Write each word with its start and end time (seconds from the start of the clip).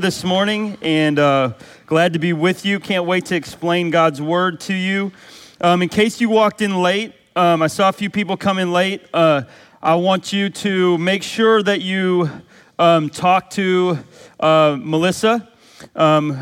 Here 0.00 0.06
this 0.06 0.24
morning 0.24 0.78
and 0.80 1.18
uh, 1.18 1.52
glad 1.84 2.14
to 2.14 2.18
be 2.18 2.32
with 2.32 2.64
you. 2.64 2.80
Can't 2.80 3.04
wait 3.04 3.26
to 3.26 3.36
explain 3.36 3.90
God's 3.90 4.22
word 4.22 4.58
to 4.60 4.72
you. 4.72 5.12
Um, 5.60 5.82
in 5.82 5.90
case 5.90 6.22
you 6.22 6.30
walked 6.30 6.62
in 6.62 6.80
late, 6.80 7.12
um, 7.36 7.60
I 7.60 7.66
saw 7.66 7.90
a 7.90 7.92
few 7.92 8.08
people 8.08 8.38
come 8.38 8.58
in 8.58 8.72
late. 8.72 9.02
Uh, 9.12 9.42
I 9.82 9.96
want 9.96 10.32
you 10.32 10.48
to 10.48 10.96
make 10.96 11.22
sure 11.22 11.62
that 11.62 11.82
you 11.82 12.30
um, 12.78 13.10
talk 13.10 13.50
to 13.50 13.98
uh, 14.38 14.78
Melissa, 14.80 15.46
um, 15.94 16.32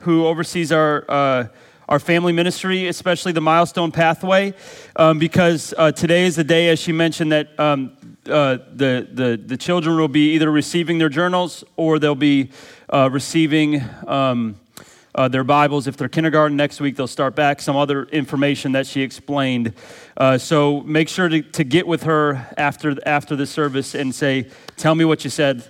who 0.00 0.26
oversees 0.26 0.70
our. 0.70 1.04
Uh, 1.08 1.48
our 1.88 2.00
family 2.00 2.32
ministry, 2.32 2.88
especially 2.88 3.30
the 3.30 3.40
milestone 3.40 3.92
pathway, 3.92 4.52
um, 4.96 5.20
because 5.20 5.72
uh, 5.78 5.92
today 5.92 6.24
is 6.24 6.34
the 6.34 6.42
day, 6.42 6.68
as 6.68 6.80
she 6.80 6.90
mentioned, 6.90 7.30
that 7.30 7.60
um, 7.60 7.96
uh, 8.28 8.58
the, 8.72 9.06
the, 9.12 9.40
the 9.46 9.56
children 9.56 9.96
will 9.96 10.08
be 10.08 10.32
either 10.32 10.50
receiving 10.50 10.98
their 10.98 11.08
journals 11.08 11.62
or 11.76 12.00
they'll 12.00 12.16
be 12.16 12.50
uh, 12.88 13.08
receiving 13.10 13.82
um, 14.06 14.56
uh, 15.14 15.28
their 15.28 15.44
Bibles. 15.44 15.86
If 15.86 15.96
they're 15.96 16.08
kindergarten, 16.08 16.56
next 16.56 16.80
week 16.80 16.96
they'll 16.96 17.06
start 17.06 17.34
back. 17.34 17.60
Some 17.60 17.76
other 17.76 18.04
information 18.04 18.72
that 18.72 18.86
she 18.86 19.02
explained. 19.02 19.72
Uh, 20.16 20.38
so 20.38 20.80
make 20.82 21.08
sure 21.08 21.28
to, 21.28 21.42
to 21.42 21.64
get 21.64 21.86
with 21.86 22.04
her 22.04 22.46
after, 22.56 22.96
after 23.06 23.36
the 23.36 23.46
service 23.46 23.94
and 23.94 24.14
say, 24.14 24.48
Tell 24.76 24.94
me 24.94 25.04
what 25.04 25.24
you 25.24 25.30
said, 25.30 25.68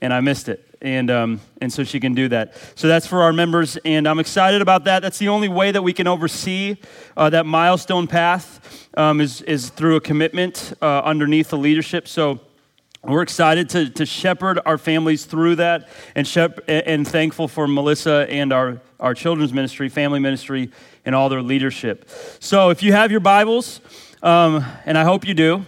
and 0.00 0.12
I 0.12 0.20
missed 0.20 0.48
it 0.48 0.66
and 0.80 1.10
um, 1.10 1.40
and 1.60 1.72
so 1.72 1.84
she 1.84 2.00
can 2.00 2.14
do 2.14 2.28
that. 2.28 2.54
So 2.74 2.88
that's 2.88 3.06
for 3.06 3.22
our 3.22 3.32
members, 3.32 3.76
and 3.84 4.06
I'm 4.06 4.18
excited 4.18 4.62
about 4.62 4.84
that. 4.84 5.00
That's 5.00 5.18
the 5.18 5.28
only 5.28 5.48
way 5.48 5.72
that 5.72 5.82
we 5.82 5.92
can 5.92 6.06
oversee 6.06 6.76
uh, 7.16 7.30
that 7.30 7.46
milestone 7.46 8.06
path 8.06 8.88
um, 8.96 9.20
is 9.20 9.42
is 9.42 9.70
through 9.70 9.96
a 9.96 10.00
commitment 10.00 10.74
uh, 10.80 11.00
underneath 11.00 11.50
the 11.50 11.58
leadership. 11.58 12.08
So. 12.08 12.40
We're 13.08 13.22
excited 13.22 13.68
to, 13.70 13.88
to 13.90 14.04
shepherd 14.04 14.58
our 14.66 14.76
families 14.78 15.26
through 15.26 15.56
that 15.56 15.88
and, 16.16 16.26
shep- 16.26 16.58
and 16.66 17.06
thankful 17.06 17.46
for 17.46 17.68
Melissa 17.68 18.26
and 18.28 18.52
our, 18.52 18.80
our 18.98 19.14
children's 19.14 19.52
ministry, 19.52 19.88
family 19.88 20.18
ministry, 20.18 20.72
and 21.04 21.14
all 21.14 21.28
their 21.28 21.42
leadership. 21.42 22.10
So, 22.40 22.70
if 22.70 22.82
you 22.82 22.92
have 22.94 23.12
your 23.12 23.20
Bibles, 23.20 23.80
um, 24.24 24.64
and 24.84 24.98
I 24.98 25.04
hope 25.04 25.24
you 25.24 25.34
do, 25.34 25.64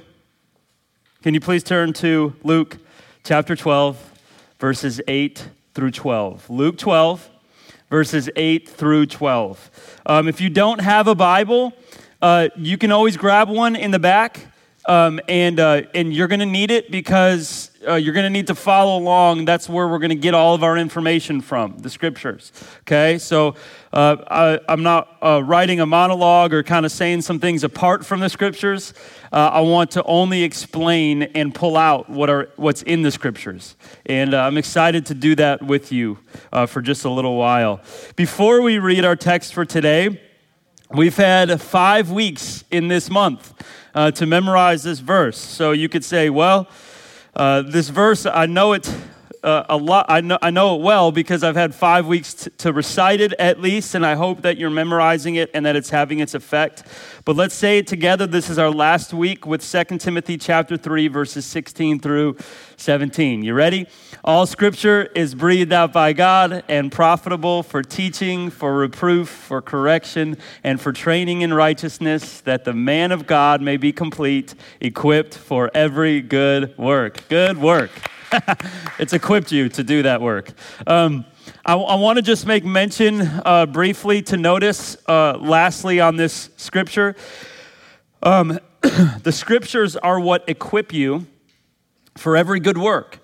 can 1.23 1.33
you 1.33 1.39
please 1.39 1.63
turn 1.63 1.93
to 1.95 2.35
Luke 2.43 2.79
chapter 3.23 3.55
12, 3.55 4.13
verses 4.59 5.01
8 5.07 5.49
through 5.75 5.93
12. 5.93 6.51
Luke 6.51 6.77
12, 6.77 7.31
verses 7.89 8.29
8 8.35 8.69
through 8.69 9.07
12. 9.07 10.01
Um, 10.07 10.27
if 10.27 10.41
you 10.41 10.51
don't 10.51 10.81
have 10.81 11.07
a 11.07 11.15
Bible, 11.15 11.73
uh, 12.21 12.49
you 12.57 12.77
can 12.77 12.91
always 12.91 13.17
grab 13.17 13.49
one 13.49 13.77
in 13.77 13.93
the 13.93 14.01
back, 14.01 14.47
um, 14.89 15.21
and, 15.29 15.61
uh, 15.61 15.83
and 15.95 16.15
you're 16.15 16.29
going 16.29 16.41
to 16.41 16.47
need 16.47 16.71
it 16.71 16.91
because 16.91 17.71
uh, 17.87 17.95
you're 17.95 18.15
going 18.15 18.25
to 18.25 18.31
need 18.31 18.47
to 18.47 18.55
follow 18.55 18.99
along. 18.99 19.45
That's 19.45 19.69
where 19.69 19.87
we're 19.87 19.99
going 19.99 20.09
to 20.11 20.17
get 20.17 20.33
all 20.33 20.55
of 20.55 20.65
our 20.65 20.79
information 20.79 21.43
from, 21.43 21.77
the 21.79 21.91
scriptures. 21.91 22.53
Okay? 22.81 23.19
So 23.19 23.55
uh, 23.93 24.17
I, 24.31 24.61
I'm 24.67 24.83
not 24.83 25.15
uh, 25.23 25.43
writing 25.45 25.81
a 25.81 25.87
monologue 25.87 26.55
or 26.55 26.63
kind 26.63 26.87
of 26.87 26.91
saying 26.91 27.21
some 27.21 27.39
things 27.39 27.65
apart 27.65 28.05
from 28.05 28.21
the 28.21 28.31
scriptures. 28.31 28.95
Uh, 29.31 29.51
I 29.53 29.61
want 29.61 29.91
to 29.93 30.03
only 30.05 30.43
explain 30.43 31.23
and 31.23 31.55
pull 31.55 31.77
out 31.77 32.09
what 32.09 32.31
are, 32.31 32.51
what's 32.57 32.81
in 32.83 33.03
the 33.03 33.11
scriptures. 33.11 33.77
And 34.07 34.33
uh, 34.33 34.41
I'm 34.41 34.57
excited 34.57 35.05
to 35.07 35.15
do 35.15 35.35
that 35.35 35.63
with 35.63 35.93
you 35.93 36.19
for 36.67 36.81
just 36.81 37.05
a 37.05 37.11
little 37.11 37.37
while. 37.37 37.83
Before 38.17 38.63
we 38.63 38.79
read 38.79 39.05
our 39.05 39.17
text 39.17 39.53
for 39.53 39.67
today, 39.67 40.19
we've 40.91 41.17
had 41.17 41.61
five 41.61 42.11
weeks 42.11 42.65
in 42.71 42.89
this 42.89 43.11
month 43.11 43.53
uh, 43.95 44.11
to 44.13 44.27
memorize 44.27 44.83
this 44.83 45.01
verse. 45.01 45.39
So 45.39 45.73
you 45.73 45.89
could 45.89 46.05
say, 46.05 46.31
well, 46.31 46.69
uh, 47.37 47.63
this 47.63 47.89
verse, 47.89 48.27
I 48.27 48.47
know 48.47 48.73
it 48.73 48.93
uh, 49.43 49.65
a 49.69 49.77
lot. 49.77 50.07
I 50.09 50.21
know, 50.21 50.39
I 50.41 50.51
know 50.51 50.77
it 50.77 50.83
well 50.83 51.13
because 51.13 51.43
I've 51.43 51.57
had 51.57 51.75
five 51.75 52.07
weeks 52.07 52.35
t- 52.35 52.51
to 52.59 52.73
recite 52.73 53.21
it 53.21 53.33
at 53.39 53.61
least, 53.61 53.95
and 53.95 54.05
I 54.05 54.15
hope 54.15 54.43
that 54.43 54.57
you're 54.57 54.71
memorizing 54.71 55.37
it 55.37 55.51
and 55.55 55.65
that 55.67 55.77
it's 55.77 55.91
having 55.91 56.19
its 56.19 56.35
effect. 56.35 56.85
But 57.25 57.37
let's 57.37 57.55
say 57.55 57.79
it 57.79 57.87
together. 57.87 58.27
This 58.27 58.51
is 58.51 58.59
our 58.59 58.71
last 58.71 59.13
week 59.13 59.47
with 59.47 59.69
2 59.69 59.99
Timothy 59.99 60.39
chapter 60.39 60.77
3, 60.77 61.09
verses 61.09 61.45
16 61.47 62.01
through 62.01 62.37
17. 62.77 63.43
You 63.43 63.55
ready? 63.55 63.87
All 64.25 64.47
scripture 64.47 65.05
is 65.15 65.35
breathed 65.35 65.73
out 65.73 65.93
by 65.93 66.13
God 66.13 66.65
and 66.69 66.91
profitable 66.91 67.63
for 67.63 67.83
teaching, 67.83 68.51
for 68.51 68.77
reproof, 68.77 69.29
for 69.29 69.63
correction, 69.63 70.37
and 70.65 70.81
for 70.81 70.93
training 70.93 71.43
in 71.43 71.53
righteousness, 71.53 72.41
that 72.43 72.65
the 72.65 72.75
man 72.75 73.13
of 73.13 73.27
God 73.27 73.63
may 73.63 73.77
be 73.77 73.93
complete, 73.93 74.55
equipped 74.81 75.35
for 75.35 75.71
every 75.75 76.21
good 76.21 76.77
work. 76.79 77.29
Good 77.29 77.59
work. 77.59 77.91
it's 78.99 79.13
equipped 79.13 79.53
you 79.53 79.69
to 79.71 79.83
do 79.83 80.03
that 80.03 80.21
work. 80.21 80.53
Um, 80.87 81.25
I, 81.65 81.75
I 81.75 81.95
want 81.97 82.17
to 82.17 82.23
just 82.23 82.47
make 82.47 82.65
mention 82.65 83.23
uh, 83.23 83.67
briefly 83.67 84.23
to 84.23 84.37
notice, 84.37 84.97
uh, 85.09 85.39
lastly, 85.39 86.01
on 86.01 86.17
this 86.17 86.51
scripture. 86.57 87.17
Um, 88.23 88.59
the 88.81 89.33
scriptures 89.33 89.97
are 89.97 90.21
what 90.21 90.49
equip 90.49 90.93
you 90.93 91.27
for 92.17 92.37
every 92.37 92.61
good 92.61 92.79
work. 92.79 93.21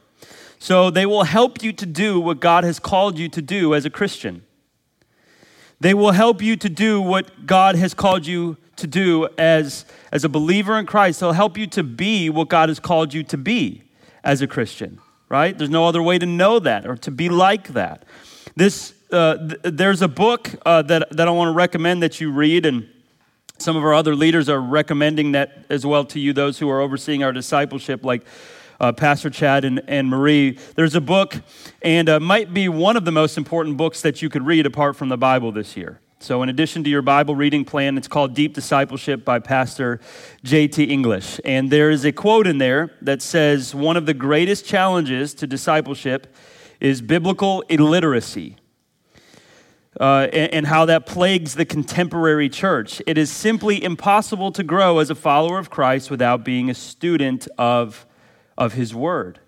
So 0.58 0.90
they 0.90 1.04
will 1.04 1.24
help 1.24 1.62
you 1.62 1.72
to 1.74 1.86
do 1.86 2.18
what 2.20 2.40
God 2.40 2.64
has 2.64 2.78
called 2.78 3.18
you 3.18 3.28
to 3.28 3.42
do 3.42 3.74
as 3.74 3.84
a 3.84 3.90
Christian. 3.90 4.44
They 5.80 5.92
will 5.92 6.12
help 6.12 6.40
you 6.40 6.56
to 6.56 6.68
do 6.68 7.00
what 7.00 7.46
God 7.46 7.74
has 7.76 7.92
called 7.92 8.26
you 8.26 8.56
to 8.76 8.86
do 8.86 9.28
as, 9.36 9.84
as 10.10 10.24
a 10.24 10.28
believer 10.28 10.78
in 10.78 10.86
Christ. 10.86 11.20
They'll 11.20 11.32
help 11.32 11.58
you 11.58 11.66
to 11.68 11.82
be 11.82 12.30
what 12.30 12.48
God 12.48 12.70
has 12.70 12.80
called 12.80 13.12
you 13.12 13.22
to 13.24 13.36
be 13.36 13.83
as 14.24 14.40
a 14.42 14.46
Christian, 14.46 14.98
right? 15.28 15.56
There's 15.56 15.70
no 15.70 15.86
other 15.86 16.02
way 16.02 16.18
to 16.18 16.26
know 16.26 16.58
that 16.58 16.86
or 16.86 16.96
to 16.96 17.10
be 17.10 17.28
like 17.28 17.68
that. 17.68 18.04
This, 18.56 18.94
uh, 19.12 19.36
th- 19.36 19.60
there's 19.62 20.02
a 20.02 20.08
book 20.08 20.50
uh, 20.64 20.82
that, 20.82 21.14
that 21.16 21.28
I 21.28 21.30
want 21.30 21.48
to 21.48 21.52
recommend 21.52 22.02
that 22.02 22.20
you 22.20 22.32
read, 22.32 22.66
and 22.66 22.88
some 23.58 23.76
of 23.76 23.84
our 23.84 23.94
other 23.94 24.16
leaders 24.16 24.48
are 24.48 24.60
recommending 24.60 25.32
that 25.32 25.66
as 25.68 25.84
well 25.84 26.04
to 26.06 26.18
you, 26.18 26.32
those 26.32 26.58
who 26.58 26.70
are 26.70 26.80
overseeing 26.80 27.22
our 27.22 27.32
discipleship, 27.32 28.04
like 28.04 28.24
uh, 28.80 28.92
Pastor 28.92 29.30
Chad 29.30 29.64
and, 29.64 29.82
and 29.86 30.08
Marie. 30.08 30.58
There's 30.74 30.94
a 30.94 31.00
book, 31.00 31.36
and 31.82 32.08
uh, 32.08 32.18
might 32.18 32.54
be 32.54 32.68
one 32.68 32.96
of 32.96 33.04
the 33.04 33.12
most 33.12 33.36
important 33.36 33.76
books 33.76 34.00
that 34.02 34.22
you 34.22 34.28
could 34.28 34.46
read 34.46 34.66
apart 34.66 34.96
from 34.96 35.10
the 35.10 35.18
Bible 35.18 35.52
this 35.52 35.76
year. 35.76 36.00
So, 36.24 36.42
in 36.42 36.48
addition 36.48 36.82
to 36.84 36.88
your 36.88 37.02
Bible 37.02 37.36
reading 37.36 37.66
plan, 37.66 37.98
it's 37.98 38.08
called 38.08 38.32
Deep 38.32 38.54
Discipleship 38.54 39.26
by 39.26 39.40
Pastor 39.40 40.00
J.T. 40.42 40.84
English. 40.84 41.38
And 41.44 41.70
there 41.70 41.90
is 41.90 42.06
a 42.06 42.12
quote 42.12 42.46
in 42.46 42.56
there 42.56 42.92
that 43.02 43.20
says, 43.20 43.74
One 43.74 43.98
of 43.98 44.06
the 44.06 44.14
greatest 44.14 44.64
challenges 44.64 45.34
to 45.34 45.46
discipleship 45.46 46.34
is 46.80 47.02
biblical 47.02 47.60
illiteracy. 47.68 48.56
Uh, 50.00 50.26
and, 50.32 50.54
and 50.54 50.66
how 50.66 50.86
that 50.86 51.04
plagues 51.04 51.56
the 51.56 51.66
contemporary 51.66 52.48
church. 52.48 53.02
It 53.06 53.18
is 53.18 53.30
simply 53.30 53.84
impossible 53.84 54.50
to 54.52 54.62
grow 54.62 55.00
as 55.00 55.10
a 55.10 55.14
follower 55.14 55.58
of 55.58 55.68
Christ 55.68 56.10
without 56.10 56.42
being 56.42 56.70
a 56.70 56.74
student 56.74 57.48
of, 57.58 58.06
of 58.56 58.72
His 58.72 58.94
Word. 58.94 59.40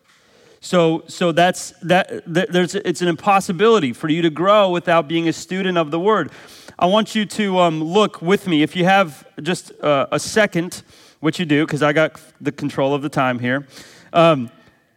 So, 0.60 1.04
so 1.06 1.32
that's 1.32 1.72
that. 1.82 2.22
There's, 2.26 2.74
it's 2.74 3.00
an 3.00 3.08
impossibility 3.08 3.92
for 3.92 4.08
you 4.08 4.20
to 4.22 4.30
grow 4.30 4.68
without 4.70 5.08
being 5.08 5.28
a 5.28 5.32
student 5.32 5.78
of 5.78 5.90
the 5.90 6.00
Word. 6.00 6.30
I 6.78 6.84
want 6.84 7.14
you 7.14 7.25
to 7.25 7.58
um, 7.61 7.82
look 7.82 8.20
with 8.20 8.46
me. 8.46 8.62
If 8.62 8.76
you 8.76 8.84
have 8.84 9.26
just 9.40 9.73
uh, 9.81 10.08
a 10.12 10.20
second, 10.20 10.82
which 11.20 11.40
you 11.40 11.46
do, 11.46 11.64
because 11.64 11.82
I 11.82 11.94
got 11.94 12.20
the 12.38 12.52
control 12.52 12.93
of 12.93 13.00
the 13.00 13.08
time 13.08 13.38
here. 13.38 13.67
Um, 14.12 14.50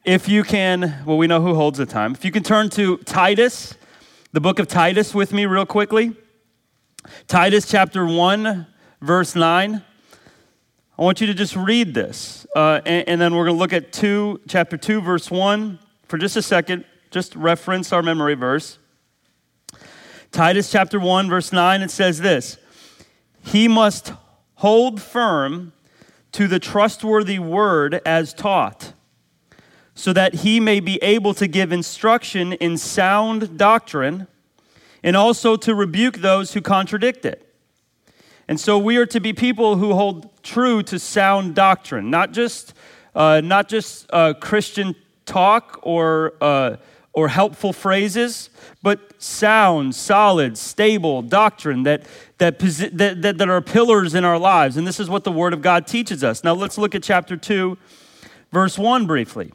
if 0.04 0.28
you 0.28 0.44
can, 0.44 1.02
well, 1.06 1.18
we 1.18 1.26
know 1.26 1.42
who 1.42 1.56
holds 1.56 1.78
the 1.78 1.86
time. 1.86 2.12
If 2.12 2.26
you 2.26 2.31
can 2.31 2.44
turn 2.44 2.70
to 2.72 2.98
Titus, 2.98 3.76
the 4.34 4.42
book 4.42 4.60
of 4.60 4.68
Titus 4.68 5.16
with 5.16 5.31
me, 5.31 5.46
real 5.46 5.66
quickly. 5.66 6.14
Titus 7.30 7.66
chapter 7.66 8.06
1, 8.06 8.68
verse 9.00 9.34
9. 9.34 9.81
I 10.98 11.02
want 11.02 11.22
you 11.22 11.28
to 11.28 11.34
just 11.34 11.56
read 11.56 11.94
this. 11.94 12.46
Uh, 12.54 12.81
and, 12.86 13.08
and 13.08 13.22
then 13.22 13.34
we're 13.34 13.46
going 13.46 13.56
to 13.56 13.60
look 13.60 13.72
at 13.72 13.94
two, 13.94 14.42
chapter 14.50 14.76
2, 14.76 15.00
verse 15.00 15.31
1 15.31 15.80
for 16.10 16.18
just 16.18 16.36
a 16.36 16.42
second. 16.42 16.84
Just 17.10 17.38
reference 17.38 17.94
our 17.94 18.04
memory 18.04 18.36
verse. 18.36 18.80
Titus 20.31 20.72
chapter 20.72 21.00
1, 21.00 21.28
verse 21.28 21.52
9, 21.52 21.81
it 21.81 21.90
says 21.90 22.20
this 22.20 22.58
He 23.42 23.68
must 23.68 24.14
hold 24.56 25.02
firm 25.02 25.74
to 26.34 26.48
the 26.48 26.60
trustworthy 26.60 27.40
word 27.40 28.00
as 28.06 28.34
taught, 28.34 28.94
so 29.96 30.14
that 30.14 30.36
he 30.36 30.60
may 30.60 30.80
be 30.80 30.98
able 31.02 31.34
to 31.34 31.48
give 31.48 31.72
instruction 31.72 32.54
in 32.54 32.78
sound 32.78 33.58
doctrine 33.58 34.28
and 35.04 35.16
also 35.16 35.56
to 35.56 35.74
rebuke 35.74 36.18
those 36.18 36.54
who 36.54 36.62
contradict 36.62 37.26
it. 37.26 37.52
And 38.48 38.60
so 38.60 38.78
we 38.78 38.98
are 38.98 39.06
to 39.08 39.20
be 39.20 39.34
people 39.34 39.78
who 39.78 39.94
hold 39.94 40.44
true 40.44 40.84
to 40.84 41.00
sound 41.00 41.56
doctrine, 41.56 42.12
not 42.12 42.34
just, 42.34 42.74
uh, 43.16 43.42
not 43.44 43.68
just 43.68 44.08
uh, 44.12 44.34
Christian 44.34 44.96
talk 45.26 45.80
or, 45.81 46.34
uh, 46.40 46.78
or 47.13 47.27
helpful 47.27 47.73
phrases, 47.73 48.50
but 48.81 49.21
sound, 49.21 49.95
solid, 49.95 50.57
stable 50.57 51.21
doctrine 51.21 51.83
that, 51.83 52.03
that, 52.38 52.59
that, 52.59 53.38
that, 53.38 53.50
are 53.50 53.61
pillars 53.61 54.13
in 54.13 54.23
our 54.23 54.38
lives. 54.38 54.77
And 54.77 54.85
this 54.85 55.00
is 55.00 55.09
what 55.09 55.23
the 55.23 55.31
Word 55.31 55.53
of 55.53 55.61
God 55.61 55.88
teaches 55.88 56.23
us. 56.23 56.44
Now 56.44 56.53
let's 56.53 56.77
look 56.77 56.95
at 56.95 57.03
chapter 57.03 57.35
2, 57.35 57.77
verse 58.51 58.77
1 58.77 59.07
briefly. 59.07 59.51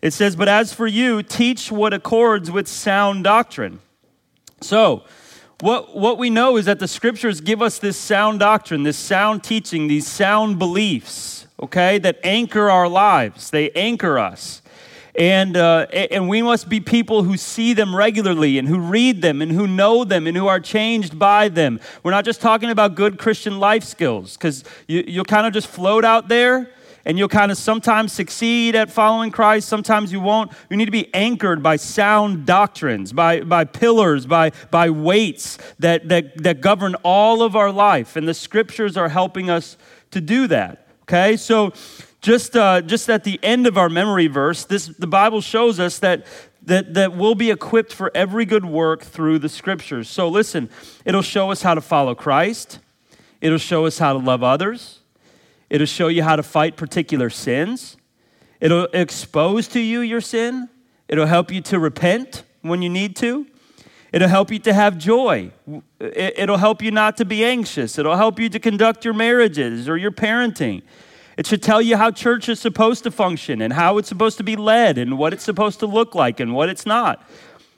It 0.00 0.12
says, 0.12 0.36
But 0.36 0.48
as 0.48 0.72
for 0.72 0.86
you, 0.86 1.22
teach 1.22 1.72
what 1.72 1.92
accords 1.92 2.50
with 2.50 2.68
sound 2.68 3.24
doctrine. 3.24 3.80
So, 4.60 5.04
what, 5.60 5.96
what 5.96 6.18
we 6.18 6.30
know 6.30 6.56
is 6.56 6.66
that 6.66 6.78
the 6.78 6.86
scriptures 6.86 7.40
give 7.40 7.60
us 7.60 7.80
this 7.80 7.96
sound 7.96 8.38
doctrine, 8.38 8.84
this 8.84 8.96
sound 8.96 9.42
teaching, 9.42 9.88
these 9.88 10.06
sound 10.06 10.58
beliefs, 10.58 11.48
okay, 11.60 11.98
that 11.98 12.20
anchor 12.22 12.70
our 12.70 12.88
lives. 12.88 13.50
They 13.50 13.70
anchor 13.70 14.20
us. 14.20 14.62
And, 15.18 15.56
uh, 15.56 15.86
and 15.90 16.28
we 16.28 16.42
must 16.42 16.68
be 16.68 16.78
people 16.78 17.24
who 17.24 17.36
see 17.36 17.72
them 17.72 17.94
regularly 17.94 18.56
and 18.56 18.68
who 18.68 18.78
read 18.78 19.20
them 19.20 19.42
and 19.42 19.50
who 19.50 19.66
know 19.66 20.04
them 20.04 20.28
and 20.28 20.36
who 20.36 20.46
are 20.46 20.60
changed 20.60 21.18
by 21.18 21.48
them. 21.48 21.80
We're 22.04 22.12
not 22.12 22.24
just 22.24 22.40
talking 22.40 22.70
about 22.70 22.94
good 22.94 23.18
Christian 23.18 23.58
life 23.58 23.82
skills 23.82 24.36
because 24.36 24.62
you, 24.86 25.02
you'll 25.08 25.24
kind 25.24 25.44
of 25.44 25.52
just 25.52 25.66
float 25.66 26.04
out 26.04 26.28
there 26.28 26.70
and 27.04 27.18
you'll 27.18 27.28
kind 27.28 27.50
of 27.50 27.58
sometimes 27.58 28.12
succeed 28.12 28.76
at 28.76 28.92
following 28.92 29.32
Christ, 29.32 29.68
sometimes 29.68 30.12
you 30.12 30.20
won't. 30.20 30.52
You 30.70 30.76
need 30.76 30.84
to 30.84 30.92
be 30.92 31.12
anchored 31.12 31.64
by 31.64 31.76
sound 31.76 32.46
doctrines, 32.46 33.12
by, 33.12 33.40
by 33.40 33.64
pillars, 33.64 34.24
by, 34.24 34.52
by 34.70 34.90
weights 34.90 35.58
that, 35.80 36.08
that, 36.10 36.40
that 36.44 36.60
govern 36.60 36.94
all 37.02 37.42
of 37.42 37.56
our 37.56 37.72
life. 37.72 38.14
And 38.14 38.28
the 38.28 38.34
scriptures 38.34 38.96
are 38.96 39.08
helping 39.08 39.50
us 39.50 39.76
to 40.12 40.20
do 40.20 40.46
that. 40.46 40.86
Okay? 41.02 41.36
So, 41.36 41.72
just, 42.20 42.56
uh, 42.56 42.80
just 42.80 43.08
at 43.08 43.24
the 43.24 43.38
end 43.42 43.66
of 43.66 43.78
our 43.78 43.88
memory 43.88 44.26
verse, 44.26 44.64
this, 44.64 44.86
the 44.86 45.06
Bible 45.06 45.40
shows 45.40 45.78
us 45.78 45.98
that, 46.00 46.26
that, 46.62 46.94
that 46.94 47.16
we'll 47.16 47.34
be 47.34 47.50
equipped 47.50 47.92
for 47.92 48.10
every 48.14 48.44
good 48.44 48.64
work 48.64 49.02
through 49.02 49.38
the 49.38 49.48
scriptures. 49.48 50.08
So 50.08 50.28
listen, 50.28 50.68
it'll 51.04 51.22
show 51.22 51.50
us 51.50 51.62
how 51.62 51.74
to 51.74 51.80
follow 51.80 52.14
Christ, 52.14 52.80
it'll 53.40 53.58
show 53.58 53.86
us 53.86 53.98
how 53.98 54.12
to 54.12 54.18
love 54.18 54.42
others, 54.42 55.00
it'll 55.70 55.86
show 55.86 56.08
you 56.08 56.22
how 56.22 56.36
to 56.36 56.42
fight 56.42 56.76
particular 56.76 57.30
sins, 57.30 57.96
it'll 58.60 58.88
expose 58.92 59.68
to 59.68 59.80
you 59.80 60.00
your 60.00 60.20
sin, 60.20 60.68
it'll 61.06 61.26
help 61.26 61.52
you 61.52 61.60
to 61.62 61.78
repent 61.78 62.42
when 62.62 62.82
you 62.82 62.88
need 62.88 63.16
to. 63.16 63.46
It'll 64.10 64.28
help 64.28 64.50
you 64.50 64.58
to 64.60 64.72
have 64.72 64.96
joy. 64.96 65.52
It'll 66.00 66.56
help 66.56 66.80
you 66.80 66.90
not 66.90 67.18
to 67.18 67.26
be 67.26 67.44
anxious. 67.44 67.98
It'll 67.98 68.16
help 68.16 68.38
you 68.40 68.48
to 68.48 68.58
conduct 68.58 69.04
your 69.04 69.12
marriages 69.12 69.86
or 69.86 69.98
your 69.98 70.10
parenting. 70.10 70.82
It 71.38 71.46
should 71.46 71.62
tell 71.62 71.80
you 71.80 71.96
how 71.96 72.10
church 72.10 72.48
is 72.48 72.58
supposed 72.58 73.04
to 73.04 73.12
function 73.12 73.62
and 73.62 73.72
how 73.72 73.96
it's 73.98 74.08
supposed 74.08 74.38
to 74.38 74.42
be 74.42 74.56
led 74.56 74.98
and 74.98 75.16
what 75.16 75.32
it's 75.32 75.44
supposed 75.44 75.78
to 75.78 75.86
look 75.86 76.16
like 76.16 76.40
and 76.40 76.52
what 76.52 76.68
it's 76.68 76.84
not. 76.84 77.24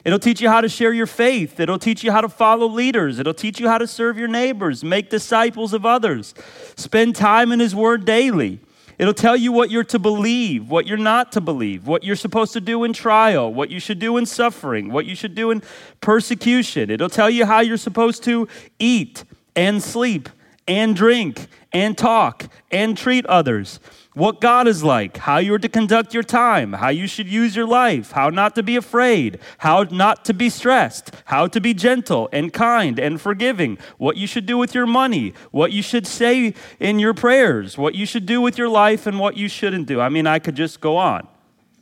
It'll 0.03 0.19
teach 0.19 0.41
you 0.41 0.49
how 0.49 0.63
to 0.63 0.69
share 0.71 0.95
your 0.95 1.07
faith. 1.07 1.61
It'll 1.61 1.79
teach 1.79 2.03
you 2.03 2.11
how 2.11 2.23
to 2.23 2.29
follow 2.31 2.67
leaders. 2.67 3.19
It'll 3.19 3.35
teach 3.35 3.61
you 3.61 3.69
how 3.69 3.77
to 3.77 3.87
serve 3.87 4.17
your 4.17 4.29
neighbors, 4.29 4.83
make 4.83 5.11
disciples 5.11 5.75
of 5.75 5.85
others, 5.85 6.33
spend 6.75 7.17
time 7.17 7.53
in 7.53 7.61
His 7.61 7.75
Word 7.75 8.07
daily. 8.07 8.61
It'll 8.99 9.13
tell 9.13 9.37
you 9.37 9.53
what 9.53 9.71
you're 9.71 9.85
to 9.85 9.99
believe, 9.99 10.71
what 10.71 10.87
you're 10.87 10.97
not 10.97 11.33
to 11.33 11.43
believe, 11.43 11.87
what 11.87 12.03
you're 12.03 12.17
supposed 12.17 12.55
to 12.55 12.63
do 12.63 12.83
in 12.85 12.95
trial, 12.95 13.53
what 13.53 13.69
you 13.69 13.79
should 13.79 13.99
do 13.99 14.17
in 14.17 14.25
suffering, 14.25 14.91
what 14.91 15.05
you 15.05 15.15
should 15.15 15.35
do 15.35 15.51
in 15.51 15.63
persecution. 16.01 16.89
It'll 16.89 17.11
tell 17.11 17.29
you 17.29 17.45
how 17.45 17.61
you're 17.61 17.77
supposed 17.77 18.25
to 18.25 18.49
eat 18.79 19.25
and 19.55 19.83
sleep 19.83 20.31
and 20.67 20.97
drink 20.97 21.47
and 21.73 21.97
talk 21.97 22.47
and 22.71 22.97
treat 22.97 23.25
others. 23.27 23.81
What 24.15 24.41
God 24.41 24.67
is 24.67 24.83
like, 24.83 25.19
how 25.19 25.39
you're 25.39 25.61
to 25.61 25.69
conduct 25.69 26.13
your 26.13 26.25
time, 26.25 26.73
how 26.73 26.89
you 26.89 27.07
should 27.07 27.29
use 27.29 27.55
your 27.55 27.67
life, 27.67 28.11
how 28.11 28.29
not 28.29 28.57
to 28.57 28.63
be 28.63 28.75
afraid, 28.75 29.39
how 29.59 29.85
not 29.85 30.25
to 30.25 30.35
be 30.35 30.51
stressed, 30.51 31.13
how 31.27 31.47
to 31.47 31.61
be 31.61 31.73
gentle 31.75 32.29
and 32.33 32.53
kind 32.53 32.99
and 32.99 33.21
forgiving, 33.21 33.79
what 33.99 34.17
you 34.17 34.27
should 34.27 34.47
do 34.47 34.59
with 34.59 34.75
your 34.75 34.87
money, 34.87 35.33
what 35.53 35.71
you 35.71 35.81
should 35.81 36.09
say 36.09 36.55
in 36.81 36.99
your 36.99 37.15
prayers, 37.15 37.79
what 37.79 37.95
you 37.95 38.05
should 38.05 38.27
do 38.27 38.41
with 38.41 38.59
your 38.59 38.69
life, 38.69 39.07
and 39.07 39.21
what 39.21 39.37
you 39.37 39.49
shouldn't 39.49 39.87
do. 39.87 40.01
I 40.01 40.09
mean, 40.09 40.27
I 40.27 40.41
could 40.41 40.57
just 40.57 40.81
go 40.81 40.97
on, 40.97 41.29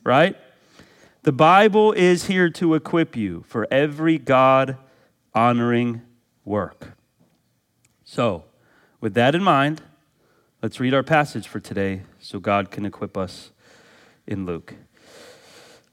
right? 0.04 0.36
The 1.22 1.32
Bible 1.32 1.92
is 1.92 2.26
here 2.26 2.50
to 2.50 2.74
equip 2.74 3.16
you 3.16 3.42
for 3.48 3.66
every 3.70 4.18
God 4.18 4.76
honoring 5.34 6.02
work. 6.44 6.92
So, 8.04 8.44
with 9.00 9.14
that 9.14 9.34
in 9.34 9.42
mind, 9.42 9.82
let's 10.62 10.80
read 10.80 10.94
our 10.94 11.02
passage 11.02 11.46
for 11.46 11.60
today 11.60 12.02
so 12.18 12.38
God 12.38 12.70
can 12.70 12.84
equip 12.84 13.16
us 13.16 13.52
in 14.26 14.44
Luke. 14.44 14.74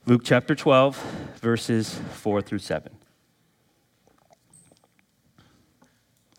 Luke 0.06 0.22
chapter 0.24 0.54
12, 0.54 0.96
verses 1.40 2.00
4 2.12 2.42
through 2.42 2.58
7. 2.58 2.96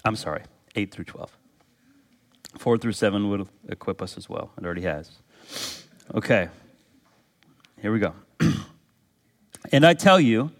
I'm 0.06 0.16
sorry, 0.16 0.44
8 0.76 0.92
through 0.92 1.06
12. 1.06 1.38
4 2.58 2.78
through 2.78 2.94
7 2.94 3.30
would 3.30 3.48
equip 3.68 4.02
us 4.02 4.18
as 4.18 4.30
well. 4.30 4.52
It 4.58 4.66
already 4.66 4.84
has. 4.84 5.20
Okay, 6.14 6.48
here 7.82 7.92
we 7.92 8.00
go. 8.00 8.14
and 9.72 9.86
I 9.86 9.94
tell 9.94 10.20
you, 10.20 10.52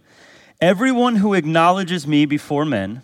everyone 0.60 1.18
who 1.18 1.34
acknowledges 1.34 2.06
me 2.06 2.26
before 2.26 2.66
men, 2.66 3.04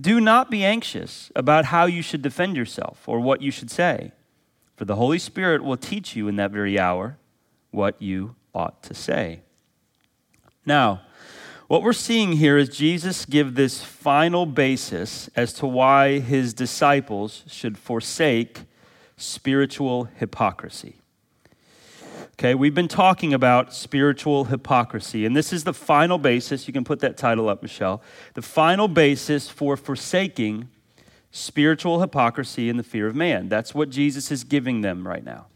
do 0.00 0.20
not 0.20 0.50
be 0.50 0.64
anxious 0.64 1.30
about 1.34 1.66
how 1.66 1.86
you 1.86 2.02
should 2.02 2.22
defend 2.22 2.56
yourself 2.56 3.02
or 3.06 3.20
what 3.20 3.42
you 3.42 3.50
should 3.50 3.70
say, 3.70 4.12
for 4.76 4.84
the 4.84 4.96
Holy 4.96 5.18
Spirit 5.18 5.64
will 5.64 5.76
teach 5.76 6.14
you 6.14 6.28
in 6.28 6.36
that 6.36 6.50
very 6.50 6.78
hour 6.78 7.18
what 7.70 8.00
you 8.00 8.36
ought 8.54 8.82
to 8.82 8.94
say. 8.94 9.40
Now, 10.64 11.02
what 11.68 11.82
we're 11.82 11.92
seeing 11.92 12.32
here 12.32 12.56
is 12.56 12.68
Jesus 12.68 13.24
give 13.24 13.54
this 13.54 13.82
final 13.82 14.46
basis 14.46 15.28
as 15.34 15.52
to 15.54 15.66
why 15.66 16.20
his 16.20 16.54
disciples 16.54 17.42
should 17.48 17.76
forsake 17.76 18.60
spiritual 19.16 20.04
hypocrisy. 20.04 20.96
Okay, 22.38 22.54
we've 22.54 22.74
been 22.74 22.86
talking 22.86 23.32
about 23.32 23.72
spiritual 23.72 24.44
hypocrisy, 24.44 25.24
and 25.24 25.34
this 25.34 25.54
is 25.54 25.64
the 25.64 25.72
final 25.72 26.18
basis. 26.18 26.66
You 26.68 26.74
can 26.74 26.84
put 26.84 27.00
that 27.00 27.16
title 27.16 27.48
up, 27.48 27.62
Michelle. 27.62 28.02
The 28.34 28.42
final 28.42 28.88
basis 28.88 29.48
for 29.48 29.74
forsaking 29.74 30.68
spiritual 31.30 32.02
hypocrisy 32.02 32.68
and 32.68 32.78
the 32.78 32.82
fear 32.82 33.06
of 33.06 33.16
man. 33.16 33.48
That's 33.48 33.74
what 33.74 33.88
Jesus 33.88 34.30
is 34.30 34.44
giving 34.44 34.82
them 34.82 35.08
right 35.08 35.24
now. 35.24 35.46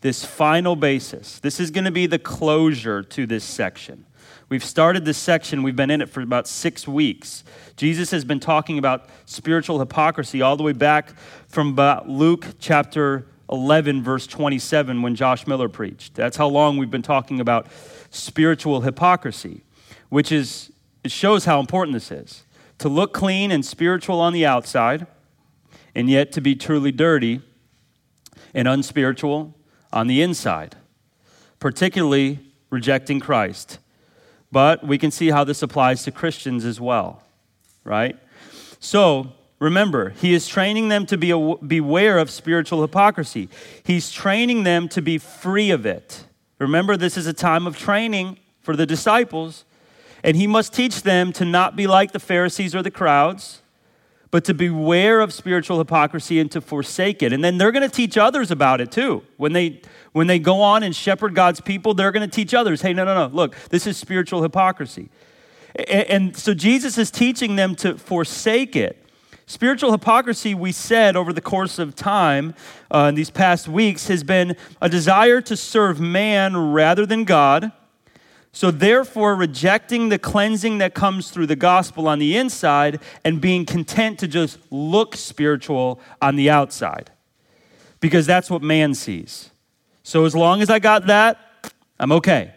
This 0.00 0.24
final 0.24 0.76
basis. 0.76 1.38
This 1.40 1.60
is 1.60 1.70
going 1.70 1.84
to 1.84 1.90
be 1.90 2.06
the 2.06 2.18
closure 2.18 3.02
to 3.02 3.26
this 3.26 3.44
section. 3.44 4.06
We've 4.48 4.64
started 4.64 5.04
this 5.04 5.18
section, 5.18 5.62
we've 5.62 5.76
been 5.76 5.90
in 5.90 6.00
it 6.00 6.08
for 6.08 6.22
about 6.22 6.48
six 6.48 6.88
weeks. 6.88 7.44
Jesus 7.76 8.10
has 8.12 8.24
been 8.24 8.40
talking 8.40 8.78
about 8.78 9.10
spiritual 9.26 9.78
hypocrisy 9.78 10.40
all 10.40 10.56
the 10.56 10.62
way 10.62 10.72
back 10.72 11.12
from 11.48 11.76
Luke 12.06 12.46
chapter 12.58 13.26
11, 13.50 14.02
verse 14.02 14.26
27, 14.26 15.02
when 15.02 15.14
Josh 15.14 15.46
Miller 15.46 15.68
preached. 15.68 16.14
That's 16.14 16.36
how 16.36 16.46
long 16.46 16.76
we've 16.76 16.90
been 16.90 17.02
talking 17.02 17.40
about 17.40 17.66
spiritual 18.10 18.82
hypocrisy, 18.82 19.62
which 20.08 20.30
is, 20.30 20.72
it 21.02 21.10
shows 21.10 21.44
how 21.44 21.58
important 21.58 21.94
this 21.94 22.10
is. 22.10 22.44
To 22.78 22.88
look 22.88 23.12
clean 23.12 23.50
and 23.50 23.64
spiritual 23.64 24.20
on 24.20 24.32
the 24.32 24.46
outside, 24.46 25.06
and 25.94 26.08
yet 26.08 26.32
to 26.32 26.40
be 26.40 26.54
truly 26.54 26.92
dirty 26.92 27.42
and 28.54 28.68
unspiritual 28.68 29.54
on 29.92 30.06
the 30.06 30.22
inside, 30.22 30.76
particularly 31.58 32.38
rejecting 32.70 33.20
Christ. 33.20 33.78
But 34.52 34.86
we 34.86 34.98
can 34.98 35.10
see 35.10 35.30
how 35.30 35.44
this 35.44 35.62
applies 35.62 36.04
to 36.04 36.12
Christians 36.12 36.64
as 36.64 36.80
well, 36.80 37.22
right? 37.84 38.16
So, 38.78 39.32
Remember, 39.60 40.08
he 40.08 40.32
is 40.32 40.48
training 40.48 40.88
them 40.88 41.04
to 41.06 41.18
be 41.18 41.32
aw- 41.32 41.56
beware 41.56 42.18
of 42.18 42.30
spiritual 42.30 42.80
hypocrisy. 42.80 43.48
He's 43.84 44.10
training 44.10 44.64
them 44.64 44.88
to 44.88 45.02
be 45.02 45.18
free 45.18 45.70
of 45.70 45.84
it. 45.84 46.24
Remember, 46.58 46.96
this 46.96 47.16
is 47.16 47.26
a 47.26 47.32
time 47.32 47.66
of 47.66 47.76
training 47.76 48.38
for 48.62 48.74
the 48.74 48.86
disciples, 48.86 49.64
and 50.24 50.36
he 50.36 50.46
must 50.46 50.72
teach 50.72 51.02
them 51.02 51.32
to 51.34 51.44
not 51.44 51.76
be 51.76 51.86
like 51.86 52.12
the 52.12 52.18
Pharisees 52.18 52.74
or 52.74 52.82
the 52.82 52.90
crowds, 52.90 53.60
but 54.30 54.44
to 54.44 54.54
beware 54.54 55.20
of 55.20 55.32
spiritual 55.32 55.78
hypocrisy 55.78 56.38
and 56.38 56.50
to 56.52 56.60
forsake 56.60 57.22
it. 57.22 57.32
And 57.32 57.44
then 57.44 57.58
they're 57.58 57.72
going 57.72 57.88
to 57.88 57.94
teach 57.94 58.16
others 58.16 58.50
about 58.50 58.80
it 58.80 58.90
too. 58.90 59.24
When 59.36 59.52
they 59.52 59.82
when 60.12 60.26
they 60.26 60.38
go 60.38 60.60
on 60.60 60.82
and 60.82 60.94
shepherd 60.94 61.34
God's 61.34 61.60
people, 61.60 61.94
they're 61.94 62.12
going 62.12 62.28
to 62.28 62.34
teach 62.34 62.54
others, 62.54 62.80
"Hey, 62.80 62.92
no, 62.92 63.04
no, 63.04 63.14
no. 63.14 63.34
Look, 63.34 63.56
this 63.70 63.86
is 63.86 63.96
spiritual 63.96 64.42
hypocrisy." 64.42 65.10
And, 65.74 66.10
and 66.10 66.36
so 66.36 66.54
Jesus 66.54 66.96
is 66.96 67.10
teaching 67.10 67.56
them 67.56 67.74
to 67.76 67.98
forsake 67.98 68.76
it. 68.76 69.04
Spiritual 69.50 69.90
hypocrisy, 69.90 70.54
we 70.54 70.70
said 70.70 71.16
over 71.16 71.32
the 71.32 71.40
course 71.40 71.80
of 71.80 71.96
time 71.96 72.54
uh, 72.94 73.06
in 73.08 73.16
these 73.16 73.30
past 73.30 73.66
weeks, 73.66 74.06
has 74.06 74.22
been 74.22 74.56
a 74.80 74.88
desire 74.88 75.40
to 75.40 75.56
serve 75.56 76.00
man 76.00 76.56
rather 76.56 77.04
than 77.04 77.24
God. 77.24 77.72
So, 78.52 78.70
therefore, 78.70 79.34
rejecting 79.34 80.08
the 80.08 80.20
cleansing 80.20 80.78
that 80.78 80.94
comes 80.94 81.32
through 81.32 81.46
the 81.46 81.56
gospel 81.56 82.06
on 82.06 82.20
the 82.20 82.36
inside 82.36 83.00
and 83.24 83.40
being 83.40 83.66
content 83.66 84.20
to 84.20 84.28
just 84.28 84.56
look 84.70 85.16
spiritual 85.16 86.00
on 86.22 86.36
the 86.36 86.48
outside. 86.48 87.10
Because 87.98 88.26
that's 88.26 88.50
what 88.50 88.62
man 88.62 88.94
sees. 88.94 89.50
So, 90.04 90.26
as 90.26 90.36
long 90.36 90.62
as 90.62 90.70
I 90.70 90.78
got 90.78 91.08
that, 91.08 91.72
I'm 91.98 92.12
okay. 92.12 92.54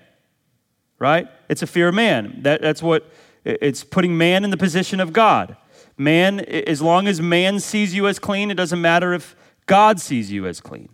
Right? 0.99 1.27
It's 1.49 1.63
a 1.63 1.67
fear 1.67 1.87
of 1.87 1.95
man. 1.95 2.43
That, 2.43 2.61
that's 2.61 2.83
what 2.83 3.11
it's 3.43 3.83
putting 3.83 4.15
man 4.15 4.43
in 4.43 4.51
the 4.51 4.57
position 4.57 4.99
of 4.99 5.11
God. 5.11 5.57
Man, 5.97 6.39
as 6.39 6.81
long 6.81 7.07
as 7.07 7.21
man 7.21 7.59
sees 7.59 7.93
you 7.93 8.07
as 8.07 8.19
clean, 8.19 8.49
it 8.49 8.55
doesn't 8.55 8.81
matter 8.81 9.13
if 9.13 9.35
God 9.65 9.99
sees 9.99 10.31
you 10.31 10.47
as 10.47 10.59
clean, 10.59 10.89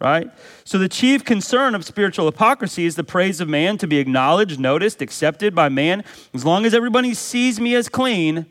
right? 0.00 0.30
So, 0.64 0.78
the 0.78 0.88
chief 0.88 1.24
concern 1.24 1.74
of 1.74 1.84
spiritual 1.84 2.26
hypocrisy 2.26 2.84
is 2.84 2.96
the 2.96 3.04
praise 3.04 3.40
of 3.40 3.48
man 3.48 3.78
to 3.78 3.86
be 3.86 3.98
acknowledged, 3.98 4.60
noticed, 4.60 5.02
accepted 5.02 5.54
by 5.54 5.68
man. 5.68 6.04
As 6.32 6.44
long 6.44 6.64
as 6.64 6.72
everybody 6.72 7.14
sees 7.14 7.60
me 7.60 7.74
as 7.74 7.88
clean, 7.88 8.46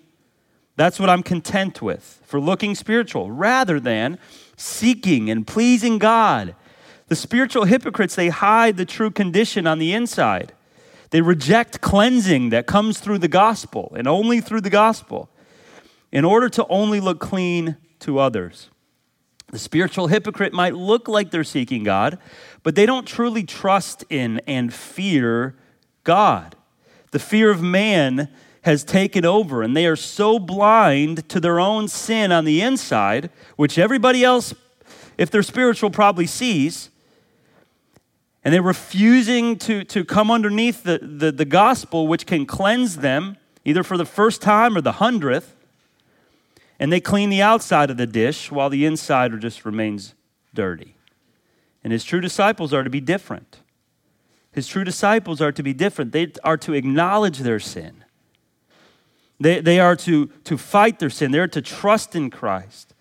that's 0.75 0.99
what 0.99 1.09
I'm 1.09 1.23
content 1.23 1.81
with 1.81 2.21
for 2.25 2.39
looking 2.39 2.75
spiritual, 2.75 3.31
rather 3.31 3.79
than 3.79 4.19
seeking 4.57 5.29
and 5.29 5.47
pleasing 5.47 5.97
God. 5.97 6.53
The 7.07 7.15
spiritual 7.15 7.63
hypocrites, 7.63 8.15
they 8.15 8.27
hide 8.27 8.75
the 8.75 8.85
true 8.85 9.09
condition 9.09 9.65
on 9.65 9.79
the 9.79 9.93
inside. 9.93 10.51
They 11.11 11.21
reject 11.21 11.79
cleansing 11.79 12.49
that 12.49 12.67
comes 12.67 12.99
through 12.99 13.19
the 13.19 13.29
gospel 13.29 13.93
and 13.95 14.07
only 14.07 14.41
through 14.41 14.61
the 14.61 14.69
gospel 14.69 15.29
in 16.11 16.25
order 16.25 16.49
to 16.49 16.65
only 16.67 16.99
look 16.99 17.19
clean 17.19 17.77
to 17.99 18.19
others. 18.19 18.69
The 19.51 19.59
spiritual 19.59 20.07
hypocrite 20.07 20.53
might 20.53 20.75
look 20.75 21.07
like 21.07 21.31
they're 21.31 21.43
seeking 21.43 21.83
God, 21.83 22.17
but 22.63 22.75
they 22.75 22.85
don't 22.85 23.07
truly 23.07 23.43
trust 23.43 24.03
in 24.09 24.41
and 24.45 24.73
fear 24.73 25.55
God. 26.03 26.55
The 27.11 27.19
fear 27.19 27.49
of 27.49 27.61
man 27.61 28.29
has 28.63 28.83
taken 28.83 29.23
over, 29.23 29.63
and 29.63 29.75
they 29.75 29.85
are 29.85 29.95
so 29.95 30.37
blind 30.37 31.29
to 31.29 31.39
their 31.39 31.59
own 31.59 31.87
sin 31.87 32.33
on 32.33 32.43
the 32.43 32.61
inside, 32.61 33.29
which 33.55 33.77
everybody 33.77 34.25
else, 34.25 34.53
if 35.17 35.31
they're 35.31 35.43
spiritual, 35.43 35.89
probably 35.89 36.27
sees. 36.27 36.89
And 38.43 38.53
they're 38.53 38.61
refusing 38.61 39.57
to, 39.59 39.85
to 39.85 40.03
come 40.03 40.29
underneath 40.29 40.83
the, 40.83 40.99
the, 41.01 41.31
the 41.31 41.45
gospel, 41.45 42.07
which 42.07 42.25
can 42.25 42.45
cleanse 42.45 42.97
them, 42.97 43.37
either 43.63 43.83
for 43.83 43.95
the 43.95 44.05
first 44.05 44.41
time 44.41 44.75
or 44.75 44.81
the 44.81 44.93
hundredth 44.93 45.56
and 46.79 46.91
they 46.91 46.99
clean 46.99 47.29
the 47.29 47.41
outside 47.41 47.89
of 47.89 47.97
the 47.97 48.07
dish 48.07 48.51
while 48.51 48.69
the 48.69 48.85
inside 48.85 49.39
just 49.39 49.65
remains 49.65 50.13
dirty. 50.53 50.95
And 51.83 51.93
his 51.93 52.03
true 52.03 52.21
disciples 52.21 52.73
are 52.73 52.83
to 52.83 52.89
be 52.89 52.99
different. 52.99 53.59
His 54.51 54.67
true 54.67 54.83
disciples 54.83 55.41
are 55.41 55.51
to 55.51 55.63
be 55.63 55.73
different. 55.73 56.11
They 56.11 56.31
are 56.43 56.57
to 56.57 56.73
acknowledge 56.73 57.39
their 57.39 57.59
sin. 57.59 58.03
They, 59.39 59.59
they 59.59 59.79
are 59.79 59.95
to, 59.97 60.27
to 60.45 60.57
fight 60.57 60.99
their 60.99 61.09
sin. 61.09 61.31
They're 61.31 61.47
to 61.47 61.61
trust 61.61 62.15
in 62.15 62.29
Christ 62.29 62.93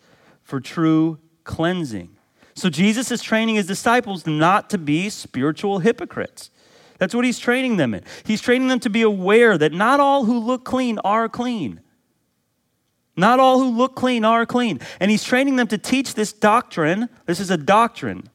for 0.42 0.60
true 0.60 1.18
cleansing. 1.44 2.10
So 2.54 2.70
Jesus 2.70 3.10
is 3.10 3.22
training 3.22 3.56
his 3.56 3.66
disciples 3.66 4.26
not 4.26 4.70
to 4.70 4.78
be 4.78 5.10
spiritual 5.10 5.80
hypocrites. 5.80 6.50
That's 6.98 7.14
what 7.14 7.24
he's 7.24 7.38
training 7.38 7.76
them 7.76 7.94
in. 7.94 8.02
He's 8.24 8.40
training 8.40 8.68
them 8.68 8.80
to 8.80 8.90
be 8.90 9.02
aware 9.02 9.58
that 9.58 9.72
not 9.72 10.00
all 10.00 10.24
who 10.24 10.38
look 10.38 10.64
clean 10.64 10.98
are 11.00 11.28
clean. 11.28 11.80
Not 13.16 13.40
all 13.40 13.58
who 13.58 13.70
look 13.70 13.94
clean 13.94 14.24
are 14.24 14.44
clean. 14.44 14.80
And 15.00 15.10
he's 15.10 15.24
training 15.24 15.56
them 15.56 15.68
to 15.68 15.78
teach 15.78 16.14
this 16.14 16.32
doctrine. 16.32 17.08
This 17.24 17.40
is 17.40 17.50
a 17.50 17.56
doctrine 17.56 18.28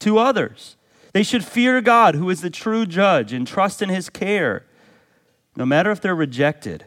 to 0.00 0.18
others. 0.18 0.76
They 1.12 1.22
should 1.22 1.44
fear 1.44 1.80
God, 1.80 2.14
who 2.14 2.30
is 2.30 2.40
the 2.40 2.50
true 2.50 2.86
judge, 2.86 3.32
and 3.32 3.46
trust 3.46 3.82
in 3.82 3.88
his 3.88 4.08
care, 4.08 4.66
no 5.56 5.66
matter 5.66 5.90
if 5.90 6.00
they're 6.00 6.14
rejected. 6.14 6.84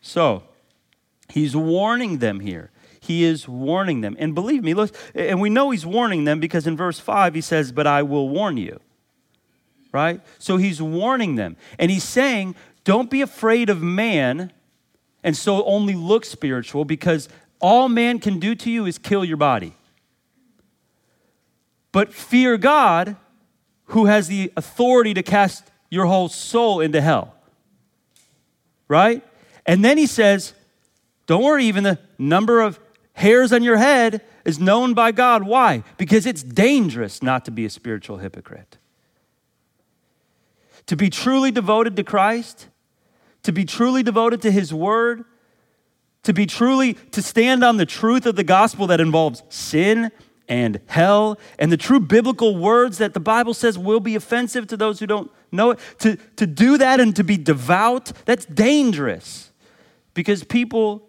So, 0.00 0.44
he's 1.28 1.54
warning 1.54 2.18
them 2.18 2.40
here. 2.40 2.70
He 3.00 3.24
is 3.24 3.48
warning 3.48 4.00
them. 4.00 4.16
And 4.18 4.34
believe 4.34 4.62
me, 4.62 4.74
look, 4.74 4.94
and 5.14 5.40
we 5.40 5.50
know 5.50 5.70
he's 5.70 5.86
warning 5.86 6.24
them 6.24 6.40
because 6.40 6.66
in 6.66 6.76
verse 6.76 6.98
5 6.98 7.34
he 7.34 7.40
says, 7.40 7.72
But 7.72 7.86
I 7.86 8.02
will 8.02 8.28
warn 8.28 8.56
you. 8.56 8.80
Right? 9.92 10.20
So 10.38 10.58
he's 10.58 10.82
warning 10.82 11.36
them. 11.36 11.56
And 11.78 11.90
he's 11.90 12.04
saying, 12.04 12.54
Don't 12.84 13.10
be 13.10 13.22
afraid 13.22 13.70
of 13.70 13.82
man 13.82 14.52
and 15.28 15.36
so 15.36 15.62
only 15.64 15.94
look 15.94 16.24
spiritual 16.24 16.86
because 16.86 17.28
all 17.60 17.90
man 17.90 18.18
can 18.18 18.38
do 18.38 18.54
to 18.54 18.70
you 18.70 18.86
is 18.86 18.96
kill 18.96 19.26
your 19.26 19.36
body. 19.36 19.74
But 21.92 22.14
fear 22.14 22.56
God, 22.56 23.14
who 23.88 24.06
has 24.06 24.28
the 24.28 24.50
authority 24.56 25.12
to 25.12 25.22
cast 25.22 25.70
your 25.90 26.06
whole 26.06 26.30
soul 26.30 26.80
into 26.80 27.02
hell. 27.02 27.34
Right? 28.88 29.22
And 29.66 29.84
then 29.84 29.98
he 29.98 30.06
says, 30.06 30.54
Don't 31.26 31.42
worry, 31.42 31.66
even 31.66 31.84
the 31.84 31.98
number 32.16 32.62
of 32.62 32.80
hairs 33.12 33.52
on 33.52 33.62
your 33.62 33.76
head 33.76 34.22
is 34.46 34.58
known 34.58 34.94
by 34.94 35.12
God. 35.12 35.42
Why? 35.42 35.84
Because 35.98 36.24
it's 36.24 36.42
dangerous 36.42 37.22
not 37.22 37.44
to 37.44 37.50
be 37.50 37.66
a 37.66 37.70
spiritual 37.70 38.16
hypocrite. 38.16 38.78
To 40.86 40.96
be 40.96 41.10
truly 41.10 41.50
devoted 41.50 41.96
to 41.96 42.02
Christ 42.02 42.68
to 43.42 43.52
be 43.52 43.64
truly 43.64 44.02
devoted 44.02 44.42
to 44.42 44.50
his 44.50 44.72
word, 44.72 45.24
to 46.22 46.32
be 46.32 46.46
truly, 46.46 46.94
to 46.94 47.22
stand 47.22 47.64
on 47.64 47.76
the 47.76 47.86
truth 47.86 48.26
of 48.26 48.36
the 48.36 48.44
gospel 48.44 48.86
that 48.88 49.00
involves 49.00 49.42
sin 49.48 50.10
and 50.48 50.80
hell 50.86 51.38
and 51.58 51.70
the 51.70 51.76
true 51.76 52.00
biblical 52.00 52.56
words 52.56 52.98
that 52.98 53.14
the 53.14 53.20
Bible 53.20 53.54
says 53.54 53.78
will 53.78 54.00
be 54.00 54.14
offensive 54.14 54.66
to 54.68 54.76
those 54.76 54.98
who 54.98 55.06
don't 55.06 55.30
know 55.52 55.72
it. 55.72 55.78
To, 56.00 56.16
to 56.36 56.46
do 56.46 56.78
that 56.78 57.00
and 57.00 57.14
to 57.16 57.24
be 57.24 57.36
devout, 57.36 58.12
that's 58.24 58.46
dangerous 58.46 59.52
because 60.14 60.42
people 60.44 61.08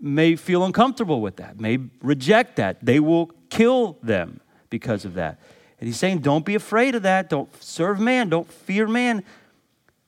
may 0.00 0.36
feel 0.36 0.64
uncomfortable 0.64 1.20
with 1.20 1.36
that, 1.36 1.58
may 1.60 1.78
reject 2.02 2.56
that. 2.56 2.84
They 2.84 3.00
will 3.00 3.30
kill 3.50 3.98
them 4.02 4.40
because 4.68 5.04
of 5.04 5.14
that. 5.14 5.40
And 5.78 5.86
he's 5.86 5.98
saying, 5.98 6.20
don't 6.20 6.44
be 6.44 6.54
afraid 6.54 6.94
of 6.94 7.02
that. 7.02 7.28
Don't 7.28 7.50
serve 7.62 8.00
man. 8.00 8.28
Don't 8.28 8.50
fear 8.50 8.86
man. 8.86 9.24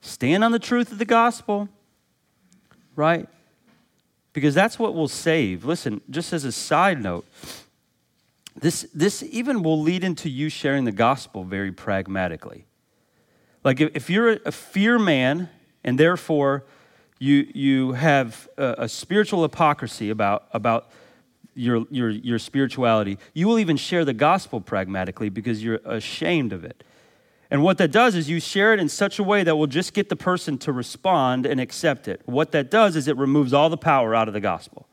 Stand 0.01 0.45
on 0.45 0.53
the 0.53 0.59
truth 0.59 0.93
of 0.93 0.99
the 0.99 1.05
gospel, 1.05 1.69
right? 2.97 3.29
Because 4.33 4.55
that's 4.55 4.79
what 4.79 4.95
will 4.95 5.09
save. 5.09 5.65
Listen, 5.65 6.01
just 6.11 6.33
as 6.33 6.45
a 6.45 6.53
side 6.53 7.03
note, 7.03 7.27
this, 8.61 8.87
this 8.95 9.23
even 9.23 9.63
will 9.63 9.81
lead 9.81 10.05
into 10.05 10.29
you 10.29 10.49
sharing 10.49 10.85
the 10.85 10.93
gospel 10.93 11.45
very 11.45 11.73
pragmatically. 11.73 12.67
Like 13.65 13.81
if, 13.81 14.09
you're 14.09 14.39
a 14.45 14.53
fear 14.53 14.99
man 14.99 15.49
and 15.85 15.99
therefore 15.99 16.65
you, 17.19 17.49
you 17.55 17.93
have 17.93 18.49
a, 18.57 18.75
a 18.79 18.89
spiritual 18.89 19.43
hypocrisy 19.43 20.11
about, 20.11 20.49
about 20.53 20.91
your, 21.55 21.85
your, 21.91 22.11
your 22.11 22.39
spirituality, 22.39 23.19
you 23.35 23.49
will 23.49 23.59
even 23.59 23.77
share 23.77 24.05
the 24.05 24.15
gospel 24.15 24.61
pragmatically 24.61 25.29
because 25.29 25.63
you're 25.63 25.81
ashamed 25.85 26.53
of 26.53 26.65
it. 26.65 26.85
And 27.51 27.63
what 27.63 27.79
that 27.79 27.91
does 27.91 28.15
is 28.15 28.29
you 28.29 28.41
share 28.41 28.75
it 28.75 28.81
in 28.81 28.89
such 28.89 29.19
a 29.19 29.23
way 29.23 29.43
that 29.43 29.57
will 29.57 29.67
just 29.67 29.95
get 29.95 30.11
the 30.11 30.17
person 30.17 30.59
to 30.59 30.73
respond 30.73 31.47
and 31.47 31.61
accept 31.61 32.07
it. 32.07 32.21
What 32.27 32.53
that 32.53 32.71
does 32.71 32.95
is 32.95 33.09
it 33.09 33.17
removes 33.17 33.53
all 33.55 33.71
the 33.71 33.79
power 33.79 34.15
out 34.15 34.29
of 34.29 34.35
the 34.35 34.41
gospel. 34.41 34.87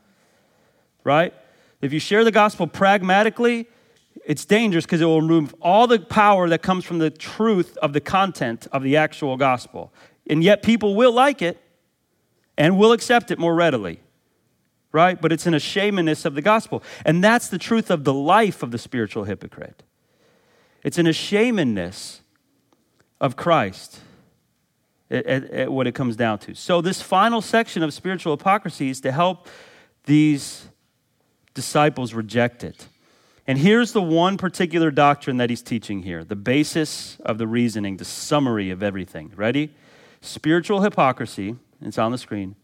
Right? 1.03 1.33
If 1.81 1.91
you 1.91 1.99
share 1.99 2.23
the 2.23 2.31
gospel 2.31 2.65
pragmatically, 2.65 3.67
it's 4.25 4.45
dangerous 4.45 4.85
because 4.85 5.01
it 5.01 5.05
will 5.05 5.21
remove 5.21 5.53
all 5.61 5.85
the 5.85 5.99
power 5.99 6.47
that 6.49 6.61
comes 6.61 6.85
from 6.85 6.99
the 6.99 7.09
truth 7.09 7.77
of 7.77 7.91
the 7.91 7.99
content 7.99 8.67
of 8.71 8.83
the 8.83 8.95
actual 8.95 9.35
gospel. 9.35 9.93
And 10.27 10.41
yet 10.41 10.63
people 10.63 10.95
will 10.95 11.11
like 11.11 11.41
it 11.41 11.61
and 12.57 12.77
will 12.77 12.93
accept 12.93 13.31
it 13.31 13.37
more 13.37 13.53
readily. 13.53 13.99
Right? 14.93 15.21
But 15.21 15.33
it's 15.33 15.45
an 15.45 15.53
ashamedness 15.53 16.23
of 16.25 16.35
the 16.35 16.41
gospel. 16.41 16.81
And 17.05 17.21
that's 17.21 17.49
the 17.49 17.57
truth 17.57 17.91
of 17.91 18.05
the 18.05 18.13
life 18.13 18.63
of 18.63 18.71
the 18.71 18.77
spiritual 18.77 19.25
hypocrite. 19.25 19.83
It's 20.83 20.97
an 20.97 21.05
ashamedness 21.05 22.21
of 23.19 23.35
Christ 23.35 23.99
at, 25.09 25.25
at, 25.25 25.51
at 25.51 25.71
what 25.71 25.87
it 25.87 25.93
comes 25.93 26.15
down 26.15 26.39
to. 26.39 26.55
So, 26.55 26.81
this 26.81 27.01
final 27.01 27.41
section 27.41 27.83
of 27.83 27.93
spiritual 27.93 28.35
hypocrisy 28.35 28.89
is 28.89 29.01
to 29.01 29.11
help 29.11 29.47
these 30.05 30.67
disciples 31.53 32.13
reject 32.13 32.63
it. 32.63 32.87
And 33.47 33.59
here's 33.59 33.91
the 33.91 34.01
one 34.01 34.37
particular 34.37 34.89
doctrine 34.89 35.37
that 35.37 35.49
he's 35.49 35.61
teaching 35.61 36.01
here 36.03 36.23
the 36.23 36.35
basis 36.35 37.17
of 37.21 37.37
the 37.37 37.47
reasoning, 37.47 37.97
the 37.97 38.05
summary 38.05 38.69
of 38.69 38.81
everything. 38.81 39.31
Ready? 39.35 39.73
Spiritual 40.21 40.81
hypocrisy, 40.81 41.55
it's 41.81 41.99
on 41.99 42.11
the 42.11 42.17
screen, 42.17 42.55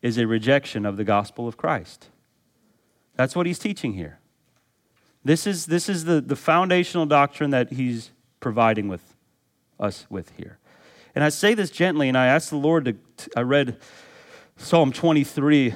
is 0.00 0.16
a 0.16 0.26
rejection 0.26 0.86
of 0.86 0.96
the 0.96 1.04
gospel 1.04 1.46
of 1.46 1.56
Christ. 1.58 2.08
That's 3.16 3.36
what 3.36 3.44
he's 3.44 3.58
teaching 3.58 3.92
here. 3.92 4.18
This 5.22 5.46
is, 5.46 5.66
this 5.66 5.90
is 5.90 6.06
the, 6.06 6.22
the 6.22 6.36
foundational 6.36 7.04
doctrine 7.04 7.50
that 7.50 7.72
he's 7.72 8.10
providing 8.40 8.88
with 8.88 9.14
us 9.80 10.06
with 10.08 10.32
here. 10.36 10.58
And 11.14 11.24
I 11.24 11.30
say 11.30 11.54
this 11.54 11.70
gently, 11.70 12.08
and 12.08 12.16
I 12.16 12.26
asked 12.26 12.50
the 12.50 12.56
Lord 12.56 12.84
to, 12.84 12.96
I 13.36 13.40
read 13.40 13.78
Psalm 14.56 14.92
23 14.92 15.74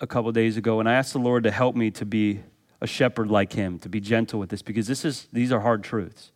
a 0.00 0.06
couple 0.06 0.30
days 0.32 0.56
ago, 0.56 0.80
and 0.80 0.88
I 0.88 0.94
asked 0.94 1.12
the 1.12 1.18
Lord 1.18 1.42
to 1.44 1.50
help 1.50 1.76
me 1.76 1.90
to 1.90 2.06
be 2.06 2.40
a 2.80 2.86
shepherd 2.86 3.30
like 3.30 3.52
him, 3.52 3.78
to 3.80 3.88
be 3.88 4.00
gentle 4.00 4.40
with 4.40 4.48
this, 4.48 4.62
because 4.62 4.86
this 4.86 5.04
is, 5.04 5.28
these 5.32 5.52
are 5.52 5.60
hard 5.60 5.84
truths. 5.84 6.32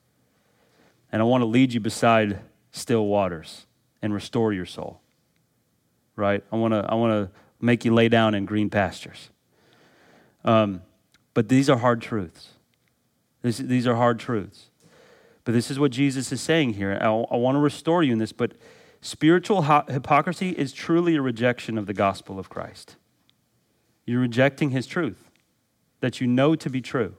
And 1.11 1.23
I 1.23 1.25
want 1.25 1.43
to 1.43 1.47
lead 1.47 1.73
you 1.73 1.81
beside 1.81 2.41
still 2.73 3.07
waters 3.07 3.67
and 4.03 4.13
restore 4.13 4.53
your 4.53 4.67
soul. 4.67 5.01
Right? 6.15 6.45
I 6.53 6.57
want 6.57 6.75
to, 6.75 6.85
I 6.89 6.95
want 6.95 7.13
to 7.13 7.41
make 7.61 7.85
you 7.85 7.95
lay 7.95 8.09
down 8.09 8.35
in 8.35 8.45
green 8.45 8.71
pastures. 8.71 9.31
Um, 10.45 10.83
but 11.35 11.49
these 11.49 11.69
are 11.69 11.79
hard 11.79 12.01
truths. 12.01 12.51
This, 13.43 13.59
these 13.59 13.87
are 13.87 13.95
hard 13.95 14.19
truths. 14.19 14.67
But 15.47 15.55
this 15.55 15.71
is 15.71 15.79
what 15.79 15.93
Jesus 15.93 16.33
is 16.33 16.41
saying 16.41 16.75
here. 16.75 16.99
I, 17.01 17.09
want 17.09 17.55
to 17.55 17.61
restore 17.61 18.03
you 18.03 18.13
in 18.13 18.19
this, 18.19 18.33
but 18.33 18.55
spiritual 19.01 19.63
hypocrisy 19.63 20.51
is 20.51 20.73
truly 20.73 21.15
a 21.15 21.23
rejection 21.23 21.79
of 21.79 21.87
the 21.87 21.95
gospel 21.95 22.41
of 22.41 22.49
Christ. 22.51 22.97
You're 24.05 24.21
rejecting 24.21 24.71
his 24.71 24.89
truth 24.89 25.31
that 26.01 26.21
you 26.21 26.27
know 26.27 26.57
to 26.57 26.69
be 26.69 26.81
true 26.81 27.15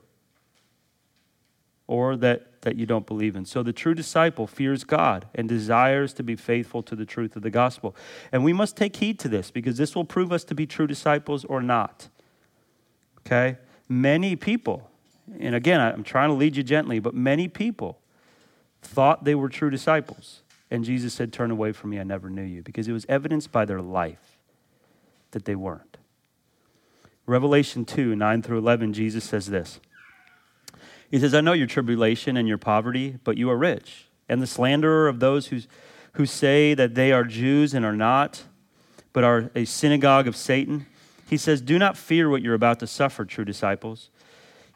or 1.88 2.17
that, 2.17 2.62
that 2.63 2.75
you 2.75 2.86
don't 2.86 3.07
believe 3.07 3.38
in. 3.38 3.46
So 3.46 3.63
the 3.63 3.72
true 3.72 3.93
disciple 3.93 4.46
fears 4.46 4.84
God 4.84 5.27
and 5.34 5.48
desires 5.48 6.12
to 6.15 6.24
be 6.24 6.36
faithful 6.36 6.84
to 6.84 6.98
the 6.98 7.05
truth 7.05 7.38
of 7.38 7.43
the 7.43 7.50
gospel. 7.50 7.96
And 8.34 8.43
we 8.43 8.51
must 8.51 8.75
take 8.75 8.98
heed 8.98 9.19
to 9.19 9.29
this 9.29 9.51
because 9.51 9.77
this 9.77 9.96
will 9.96 10.03
prove 10.03 10.34
us 10.34 10.43
to 10.43 10.53
be 10.53 10.67
true 10.67 10.86
disciples 10.86 11.46
or 11.46 11.62
not. 11.62 12.10
Okay? 13.19 13.55
Many 13.88 14.36
people, 14.36 14.91
and 15.39 15.55
again, 15.55 15.79
I'm 15.79 16.03
trying 16.03 16.27
to 16.27 16.36
lead 16.36 16.57
you 16.57 16.63
gently, 16.63 17.00
but 17.00 17.13
many 17.13 17.48
people 17.48 18.01
thought 18.81 19.24
they 19.24 19.36
were 19.36 19.50
true 19.50 19.69
disciples. 19.69 20.41
And 20.69 20.84
Jesus 20.84 21.13
said, 21.13 21.31
Turn 21.31 21.51
away 21.51 21.72
from 21.72 21.91
me, 21.91 22.00
I 22.00 22.03
never 22.03 22.29
knew 22.29 22.43
you, 22.43 22.62
because 22.62 22.88
it 22.88 22.93
was 22.93 23.05
evidenced 23.07 23.51
by 23.51 23.65
their 23.65 23.81
life 23.81 24.38
that 25.31 25.46
they 25.46 25.55
weren't. 25.55 25.98
Revelation 27.25 27.86
2 27.86 28.15
9 28.15 28.41
through 28.41 28.57
11, 28.57 28.93
Jesus 28.93 29.24
says 29.24 29.48
this. 29.48 29.79
He 31.10 31.19
says, 31.19 31.34
I 31.34 31.41
know 31.41 31.53
your 31.53 31.67
tribulation 31.67 32.36
and 32.36 32.48
your 32.48 32.57
poverty, 32.57 33.17
but 33.24 33.38
you 33.38 33.50
are 33.50 33.57
rich. 33.57 34.07
And 34.27 34.41
the 34.41 34.48
slanderer 34.48 35.07
of 35.07 35.19
those 35.19 35.48
who, 35.48 35.62
who 36.13 36.25
say 36.25 36.74
that 36.74 36.96
they 36.96 37.12
are 37.13 37.24
Jews 37.24 37.74
and 37.74 37.86
are 37.86 37.96
not, 37.96 38.43
but 39.13 39.24
are 39.24 39.50
a 39.55 39.63
synagogue 39.65 40.27
of 40.27 40.36
Satan. 40.36 40.86
He 41.29 41.38
says, 41.38 41.62
Do 41.62 41.79
not 41.79 41.98
fear 41.98 42.29
what 42.29 42.41
you're 42.41 42.53
about 42.53 42.79
to 42.79 42.88
suffer, 42.88 43.24
true 43.24 43.46
disciples. 43.46 44.10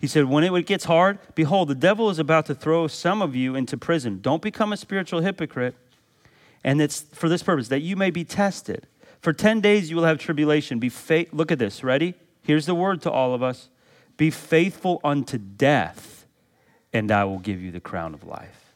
He 0.01 0.07
said, 0.07 0.25
When 0.25 0.43
it 0.43 0.65
gets 0.65 0.85
hard, 0.85 1.19
behold, 1.35 1.67
the 1.67 1.75
devil 1.75 2.09
is 2.09 2.17
about 2.17 2.47
to 2.47 2.55
throw 2.55 2.87
some 2.87 3.21
of 3.21 3.35
you 3.35 3.53
into 3.55 3.77
prison. 3.77 4.19
Don't 4.19 4.41
become 4.41 4.73
a 4.73 4.77
spiritual 4.77 5.21
hypocrite. 5.21 5.75
And 6.63 6.81
it's 6.81 7.01
for 7.01 7.29
this 7.29 7.43
purpose, 7.43 7.67
that 7.67 7.81
you 7.81 7.95
may 7.95 8.09
be 8.09 8.23
tested. 8.23 8.87
For 9.21 9.31
10 9.31 9.61
days 9.61 9.91
you 9.91 9.95
will 9.95 10.03
have 10.03 10.17
tribulation. 10.17 10.79
Be 10.79 10.89
fa- 10.89 11.27
Look 11.31 11.51
at 11.51 11.59
this, 11.59 11.83
ready? 11.83 12.15
Here's 12.41 12.65
the 12.65 12.73
word 12.73 13.03
to 13.03 13.11
all 13.11 13.35
of 13.35 13.43
us 13.43 13.69
Be 14.17 14.31
faithful 14.31 14.99
unto 15.03 15.37
death, 15.37 16.25
and 16.91 17.11
I 17.11 17.23
will 17.25 17.39
give 17.39 17.61
you 17.61 17.71
the 17.71 17.79
crown 17.79 18.15
of 18.15 18.25
life. 18.25 18.73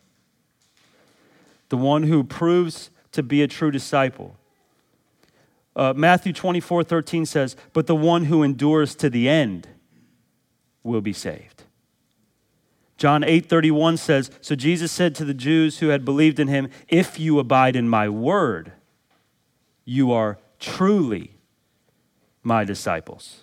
The 1.69 1.77
one 1.77 2.03
who 2.03 2.23
proves 2.23 2.91
to 3.13 3.23
be 3.23 3.41
a 3.41 3.47
true 3.47 3.71
disciple. 3.71 4.35
Uh, 5.75 5.93
Matthew 5.95 6.33
24 6.33 6.83
13 6.83 7.25
says, 7.25 7.55
But 7.73 7.87
the 7.87 7.95
one 7.95 8.25
who 8.25 8.43
endures 8.43 8.93
to 8.95 9.09
the 9.09 9.27
end 9.27 9.67
will 10.85 11.01
be 11.01 11.13
saved. 11.13 11.63
John 12.97 13.23
8:31 13.23 13.97
says, 13.97 14.31
"So 14.39 14.55
Jesus 14.55 14.91
said 14.91 15.15
to 15.15 15.25
the 15.25 15.33
Jews 15.33 15.79
who 15.79 15.89
had 15.89 16.05
believed 16.05 16.39
in 16.39 16.47
him, 16.47 16.69
if 16.87 17.19
you 17.19 17.39
abide 17.39 17.75
in 17.75 17.89
my 17.89 18.07
word, 18.07 18.71
you 19.83 20.11
are 20.11 20.37
truly 20.59 21.31
my 22.41 22.63
disciples." 22.63 23.41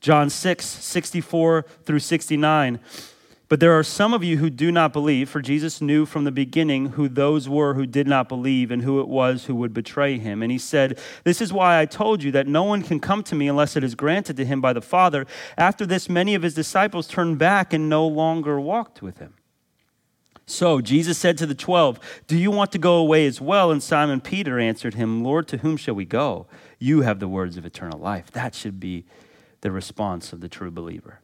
John 0.00 0.30
6, 0.30 0.64
64 0.64 1.66
through 1.84 1.98
69. 1.98 2.80
But 3.48 3.60
there 3.60 3.72
are 3.72 3.82
some 3.82 4.12
of 4.12 4.22
you 4.22 4.36
who 4.36 4.50
do 4.50 4.70
not 4.70 4.92
believe, 4.92 5.30
for 5.30 5.40
Jesus 5.40 5.80
knew 5.80 6.04
from 6.04 6.24
the 6.24 6.30
beginning 6.30 6.90
who 6.90 7.08
those 7.08 7.48
were 7.48 7.74
who 7.74 7.86
did 7.86 8.06
not 8.06 8.28
believe 8.28 8.70
and 8.70 8.82
who 8.82 9.00
it 9.00 9.08
was 9.08 9.46
who 9.46 9.54
would 9.54 9.72
betray 9.72 10.18
him. 10.18 10.42
And 10.42 10.52
he 10.52 10.58
said, 10.58 10.98
This 11.24 11.40
is 11.40 11.50
why 11.50 11.80
I 11.80 11.86
told 11.86 12.22
you 12.22 12.30
that 12.32 12.46
no 12.46 12.62
one 12.64 12.82
can 12.82 13.00
come 13.00 13.22
to 13.24 13.34
me 13.34 13.48
unless 13.48 13.74
it 13.74 13.82
is 13.82 13.94
granted 13.94 14.36
to 14.36 14.44
him 14.44 14.60
by 14.60 14.74
the 14.74 14.82
Father. 14.82 15.26
After 15.56 15.86
this, 15.86 16.10
many 16.10 16.34
of 16.34 16.42
his 16.42 16.52
disciples 16.52 17.06
turned 17.06 17.38
back 17.38 17.72
and 17.72 17.88
no 17.88 18.06
longer 18.06 18.60
walked 18.60 19.00
with 19.00 19.16
him. 19.16 19.34
So 20.44 20.82
Jesus 20.82 21.16
said 21.16 21.38
to 21.38 21.46
the 21.46 21.54
twelve, 21.54 22.00
Do 22.26 22.36
you 22.36 22.50
want 22.50 22.72
to 22.72 22.78
go 22.78 22.96
away 22.96 23.26
as 23.26 23.40
well? 23.40 23.70
And 23.70 23.82
Simon 23.82 24.20
Peter 24.20 24.58
answered 24.58 24.94
him, 24.94 25.24
Lord, 25.24 25.48
to 25.48 25.58
whom 25.58 25.78
shall 25.78 25.94
we 25.94 26.04
go? 26.04 26.46
You 26.78 27.00
have 27.00 27.18
the 27.18 27.28
words 27.28 27.56
of 27.56 27.64
eternal 27.64 27.98
life. 27.98 28.30
That 28.32 28.54
should 28.54 28.78
be 28.78 29.06
the 29.62 29.70
response 29.70 30.34
of 30.34 30.40
the 30.40 30.48
true 30.48 30.70
believer. 30.70 31.20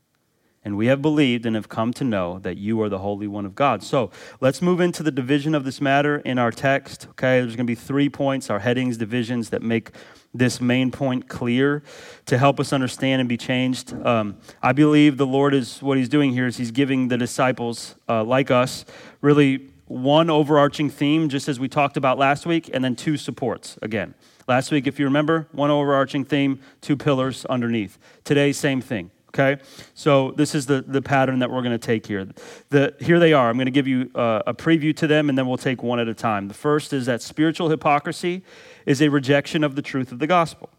And 0.65 0.77
we 0.79 0.87
have 0.87 1.03
believed 1.03 1.45
and 1.45 1.55
have 1.57 1.69
come 1.69 1.93
to 1.95 2.05
know 2.05 2.39
that 2.39 2.57
you 2.57 2.81
are 2.81 2.89
the 2.89 2.99
Holy 2.99 3.27
One 3.27 3.45
of 3.45 3.55
God. 3.55 3.83
So 3.83 4.11
let's 4.41 4.63
move 4.63 4.81
into 4.81 5.03
the 5.03 5.11
division 5.11 5.55
of 5.55 5.65
this 5.65 5.81
matter 5.81 6.17
in 6.19 6.39
our 6.39 6.51
text. 6.51 7.07
Okay, 7.11 7.41
there's 7.41 7.55
going 7.55 7.67
to 7.67 7.71
be 7.71 7.75
three 7.75 8.09
points, 8.09 8.49
our 8.49 8.61
headings, 8.61 8.97
divisions 8.97 9.51
that 9.51 9.63
make 9.63 9.91
this 10.33 10.61
main 10.61 10.91
point 10.91 11.29
clear 11.29 11.83
to 12.27 12.39
help 12.39 12.59
us 12.59 12.73
understand 12.73 13.21
and 13.21 13.29
be 13.29 13.37
changed. 13.37 13.93
Um, 14.05 14.39
I 14.63 14.73
believe 14.73 15.17
the 15.17 15.27
Lord 15.27 15.55
is 15.55 15.83
what 15.83 15.99
He's 15.99 16.09
doing 16.09 16.33
here 16.33 16.47
is 16.47 16.57
He's 16.57 16.71
giving 16.73 17.09
the 17.09 17.19
disciples, 17.19 17.95
uh, 18.09 18.25
like 18.25 18.51
us, 18.51 18.85
really 19.21 19.71
one 19.87 20.31
overarching 20.31 20.89
theme, 20.89 21.29
just 21.29 21.47
as 21.47 21.61
we 21.61 21.69
talked 21.69 21.97
about 21.97 22.19
last 22.19 22.47
week, 22.47 22.71
and 22.73 22.83
then 22.83 22.97
two 22.97 23.17
supports 23.17 23.79
again. 23.83 24.15
Last 24.49 24.71
week, 24.71 24.87
if 24.87 24.99
you 24.99 25.05
remember, 25.05 25.47
one 25.53 25.71
overarching 25.71 26.25
theme, 26.25 26.61
two 26.81 26.97
pillars 26.97 27.45
underneath. 27.47 27.99
Today, 28.25 28.53
same 28.53 28.81
thing. 28.81 29.11
Okay, 29.35 29.61
so 29.95 30.31
this 30.31 30.55
is 30.55 30.67
the, 30.67 30.83
the 30.87 31.03
pattern 31.03 31.41
that 31.41 31.51
we're 31.51 31.63
going 31.63 31.73
to 31.73 31.87
take 31.87 32.07
here. 32.07 32.29
The, 32.69 32.95
here 33.01 33.19
they 33.19 33.33
are. 33.33 33.51
I'm 33.51 33.57
going 33.57 33.67
to 33.67 33.73
give 33.73 33.89
you 33.89 34.09
uh, 34.15 34.43
a 34.47 34.55
preview 34.55 34.97
to 34.97 35.09
them, 35.09 35.29
and 35.29 35.37
then 35.37 35.49
we'll 35.49 35.57
take 35.57 35.83
one 35.83 35.99
at 35.99 36.07
a 36.07 36.15
time. 36.15 36.47
The 36.47 36.55
first 36.55 36.93
is 36.93 37.07
that 37.07 37.21
spiritual 37.21 37.69
hypocrisy 37.69 38.45
is 38.87 39.03
a 39.03 39.11
rejection 39.11 39.65
of 39.65 39.75
the 39.75 39.83
truth 39.83 40.13
of 40.13 40.21
the 40.21 40.29
gospel. 40.29 40.71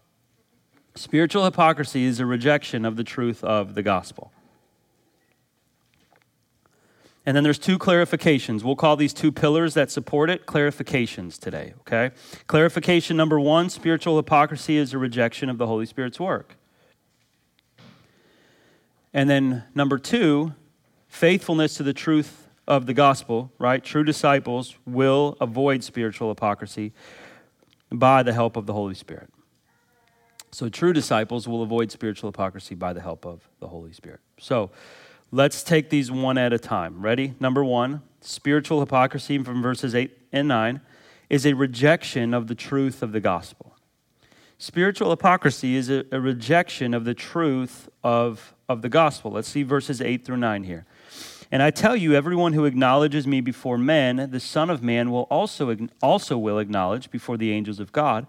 Spiritual 0.94 1.44
hypocrisy 1.44 2.04
is 2.04 2.18
a 2.18 2.24
rejection 2.24 2.86
of 2.86 2.96
the 2.96 3.04
truth 3.04 3.44
of 3.44 3.74
the 3.74 3.82
gospel. 3.82 4.32
And 7.26 7.36
then 7.36 7.44
there's 7.44 7.58
two 7.58 7.78
clarifications. 7.78 8.62
We'll 8.62 8.74
call 8.74 8.96
these 8.96 9.12
two 9.12 9.32
pillars 9.32 9.74
that 9.74 9.90
support 9.90 10.30
it 10.30 10.46
clarifications 10.46 11.38
today, 11.38 11.74
okay? 11.80 12.12
Clarification 12.46 13.18
number 13.18 13.38
one 13.38 13.68
spiritual 13.68 14.16
hypocrisy 14.16 14.78
is 14.78 14.94
a 14.94 14.98
rejection 14.98 15.50
of 15.50 15.58
the 15.58 15.66
Holy 15.66 15.84
Spirit's 15.84 16.18
work. 16.18 16.56
And 19.16 19.28
then 19.28 19.64
number 19.74 19.98
two, 19.98 20.54
faithfulness 21.08 21.74
to 21.78 21.82
the 21.82 21.92
truth 21.92 22.46
of 22.68 22.86
the 22.86 22.94
gospel, 22.94 23.50
right? 23.58 23.82
True 23.82 24.04
disciples 24.04 24.76
will 24.86 25.36
avoid 25.40 25.82
spiritual 25.82 26.28
hypocrisy 26.28 26.92
by 27.90 28.22
the 28.22 28.32
help 28.32 28.56
of 28.56 28.66
the 28.66 28.72
Holy 28.72 28.94
Spirit. 28.94 29.30
So, 30.52 30.68
true 30.68 30.92
disciples 30.92 31.48
will 31.48 31.62
avoid 31.62 31.90
spiritual 31.90 32.28
hypocrisy 32.28 32.74
by 32.74 32.92
the 32.92 33.00
help 33.00 33.26
of 33.26 33.48
the 33.58 33.68
Holy 33.68 33.92
Spirit. 33.92 34.20
So, 34.38 34.70
Let's 35.32 35.64
take 35.64 35.90
these 35.90 36.10
one 36.10 36.38
at 36.38 36.52
a 36.52 36.58
time. 36.58 37.02
Ready? 37.02 37.34
Number 37.40 37.64
one, 37.64 38.02
spiritual 38.20 38.80
hypocrisy 38.80 39.38
from 39.38 39.60
verses 39.60 39.94
8 39.94 40.16
and 40.32 40.46
9 40.46 40.80
is 41.28 41.44
a 41.44 41.54
rejection 41.54 42.32
of 42.32 42.46
the 42.46 42.54
truth 42.54 43.02
of 43.02 43.10
the 43.10 43.20
gospel. 43.20 43.75
Spiritual 44.58 45.10
hypocrisy 45.10 45.76
is 45.76 45.90
a, 45.90 46.04
a, 46.10 46.18
rejection 46.18 46.94
of 46.94 47.04
the 47.04 47.12
truth 47.12 47.90
of, 48.02 48.54
of 48.68 48.80
the 48.80 48.88
gospel. 48.88 49.30
Let's 49.30 49.48
see 49.48 49.62
verses 49.62 50.00
8 50.00 50.24
through 50.24 50.38
9 50.38 50.64
here. 50.64 50.86
And 51.52 51.62
I 51.62 51.70
tell 51.70 51.94
you, 51.94 52.14
everyone 52.14 52.54
who 52.54 52.64
acknowledges 52.64 53.26
me 53.26 53.40
before 53.40 53.76
men, 53.76 54.30
the 54.30 54.40
Son 54.40 54.70
of 54.70 54.82
Man 54.82 55.10
will 55.10 55.24
also, 55.24 55.76
also 56.02 56.38
will 56.38 56.58
acknowledge 56.58 57.10
before 57.10 57.36
the 57.36 57.52
angels 57.52 57.78
of 57.78 57.92
God. 57.92 58.26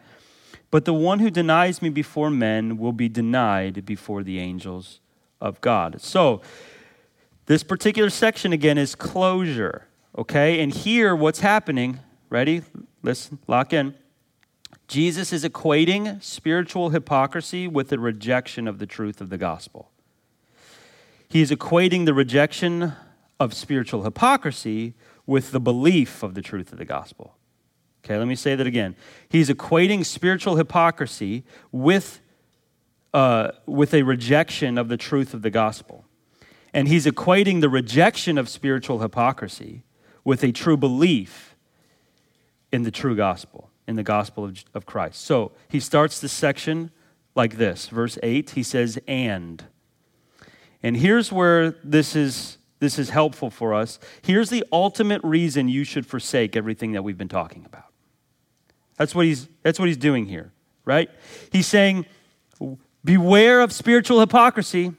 But 0.69 0.83
the 0.83 0.93
one 0.93 1.19
who 1.19 1.29
denies 1.29 1.81
me 1.81 1.89
before 1.89 2.29
men 2.29 2.77
will 2.77 2.91
be 2.91 3.07
denied 3.07 3.85
before 3.85 4.21
the 4.21 4.39
angels 4.39 4.99
of 5.39 5.61
God. 5.61 6.01
So, 6.01 6.41
this 7.45 7.63
particular 7.63 8.09
section 8.09 8.51
again 8.51 8.77
is 8.77 8.93
closure, 8.93 9.87
okay? 10.17 10.59
And 10.59 10.73
here, 10.73 11.15
what's 11.15 11.39
happening, 11.39 12.01
ready? 12.29 12.63
Listen, 13.01 13.39
lock 13.47 13.71
in. 13.71 13.95
Jesus 14.87 15.33
is 15.33 15.43
equating 15.43 16.21
spiritual 16.23 16.91
hypocrisy 16.91 17.67
with 17.67 17.89
the 17.89 17.99
rejection 17.99 18.67
of 18.67 18.79
the 18.79 18.85
truth 18.85 19.19
of 19.19 19.29
the 19.29 19.37
gospel. 19.37 19.91
He 21.27 21.41
is 21.41 21.51
equating 21.51 22.05
the 22.05 22.13
rejection 22.13 22.93
of 23.39 23.53
spiritual 23.53 24.03
hypocrisy 24.03 24.93
with 25.25 25.51
the 25.51 25.59
belief 25.59 26.23
of 26.23 26.35
the 26.35 26.41
truth 26.41 26.71
of 26.71 26.77
the 26.77 26.85
gospel. 26.85 27.35
Okay, 28.03 28.17
let 28.17 28.27
me 28.27 28.35
say 28.35 28.55
that 28.55 28.65
again. 28.65 28.95
He's 29.27 29.49
equating 29.49 30.05
spiritual 30.05 30.55
hypocrisy 30.55 31.43
with, 31.73 32.21
uh, 33.13 33.51
with 33.65 33.93
a 33.93 34.03
rejection 34.03 34.77
of 34.77 34.87
the 34.87 34.95
truth 34.95 35.33
of 35.33 35.41
the 35.41 35.49
gospel. 35.49 36.05
And 36.73 36.87
he's 36.87 37.05
equating 37.05 37.59
the 37.59 37.69
rejection 37.69 38.37
of 38.37 38.47
spiritual 38.47 38.99
hypocrisy 38.99 39.83
with 40.23 40.43
a 40.43 40.53
true 40.53 40.77
belief 40.77 41.55
in 42.71 42.83
the 42.83 42.91
true 42.91 43.15
gospel, 43.15 43.69
in 43.87 43.95
the 43.95 44.03
gospel 44.03 44.45
of, 44.45 44.63
of 44.73 44.85
Christ. 44.85 45.21
So 45.21 45.51
he 45.69 45.79
starts 45.79 46.19
this 46.19 46.33
section 46.33 46.91
like 47.35 47.57
this. 47.57 47.87
Verse 47.87 48.17
8, 48.21 48.51
he 48.51 48.63
says, 48.63 48.99
and. 49.07 49.63
And 50.83 50.97
here's 50.97 51.31
where 51.31 51.71
this 51.83 52.15
is, 52.15 52.57
this 52.79 52.99
is 52.99 53.09
helpful 53.09 53.49
for 53.49 53.73
us. 53.73 53.99
Here's 54.21 54.49
the 54.49 54.63
ultimate 54.71 55.23
reason 55.23 55.69
you 55.69 55.83
should 55.83 56.05
forsake 56.05 56.55
everything 56.55 56.91
that 56.91 57.03
we've 57.03 57.17
been 57.17 57.29
talking 57.29 57.65
about. 57.65 57.85
That's 58.97 59.15
what 59.15 59.25
he's, 59.25 59.47
that's 59.63 59.79
what 59.79 59.87
he's 59.87 59.97
doing 59.97 60.25
here, 60.25 60.51
right? 60.83 61.09
He's 61.51 61.67
saying, 61.67 62.05
beware 63.03 63.61
of 63.61 63.71
spiritual 63.71 64.19
hypocrisy. 64.19 64.93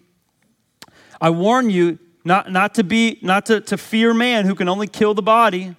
I 1.20 1.31
warn 1.31 1.68
you 1.68 1.98
not, 2.24 2.51
not 2.53 2.74
to 2.74 2.85
be 2.85 3.18
not 3.22 3.46
to, 3.46 3.61
to 3.62 3.77
fear 3.77 4.14
man 4.14 4.44
who 4.44 4.55
can 4.55 4.68
only 4.68 4.87
kill 4.87 5.14
the 5.14 5.22
body, 5.22 5.74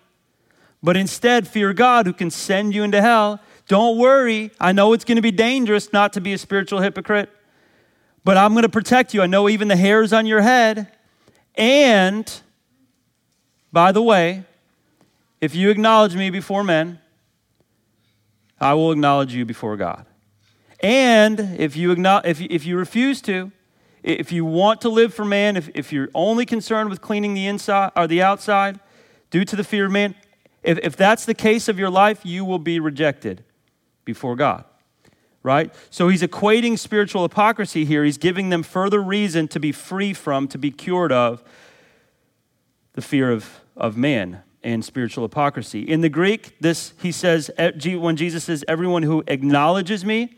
but 0.82 0.96
instead 0.96 1.48
fear 1.48 1.74
God 1.74 2.06
who 2.06 2.14
can 2.14 2.32
send 2.32 2.74
you 2.74 2.84
into 2.84 3.02
hell. 3.02 3.40
Don't 3.68 3.98
worry. 3.98 4.52
I 4.60 4.72
know 4.72 4.94
it's 4.94 5.06
going 5.06 5.18
to 5.18 5.22
be 5.22 5.32
dangerous 5.32 5.92
not 5.94 6.14
to 6.14 6.22
be 6.22 6.34
a 6.34 6.38
spiritual 6.38 6.82
hypocrite, 6.82 7.30
but 8.24 8.38
I'm 8.38 8.54
going 8.54 8.64
to 8.64 8.70
protect 8.70 9.14
you. 9.14 9.22
I 9.22 9.28
know 9.28 9.50
even 9.50 9.68
the 9.68 9.76
hairs 9.76 10.14
on 10.14 10.26
your 10.26 10.42
head. 10.42 10.92
And 11.56 12.32
by 13.72 13.92
the 13.92 14.02
way, 14.02 14.46
if 15.42 15.54
you 15.56 15.70
acknowledge 15.70 16.16
me 16.16 16.30
before 16.30 16.64
men, 16.64 17.00
I 18.60 18.74
will 18.74 18.92
acknowledge 18.92 19.34
you 19.34 19.46
before 19.46 19.78
God. 19.78 20.06
And 20.82 21.40
if 21.58 21.76
you, 21.76 21.92
if 21.92 22.42
if 22.42 22.66
you 22.66 22.78
refuse 22.78 23.22
to, 23.24 23.52
if 24.04 24.32
you 24.32 24.46
want 24.46 24.82
to 24.82 24.90
live 24.90 25.14
for 25.14 25.26
man, 25.26 25.58
if, 25.58 25.70
if 25.74 25.92
you're 25.92 26.10
only 26.14 26.46
concerned 26.46 26.90
with 26.90 27.02
cleaning 27.02 27.34
the 27.34 27.48
inside 27.48 27.92
or 27.96 28.08
the 28.08 28.22
outside 28.22 28.80
due 29.30 29.44
to 29.46 29.56
the 29.56 29.64
fear 29.64 29.86
of 29.86 29.92
man, 29.92 30.16
if, 30.64 30.78
if 30.80 30.96
that's 30.96 31.26
the 31.26 31.34
case 31.34 31.68
of 31.68 31.80
your 31.80 31.90
life, 31.90 32.26
you 32.26 32.46
will 32.46 32.60
be 32.60 32.80
rejected 32.80 33.44
before 34.06 34.36
God. 34.36 34.66
Right? 35.42 35.74
So 35.90 36.10
he's 36.10 36.22
equating 36.22 36.78
spiritual 36.78 37.24
hypocrisy 37.24 37.86
here. 37.86 38.04
He's 38.04 38.18
giving 38.18 38.50
them 38.50 38.62
further 38.62 39.02
reason 39.02 39.48
to 39.50 39.60
be 39.60 39.72
free 39.72 40.14
from, 40.14 40.48
to 40.50 40.58
be 40.58 40.70
cured 40.70 41.14
of 41.14 41.44
the 42.94 43.02
fear 43.02 43.32
of, 43.32 43.62
of 43.78 43.96
man 43.96 44.42
and 44.64 44.84
spiritual 44.84 45.24
hypocrisy. 45.24 45.82
In 45.82 46.02
the 46.02 46.10
Greek, 46.10 46.60
this 46.60 46.94
he 47.02 47.12
says 47.12 47.50
when 47.58 48.16
Jesus 48.16 48.44
says, 48.44 48.66
"Everyone 48.68 49.04
who 49.04 49.24
acknowledges 49.28 50.04
me," 50.04 50.38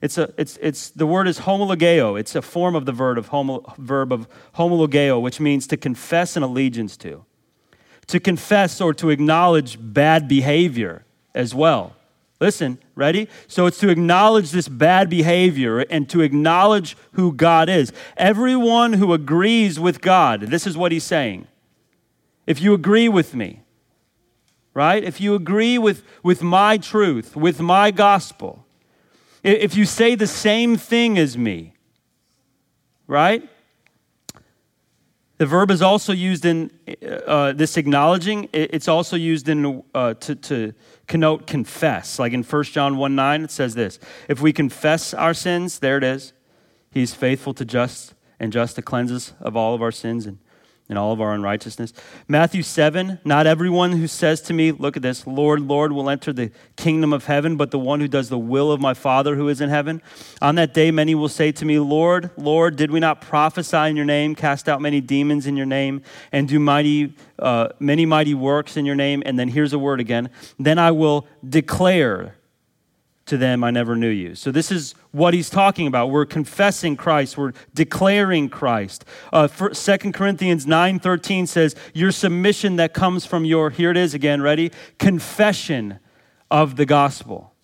it's 0.00 0.16
a 0.16 0.32
it's 0.38 0.58
it's 0.62 0.90
the 0.90 1.06
word 1.06 1.28
is 1.28 1.40
homologeo. 1.40 2.18
It's 2.18 2.34
a 2.34 2.42
form 2.42 2.74
of 2.74 2.86
the 2.86 2.92
verb 2.92 3.18
of 3.18 3.28
homo, 3.28 3.62
verb 3.76 4.12
of 4.12 4.28
homologeo, 4.54 5.20
which 5.20 5.40
means 5.40 5.66
to 5.66 5.76
confess 5.76 6.36
an 6.36 6.42
allegiance 6.42 6.96
to, 6.98 7.24
to 8.08 8.18
confess 8.20 8.80
or 8.80 8.92
to 8.94 9.10
acknowledge 9.10 9.78
bad 9.80 10.28
behavior 10.28 11.04
as 11.34 11.54
well. 11.54 11.94
Listen, 12.40 12.78
ready? 12.94 13.28
So 13.48 13.66
it's 13.66 13.78
to 13.78 13.88
acknowledge 13.88 14.50
this 14.50 14.68
bad 14.68 15.10
behavior 15.10 15.80
and 15.80 16.08
to 16.10 16.20
acknowledge 16.20 16.96
who 17.12 17.32
God 17.32 17.68
is. 17.68 17.92
Everyone 18.16 18.92
who 18.94 19.12
agrees 19.12 19.80
with 19.80 20.00
God, 20.00 20.42
this 20.42 20.66
is 20.66 20.76
what 20.76 20.92
he's 20.92 21.04
saying 21.04 21.46
if 22.46 22.62
you 22.62 22.72
agree 22.72 23.10
with 23.10 23.34
me, 23.34 23.60
right? 24.72 25.04
If 25.04 25.20
you 25.20 25.34
agree 25.34 25.76
with, 25.76 26.02
with 26.22 26.42
my 26.42 26.78
truth, 26.78 27.36
with 27.36 27.60
my 27.60 27.90
gospel, 27.90 28.64
if 29.42 29.76
you 29.76 29.84
say 29.84 30.14
the 30.14 30.26
same 30.26 30.78
thing 30.78 31.18
as 31.18 31.36
me, 31.36 31.74
right? 33.06 33.46
The 35.38 35.46
verb 35.46 35.70
is 35.70 35.82
also 35.82 36.12
used 36.12 36.44
in 36.44 36.70
uh, 37.26 37.52
this 37.52 37.76
acknowledging. 37.76 38.48
It's 38.52 38.88
also 38.88 39.16
used 39.16 39.48
in 39.48 39.84
uh, 39.94 40.14
to, 40.14 40.34
to 40.34 40.74
connote 41.06 41.46
confess. 41.46 42.18
Like 42.18 42.32
in 42.32 42.42
1 42.42 42.64
John 42.64 42.96
1 42.96 43.14
9, 43.14 43.44
it 43.44 43.50
says 43.52 43.74
this 43.76 44.00
If 44.28 44.40
we 44.40 44.52
confess 44.52 45.14
our 45.14 45.34
sins, 45.34 45.78
there 45.78 45.96
it 45.96 46.04
is, 46.04 46.32
he's 46.90 47.14
faithful 47.14 47.54
to 47.54 47.64
just 47.64 48.14
and 48.40 48.52
just 48.52 48.74
to 48.76 48.82
cleanse 48.82 49.12
us 49.12 49.32
of 49.40 49.56
all 49.56 49.74
of 49.74 49.82
our 49.82 49.92
sins 49.92 50.26
and 50.26 50.38
and 50.88 50.98
all 50.98 51.12
of 51.12 51.20
our 51.20 51.34
unrighteousness. 51.34 51.92
Matthew 52.26 52.62
7 52.62 53.20
Not 53.24 53.46
everyone 53.46 53.92
who 53.92 54.06
says 54.06 54.40
to 54.42 54.54
me, 54.54 54.72
Look 54.72 54.96
at 54.96 55.02
this, 55.02 55.26
Lord, 55.26 55.60
Lord, 55.60 55.92
will 55.92 56.08
enter 56.08 56.32
the 56.32 56.50
kingdom 56.76 57.12
of 57.12 57.26
heaven, 57.26 57.56
but 57.56 57.70
the 57.70 57.78
one 57.78 58.00
who 58.00 58.08
does 58.08 58.28
the 58.28 58.38
will 58.38 58.72
of 58.72 58.80
my 58.80 58.94
Father 58.94 59.36
who 59.36 59.48
is 59.48 59.60
in 59.60 59.68
heaven. 59.68 60.00
On 60.40 60.54
that 60.54 60.72
day, 60.72 60.90
many 60.90 61.14
will 61.14 61.28
say 61.28 61.52
to 61.52 61.64
me, 61.64 61.78
Lord, 61.78 62.30
Lord, 62.36 62.76
did 62.76 62.90
we 62.90 63.00
not 63.00 63.20
prophesy 63.20 63.76
in 63.76 63.96
your 63.96 64.06
name, 64.06 64.34
cast 64.34 64.68
out 64.68 64.80
many 64.80 65.00
demons 65.00 65.46
in 65.46 65.56
your 65.56 65.66
name, 65.66 66.02
and 66.32 66.48
do 66.48 66.58
mighty, 66.58 67.14
uh, 67.38 67.68
many 67.78 68.06
mighty 68.06 68.34
works 68.34 68.76
in 68.76 68.86
your 68.86 68.96
name? 68.96 69.22
And 69.26 69.38
then 69.38 69.48
here's 69.48 69.72
a 69.72 69.78
word 69.78 70.00
again. 70.00 70.30
Then 70.58 70.78
I 70.78 70.90
will 70.90 71.26
declare 71.46 72.37
to 73.28 73.36
them, 73.36 73.64
I 73.64 73.70
never 73.70 73.96
knew 73.96 74.08
you. 74.08 74.34
So, 74.34 74.50
this 74.50 74.70
is 74.70 74.94
what 75.12 75.34
he's 75.34 75.50
talking 75.50 75.86
about. 75.86 76.10
We're 76.10 76.26
confessing 76.26 76.96
Christ, 76.96 77.38
we're 77.38 77.52
declaring 77.74 78.48
Christ. 78.48 79.04
Uh, 79.32 79.48
2 79.48 80.12
Corinthians 80.12 80.66
9 80.66 80.98
13 80.98 81.46
says, 81.46 81.74
Your 81.94 82.10
submission 82.10 82.76
that 82.76 82.94
comes 82.94 83.24
from 83.24 83.44
your, 83.44 83.70
here 83.70 83.90
it 83.90 83.96
is 83.96 84.14
again, 84.14 84.42
ready? 84.42 84.72
Confession 84.98 85.98
of 86.50 86.76
the 86.76 86.86
gospel. 86.86 87.54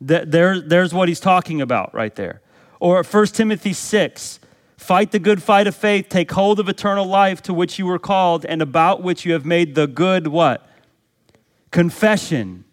There, 0.00 0.60
there's 0.60 0.92
what 0.92 1.08
he's 1.08 1.20
talking 1.20 1.60
about 1.60 1.94
right 1.94 2.14
there. 2.16 2.42
Or 2.80 3.04
1 3.04 3.26
Timothy 3.26 3.72
6, 3.72 4.40
Fight 4.82 5.12
the 5.12 5.20
good 5.20 5.40
fight 5.40 5.68
of 5.68 5.76
faith, 5.76 6.08
take 6.08 6.32
hold 6.32 6.58
of 6.58 6.68
eternal 6.68 7.06
life 7.06 7.40
to 7.42 7.54
which 7.54 7.78
you 7.78 7.86
were 7.86 8.00
called 8.00 8.44
and 8.44 8.60
about 8.60 9.00
which 9.00 9.24
you 9.24 9.32
have 9.32 9.46
made 9.46 9.76
the 9.76 9.86
good 9.86 10.26
what? 10.26 10.68
Confession. 11.70 12.64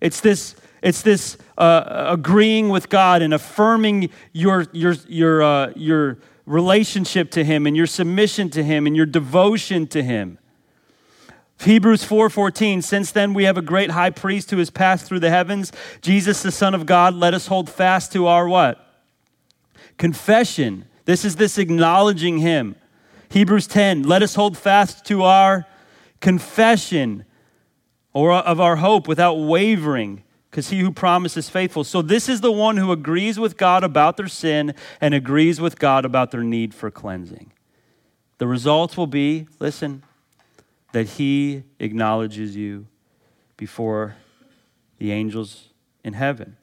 It's 0.00 0.20
this 0.20 0.56
it's 0.82 1.02
this 1.02 1.38
uh, 1.56 2.06
agreeing 2.08 2.68
with 2.68 2.88
God 2.88 3.22
and 3.22 3.32
affirming 3.32 4.10
your, 4.32 4.66
your, 4.72 4.94
your, 5.08 5.42
uh, 5.42 5.72
your 5.76 6.18
relationship 6.44 7.30
to 7.32 7.44
Him 7.44 7.66
and 7.66 7.76
your 7.76 7.86
submission 7.86 8.50
to 8.50 8.64
Him 8.64 8.86
and 8.86 8.96
your 8.96 9.06
devotion 9.06 9.86
to 9.88 10.02
Him. 10.02 10.38
Hebrews 11.60 12.04
4:14 12.04 12.82
Since 12.82 13.12
then 13.12 13.34
we 13.34 13.44
have 13.44 13.56
a 13.56 13.62
great 13.62 13.92
high 13.92 14.10
priest 14.10 14.50
who 14.50 14.58
has 14.58 14.70
passed 14.70 15.06
through 15.06 15.20
the 15.20 15.30
heavens 15.30 15.70
Jesus 16.00 16.42
the 16.42 16.50
son 16.50 16.74
of 16.74 16.86
God 16.86 17.14
let 17.14 17.34
us 17.34 17.46
hold 17.46 17.70
fast 17.70 18.12
to 18.12 18.26
our 18.26 18.48
what? 18.48 18.84
Confession. 19.96 20.86
This 21.04 21.24
is 21.24 21.36
this 21.36 21.58
acknowledging 21.58 22.38
him. 22.38 22.74
Hebrews 23.28 23.68
10 23.68 24.02
Let 24.02 24.22
us 24.22 24.34
hold 24.34 24.58
fast 24.58 25.04
to 25.06 25.22
our 25.22 25.64
confession 26.20 27.24
or 28.12 28.32
of 28.32 28.60
our 28.60 28.76
hope 28.76 29.06
without 29.06 29.34
wavering 29.34 30.24
because 30.52 30.68
he 30.68 30.80
who 30.80 30.92
promises 30.92 31.48
faithful. 31.48 31.82
So, 31.82 32.02
this 32.02 32.28
is 32.28 32.42
the 32.42 32.52
one 32.52 32.76
who 32.76 32.92
agrees 32.92 33.40
with 33.40 33.56
God 33.56 33.82
about 33.82 34.18
their 34.18 34.28
sin 34.28 34.74
and 35.00 35.14
agrees 35.14 35.62
with 35.62 35.78
God 35.78 36.04
about 36.04 36.30
their 36.30 36.44
need 36.44 36.74
for 36.74 36.90
cleansing. 36.90 37.52
The 38.36 38.46
results 38.46 38.94
will 38.94 39.06
be 39.06 39.48
listen, 39.58 40.02
that 40.92 41.08
he 41.08 41.62
acknowledges 41.78 42.54
you 42.54 42.86
before 43.56 44.16
the 44.98 45.10
angels 45.10 45.70
in 46.04 46.12
heaven. 46.12 46.58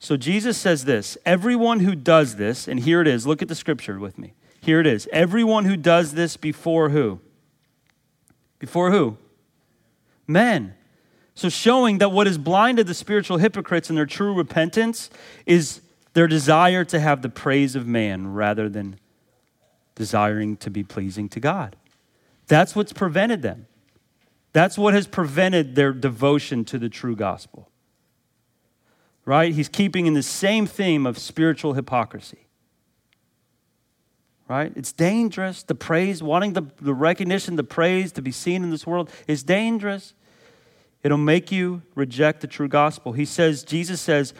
So, 0.00 0.16
Jesus 0.16 0.58
says 0.58 0.84
this 0.84 1.16
everyone 1.24 1.80
who 1.80 1.94
does 1.94 2.34
this, 2.34 2.66
and 2.66 2.80
here 2.80 3.00
it 3.00 3.06
is, 3.06 3.28
look 3.28 3.42
at 3.42 3.48
the 3.48 3.54
scripture 3.54 4.00
with 4.00 4.18
me. 4.18 4.34
Here 4.60 4.80
it 4.80 4.88
is. 4.88 5.08
Everyone 5.12 5.66
who 5.66 5.76
does 5.76 6.14
this 6.14 6.36
before 6.36 6.88
who? 6.88 7.20
Before 8.58 8.90
who? 8.90 9.18
Men. 10.26 10.74
So, 11.40 11.48
showing 11.48 11.96
that 11.98 12.12
what 12.12 12.26
has 12.26 12.36
blinded 12.36 12.86
the 12.86 12.92
spiritual 12.92 13.38
hypocrites 13.38 13.88
in 13.88 13.96
their 13.96 14.04
true 14.04 14.34
repentance 14.34 15.08
is 15.46 15.80
their 16.12 16.26
desire 16.26 16.84
to 16.84 17.00
have 17.00 17.22
the 17.22 17.30
praise 17.30 17.74
of 17.74 17.86
man 17.86 18.34
rather 18.34 18.68
than 18.68 19.00
desiring 19.94 20.58
to 20.58 20.68
be 20.68 20.84
pleasing 20.84 21.30
to 21.30 21.40
God. 21.40 21.76
That's 22.46 22.76
what's 22.76 22.92
prevented 22.92 23.40
them. 23.40 23.68
That's 24.52 24.76
what 24.76 24.92
has 24.92 25.06
prevented 25.06 25.76
their 25.76 25.94
devotion 25.94 26.62
to 26.66 26.78
the 26.78 26.90
true 26.90 27.16
gospel. 27.16 27.70
Right? 29.24 29.54
He's 29.54 29.70
keeping 29.70 30.04
in 30.04 30.12
the 30.12 30.22
same 30.22 30.66
theme 30.66 31.06
of 31.06 31.16
spiritual 31.16 31.72
hypocrisy. 31.72 32.48
Right? 34.46 34.74
It's 34.76 34.92
dangerous. 34.92 35.62
The 35.62 35.74
praise, 35.74 36.22
wanting 36.22 36.52
the, 36.52 36.64
the 36.82 36.92
recognition, 36.92 37.56
the 37.56 37.64
praise 37.64 38.12
to 38.12 38.20
be 38.20 38.30
seen 38.30 38.62
in 38.62 38.68
this 38.68 38.86
world 38.86 39.08
is 39.26 39.42
dangerous. 39.42 40.12
It'll 41.02 41.18
make 41.18 41.50
you 41.50 41.82
reject 41.94 42.40
the 42.40 42.46
true 42.46 42.68
gospel. 42.68 43.12
He 43.12 43.24
says, 43.24 43.64
Jesus 43.64 44.00
says, 44.00 44.34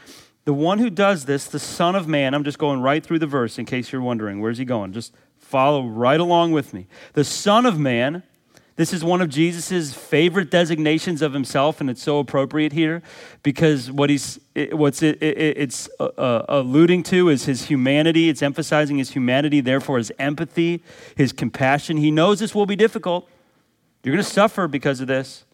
the 0.44 0.52
one 0.54 0.78
who 0.78 0.90
does 0.90 1.26
this, 1.26 1.46
the 1.46 1.58
Son 1.58 1.94
of 1.94 2.08
Man, 2.08 2.34
I'm 2.34 2.44
just 2.44 2.58
going 2.58 2.80
right 2.80 3.04
through 3.04 3.18
the 3.18 3.26
verse 3.26 3.58
in 3.58 3.66
case 3.66 3.92
you're 3.92 4.02
wondering, 4.02 4.40
where's 4.40 4.58
he 4.58 4.64
going? 4.64 4.92
Just 4.92 5.14
follow 5.38 5.86
right 5.86 6.20
along 6.20 6.52
with 6.52 6.72
me. 6.72 6.86
The 7.12 7.24
Son 7.24 7.66
of 7.66 7.78
Man, 7.78 8.22
this 8.76 8.92
is 8.94 9.04
one 9.04 9.20
of 9.20 9.28
Jesus' 9.28 9.92
favorite 9.92 10.50
designations 10.50 11.20
of 11.20 11.34
himself, 11.34 11.80
and 11.80 11.90
it's 11.90 12.02
so 12.02 12.18
appropriate 12.18 12.72
here 12.72 13.02
because 13.42 13.92
what 13.92 14.08
he's, 14.08 14.40
what's 14.72 15.02
it, 15.02 15.22
it, 15.22 15.58
it's 15.58 15.90
uh, 15.98 16.04
uh, 16.04 16.46
alluding 16.48 17.02
to 17.04 17.28
is 17.28 17.44
his 17.44 17.66
humanity. 17.66 18.30
It's 18.30 18.42
emphasizing 18.42 18.96
his 18.96 19.10
humanity, 19.10 19.60
therefore 19.60 19.98
his 19.98 20.10
empathy, 20.18 20.82
his 21.16 21.32
compassion. 21.32 21.98
He 21.98 22.10
knows 22.10 22.38
this 22.38 22.54
will 22.54 22.64
be 22.66 22.76
difficult. 22.76 23.28
You're 24.02 24.14
going 24.14 24.24
to 24.24 24.30
suffer 24.30 24.66
because 24.66 25.00
of 25.00 25.08
this. 25.08 25.44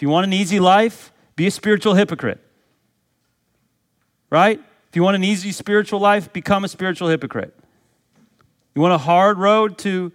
If 0.00 0.02
you 0.02 0.08
want 0.08 0.24
an 0.24 0.32
easy 0.32 0.60
life, 0.60 1.12
be 1.36 1.46
a 1.46 1.50
spiritual 1.50 1.92
hypocrite. 1.92 2.40
Right? 4.30 4.58
If 4.88 4.96
you 4.96 5.02
want 5.02 5.14
an 5.14 5.24
easy 5.24 5.52
spiritual 5.52 6.00
life, 6.00 6.32
become 6.32 6.64
a 6.64 6.68
spiritual 6.68 7.10
hypocrite. 7.10 7.54
You 8.74 8.80
want 8.80 8.94
a 8.94 8.98
hard 8.98 9.36
road 9.36 9.76
to, 9.80 10.10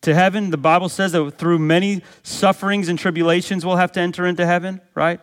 to 0.00 0.12
heaven? 0.12 0.50
The 0.50 0.56
Bible 0.56 0.88
says 0.88 1.12
that 1.12 1.38
through 1.38 1.60
many 1.60 2.02
sufferings 2.24 2.88
and 2.88 2.98
tribulations 2.98 3.64
we'll 3.64 3.76
have 3.76 3.92
to 3.92 4.00
enter 4.00 4.26
into 4.26 4.44
heaven, 4.44 4.80
right? 4.96 5.22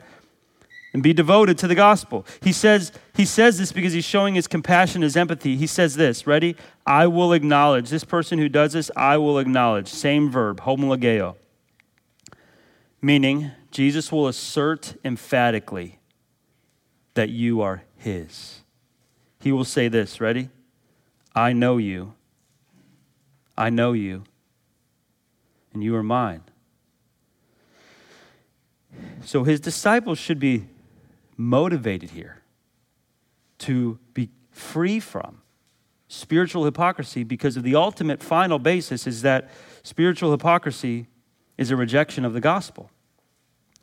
And 0.94 1.04
be 1.04 1.12
devoted 1.12 1.58
to 1.58 1.68
the 1.68 1.76
gospel. 1.76 2.26
He 2.42 2.54
says, 2.54 2.94
he 3.18 3.26
says 3.26 3.58
this 3.58 3.74
because 3.74 3.92
he's 3.92 4.06
showing 4.06 4.36
his 4.36 4.48
compassion, 4.48 5.02
his 5.02 5.18
empathy. 5.18 5.58
He 5.58 5.68
says 5.68 5.98
this, 5.98 6.26
ready? 6.26 6.56
I 6.86 7.08
will 7.08 7.34
acknowledge. 7.34 7.90
This 7.90 8.06
person 8.06 8.40
who 8.40 8.48
does 8.48 8.72
this, 8.72 8.90
I 8.96 9.18
will 9.18 9.40
acknowledge. 9.40 9.90
Same 9.90 10.32
verb, 10.32 10.62
homologeo. 10.62 11.36
Meaning, 13.02 13.52
Jesus 13.72 14.12
will 14.12 14.28
assert 14.28 14.96
emphatically 15.06 16.00
that 17.14 17.30
you 17.30 17.62
are 17.62 17.84
his. 17.96 18.62
He 19.40 19.52
will 19.52 19.66
say 19.66 19.88
this, 19.88 20.20
ready? 20.20 20.50
I 21.36 21.54
know 21.54 21.78
you. 21.78 22.14
I 23.58 23.70
know 23.70 23.94
you. 23.94 24.24
And 25.74 25.84
you 25.84 25.96
are 25.96 26.04
mine. 26.04 26.44
So 29.24 29.44
his 29.44 29.60
disciples 29.60 30.18
should 30.18 30.40
be 30.40 30.68
motivated 31.36 32.12
here 32.12 32.42
to 33.60 34.00
be 34.14 34.30
free 34.52 35.00
from 35.00 35.42
spiritual 36.08 36.66
hypocrisy 36.66 37.24
because 37.24 37.58
of 37.58 37.64
the 37.64 37.76
ultimate 37.76 38.24
final 38.24 38.60
basis 38.60 39.06
is 39.06 39.22
that 39.22 39.50
spiritual 39.84 40.32
hypocrisy 40.32 41.08
is 41.58 41.72
a 41.72 41.76
rejection 41.76 42.26
of 42.26 42.34
the 42.34 42.42
gospel. 42.42 42.90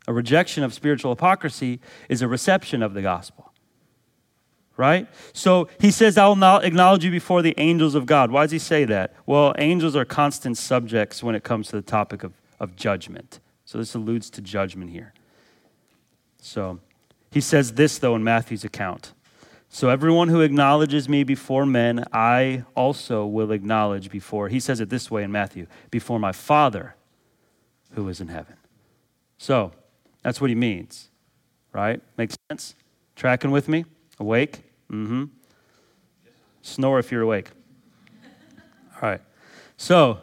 A 0.06 0.12
rejection 0.12 0.62
of 0.62 0.74
spiritual 0.74 1.12
hypocrisy 1.12 1.80
is 2.08 2.22
a 2.22 2.28
reception 2.28 2.82
of 2.82 2.94
the 2.94 3.02
gospel. 3.02 3.52
Right? 4.76 5.08
So 5.32 5.68
he 5.80 5.90
says, 5.90 6.18
I 6.18 6.26
will 6.26 6.36
not 6.36 6.64
acknowledge 6.64 7.04
you 7.04 7.10
before 7.10 7.42
the 7.42 7.54
angels 7.58 7.94
of 7.94 8.06
God. 8.06 8.30
Why 8.30 8.42
does 8.42 8.50
he 8.50 8.58
say 8.58 8.84
that? 8.86 9.14
Well, 9.24 9.54
angels 9.56 9.94
are 9.94 10.04
constant 10.04 10.58
subjects 10.58 11.22
when 11.22 11.34
it 11.34 11.44
comes 11.44 11.68
to 11.68 11.76
the 11.76 11.82
topic 11.82 12.24
of, 12.24 12.32
of 12.58 12.74
judgment. 12.74 13.38
So 13.64 13.78
this 13.78 13.94
alludes 13.94 14.30
to 14.30 14.40
judgment 14.40 14.90
here. 14.90 15.14
So 16.40 16.80
he 17.30 17.40
says 17.40 17.74
this, 17.74 17.98
though, 17.98 18.16
in 18.16 18.24
Matthew's 18.24 18.64
account. 18.64 19.12
So 19.68 19.88
everyone 19.88 20.28
who 20.28 20.40
acknowledges 20.40 21.08
me 21.08 21.24
before 21.24 21.66
men, 21.66 22.04
I 22.12 22.64
also 22.76 23.26
will 23.26 23.50
acknowledge 23.52 24.10
before. 24.10 24.48
He 24.48 24.60
says 24.60 24.80
it 24.80 24.88
this 24.88 25.10
way 25.10 25.22
in 25.22 25.32
Matthew 25.32 25.66
before 25.90 26.20
my 26.20 26.32
Father 26.32 26.94
who 27.94 28.08
is 28.08 28.20
in 28.20 28.28
heaven. 28.28 28.56
So, 29.38 29.72
that's 30.22 30.40
what 30.40 30.50
he 30.50 30.56
means, 30.56 31.08
right? 31.72 32.00
Makes 32.16 32.36
sense? 32.50 32.74
Tracking 33.16 33.50
with 33.50 33.68
me? 33.68 33.84
Awake? 34.18 34.62
Mm 34.90 35.06
hmm. 35.06 35.24
Snore 36.62 36.98
if 36.98 37.12
you're 37.12 37.22
awake. 37.22 37.50
All 38.94 39.10
right. 39.10 39.20
So, 39.76 40.18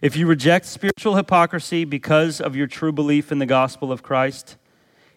if 0.00 0.16
you 0.16 0.26
reject 0.26 0.66
spiritual 0.66 1.16
hypocrisy 1.16 1.84
because 1.84 2.40
of 2.40 2.54
your 2.54 2.66
true 2.66 2.92
belief 2.92 3.32
in 3.32 3.38
the 3.38 3.46
gospel 3.46 3.90
of 3.90 4.02
Christ, 4.02 4.56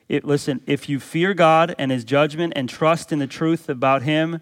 it, 0.07 0.23
listen, 0.25 0.61
if 0.65 0.89
you 0.89 0.99
fear 0.99 1.35
God 1.35 1.75
and 1.77 1.91
his 1.91 2.03
judgment 2.03 2.53
and 2.55 2.67
trust 2.67 3.11
in 3.11 3.19
the 3.19 3.27
truth 3.27 3.69
about 3.69 4.01
him, 4.01 4.41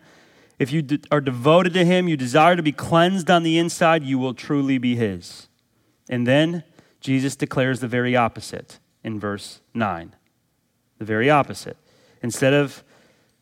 if 0.59 0.71
you 0.71 0.81
de- 0.81 1.01
are 1.11 1.19
devoted 1.19 1.73
to 1.73 1.83
him, 1.83 2.07
you 2.07 2.15
desire 2.15 2.55
to 2.55 2.63
be 2.63 2.71
cleansed 2.71 3.29
on 3.29 3.43
the 3.43 3.57
inside, 3.57 4.03
you 4.03 4.17
will 4.17 4.33
truly 4.33 4.77
be 4.77 4.95
his. 4.95 5.49
And 6.09 6.25
then 6.25 6.63
Jesus 6.99 7.35
declares 7.35 7.79
the 7.79 7.87
very 7.87 8.15
opposite 8.15 8.79
in 9.03 9.19
verse 9.19 9.61
9. 9.73 10.15
The 10.97 11.05
very 11.05 11.29
opposite. 11.29 11.77
Instead 12.21 12.53
of 12.53 12.83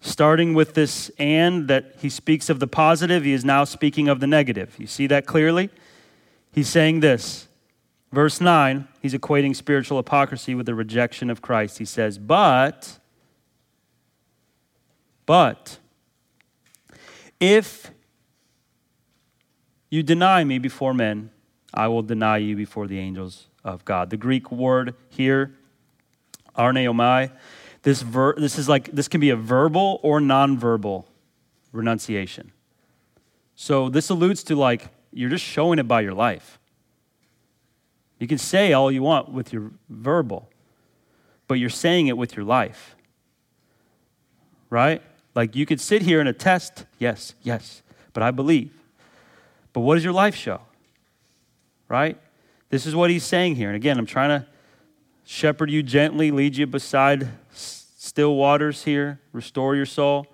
starting 0.02 0.54
with 0.54 0.74
this 0.74 1.10
and 1.18 1.68
that 1.68 1.96
he 2.00 2.10
speaks 2.10 2.50
of 2.50 2.60
the 2.60 2.68
positive, 2.68 3.24
he 3.24 3.34
is 3.34 3.44
now 3.44 3.63
speaking 3.63 4.08
of 4.08 4.20
the 4.20 4.28
negative. 4.28 4.76
You 4.78 4.88
see 4.88 5.08
that 5.08 5.26
clearly? 5.26 5.70
He's 6.52 6.70
saying 6.70 7.00
this. 7.00 7.48
Verse 8.12 8.39
9, 8.39 8.88
he's 9.02 9.13
equating 9.13 9.56
spiritual 9.56 9.98
hypocrisy 9.98 10.56
with 10.56 10.65
the 10.65 10.76
rejection 10.76 11.30
of 11.30 11.41
Christ. 11.41 11.80
He 11.80 11.86
says, 11.86 12.18
But, 12.18 13.00
but, 15.26 15.80
if 17.41 17.91
you 19.89 20.02
deny 20.02 20.44
me 20.46 20.60
before 20.60 20.94
men, 20.94 21.32
I 21.75 21.88
will 21.88 22.03
deny 22.03 22.38
you 22.38 22.55
before 22.55 22.88
the 22.88 22.99
angels 22.99 23.47
of 23.63 23.83
God. 23.85 24.09
The 24.09 24.17
Greek 24.17 24.51
word 24.51 24.95
here, 25.09 25.53
arneomai, 26.57 27.31
this, 27.83 28.01
ver- 28.01 28.35
this 28.35 28.57
is 28.57 28.67
like 28.67 28.91
this 28.91 29.07
can 29.07 29.21
be 29.21 29.29
a 29.29 29.35
verbal 29.35 29.99
or 30.01 30.19
nonverbal 30.19 31.05
renunciation. 31.71 32.51
So 33.55 33.89
this 33.89 34.09
alludes 34.09 34.43
to 34.45 34.55
like 34.55 34.88
you're 35.11 35.29
just 35.29 35.45
showing 35.45 35.79
it 35.79 35.88
by 35.88 36.01
your 36.01 36.13
life. 36.13 36.59
You 38.19 38.27
can 38.27 38.38
say 38.38 38.73
all 38.73 38.91
you 38.91 39.03
want 39.03 39.29
with 39.29 39.53
your 39.53 39.71
verbal, 39.89 40.49
but 41.47 41.55
you're 41.55 41.69
saying 41.69 42.07
it 42.07 42.17
with 42.17 42.35
your 42.35 42.45
life. 42.45 42.95
Right? 44.69 45.01
Like 45.35 45.55
you 45.55 45.65
could 45.65 45.81
sit 45.81 46.01
here 46.01 46.19
and 46.19 46.27
attest, 46.27 46.85
yes, 46.97 47.35
yes, 47.43 47.83
but 48.13 48.23
I 48.23 48.31
believe. 48.31 48.71
But 49.73 49.81
what 49.81 49.95
does 49.95 50.03
your 50.03 50.13
life 50.13 50.35
show? 50.35 50.61
Right? 51.88 52.19
This 52.69 52.86
is 52.86 52.95
what 52.95 53.10
he's 53.10 53.24
saying 53.24 53.56
here. 53.56 53.69
And 53.69 53.76
again, 53.76 53.98
I'm 53.98 54.06
trying 54.06 54.41
to 54.41 54.48
shepherd 55.24 55.69
you 55.69 55.84
gently, 55.84 56.32
lead 56.32 56.56
you 56.56 56.67
beside 56.67 57.30
still 57.52 58.36
waters 58.36 58.84
here, 58.84 59.19
restore 59.34 59.76
your 59.76 59.86
soul. 59.86 60.28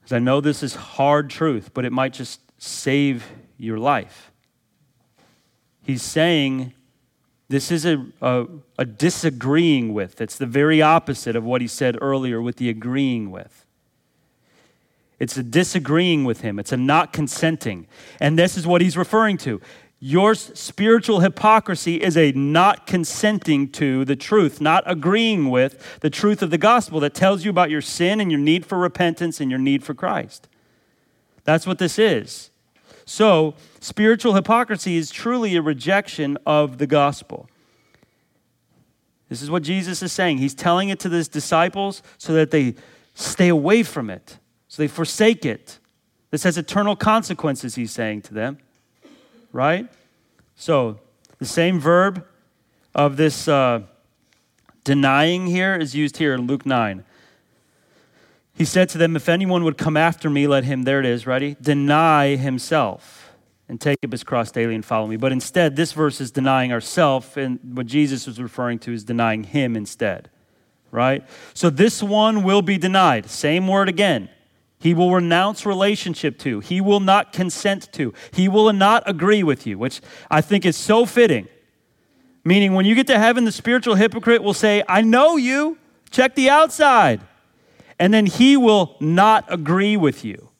Because 0.00 0.16
I 0.16 0.18
know 0.18 0.40
this 0.40 0.62
is 0.62 0.74
hard 0.74 1.30
truth, 1.30 1.70
but 1.72 1.84
it 1.84 1.92
might 1.92 2.12
just 2.12 2.40
save 2.58 3.26
your 3.56 3.78
life. 3.78 4.30
He's 5.82 6.02
saying 6.02 6.74
this 7.48 7.70
is 7.70 7.84
a, 7.84 8.06
a, 8.20 8.46
a, 8.78 8.84
disagreeing 8.84 9.92
with. 9.92 10.20
It's 10.20 10.36
the 10.36 10.46
very 10.46 10.80
opposite 10.80 11.36
of 11.36 11.44
what 11.44 11.60
he 11.60 11.68
said 11.68 11.96
earlier 12.00 12.40
with 12.40 12.56
the 12.56 12.70
agreeing 12.70 13.30
with. 13.30 13.64
It's 15.18 15.36
a 15.36 15.42
disagreeing 15.42 16.24
with 16.24 16.40
him, 16.40 16.58
it's 16.58 16.72
a 16.72 16.76
not 16.76 17.12
consenting. 17.12 17.86
And 18.18 18.38
this 18.38 18.56
is 18.56 18.66
what 18.66 18.80
he's 18.80 18.96
referring 18.96 19.36
to. 19.38 19.60
Your 20.06 20.34
spiritual 20.34 21.20
hypocrisy 21.20 21.94
is 21.94 22.14
a 22.14 22.30
not 22.32 22.86
consenting 22.86 23.70
to 23.70 24.04
the 24.04 24.14
truth, 24.14 24.60
not 24.60 24.84
agreeing 24.84 25.48
with 25.48 25.98
the 26.00 26.10
truth 26.10 26.42
of 26.42 26.50
the 26.50 26.58
gospel 26.58 27.00
that 27.00 27.14
tells 27.14 27.42
you 27.42 27.50
about 27.50 27.70
your 27.70 27.80
sin 27.80 28.20
and 28.20 28.30
your 28.30 28.38
need 28.38 28.66
for 28.66 28.76
repentance 28.76 29.40
and 29.40 29.50
your 29.50 29.58
need 29.58 29.82
for 29.82 29.94
Christ. 29.94 30.46
That's 31.44 31.66
what 31.66 31.78
this 31.78 31.98
is. 31.98 32.50
So, 33.06 33.54
spiritual 33.80 34.34
hypocrisy 34.34 34.98
is 34.98 35.10
truly 35.10 35.56
a 35.56 35.62
rejection 35.62 36.36
of 36.44 36.76
the 36.76 36.86
gospel. 36.86 37.48
This 39.30 39.40
is 39.40 39.50
what 39.50 39.62
Jesus 39.62 40.02
is 40.02 40.12
saying. 40.12 40.36
He's 40.36 40.54
telling 40.54 40.90
it 40.90 41.00
to 41.00 41.08
his 41.08 41.28
disciples 41.28 42.02
so 42.18 42.34
that 42.34 42.50
they 42.50 42.74
stay 43.14 43.48
away 43.48 43.82
from 43.82 44.10
it, 44.10 44.36
so 44.68 44.82
they 44.82 44.88
forsake 44.88 45.46
it. 45.46 45.78
This 46.30 46.42
has 46.42 46.58
eternal 46.58 46.94
consequences, 46.94 47.76
he's 47.76 47.90
saying 47.90 48.20
to 48.20 48.34
them 48.34 48.58
right? 49.54 49.88
So, 50.56 50.98
the 51.38 51.46
same 51.46 51.80
verb 51.80 52.26
of 52.94 53.16
this 53.16 53.48
uh, 53.48 53.82
denying 54.82 55.46
here 55.46 55.76
is 55.76 55.94
used 55.94 56.18
here 56.18 56.34
in 56.34 56.46
Luke 56.46 56.66
9. 56.66 57.04
He 58.52 58.64
said 58.64 58.88
to 58.90 58.98
them, 58.98 59.16
If 59.16 59.28
anyone 59.28 59.64
would 59.64 59.78
come 59.78 59.96
after 59.96 60.28
me, 60.28 60.46
let 60.46 60.64
him, 60.64 60.82
there 60.82 61.00
it 61.00 61.06
is, 61.06 61.26
ready? 61.26 61.56
Deny 61.60 62.36
himself 62.36 63.32
and 63.68 63.80
take 63.80 63.98
up 64.04 64.12
his 64.12 64.24
cross 64.24 64.50
daily 64.50 64.74
and 64.74 64.84
follow 64.84 65.06
me. 65.06 65.16
But 65.16 65.32
instead, 65.32 65.76
this 65.76 65.92
verse 65.92 66.20
is 66.20 66.30
denying 66.30 66.72
ourself, 66.72 67.36
and 67.36 67.58
what 67.76 67.86
Jesus 67.86 68.26
was 68.26 68.40
referring 68.40 68.80
to 68.80 68.92
is 68.92 69.04
denying 69.04 69.44
him 69.44 69.76
instead, 69.76 70.30
right? 70.90 71.24
So 71.54 71.70
this 71.70 72.02
one 72.02 72.42
will 72.42 72.62
be 72.62 72.76
denied. 72.76 73.30
Same 73.30 73.68
word 73.68 73.88
again. 73.88 74.28
He 74.84 74.92
will 74.92 75.14
renounce 75.14 75.64
relationship 75.64 76.38
to. 76.40 76.60
He 76.60 76.82
will 76.82 77.00
not 77.00 77.32
consent 77.32 77.90
to. 77.94 78.12
He 78.32 78.48
will 78.48 78.70
not 78.70 79.02
agree 79.06 79.42
with 79.42 79.66
you, 79.66 79.78
which 79.78 80.02
I 80.30 80.42
think 80.42 80.66
is 80.66 80.76
so 80.76 81.06
fitting. 81.06 81.48
Meaning, 82.44 82.74
when 82.74 82.84
you 82.84 82.94
get 82.94 83.06
to 83.06 83.18
heaven, 83.18 83.46
the 83.46 83.50
spiritual 83.50 83.94
hypocrite 83.94 84.42
will 84.42 84.52
say, 84.52 84.82
I 84.86 85.00
know 85.00 85.38
you, 85.38 85.78
check 86.10 86.34
the 86.34 86.50
outside. 86.50 87.22
And 87.98 88.12
then 88.12 88.26
he 88.26 88.58
will 88.58 88.96
not 89.00 89.46
agree 89.48 89.96
with 89.96 90.22
you. 90.22 90.50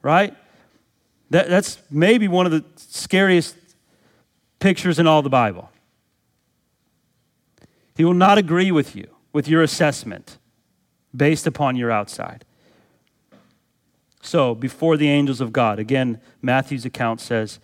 Right? 0.00 0.34
That, 1.28 1.50
that's 1.50 1.78
maybe 1.90 2.26
one 2.26 2.46
of 2.46 2.52
the 2.52 2.64
scariest 2.76 3.54
pictures 4.60 4.98
in 4.98 5.06
all 5.06 5.20
the 5.20 5.28
Bible. 5.28 5.70
He 7.98 8.04
will 8.06 8.14
not 8.14 8.38
agree 8.38 8.72
with 8.72 8.96
you, 8.96 9.08
with 9.34 9.46
your 9.46 9.62
assessment 9.62 10.38
based 11.14 11.46
upon 11.46 11.76
your 11.76 11.90
outside. 11.90 12.44
So, 14.22 14.54
before 14.54 14.96
the 14.96 15.08
angels 15.08 15.40
of 15.40 15.52
God, 15.52 15.78
again, 15.78 16.20
Matthew's 16.42 16.84
account 16.84 17.20
says 17.20 17.58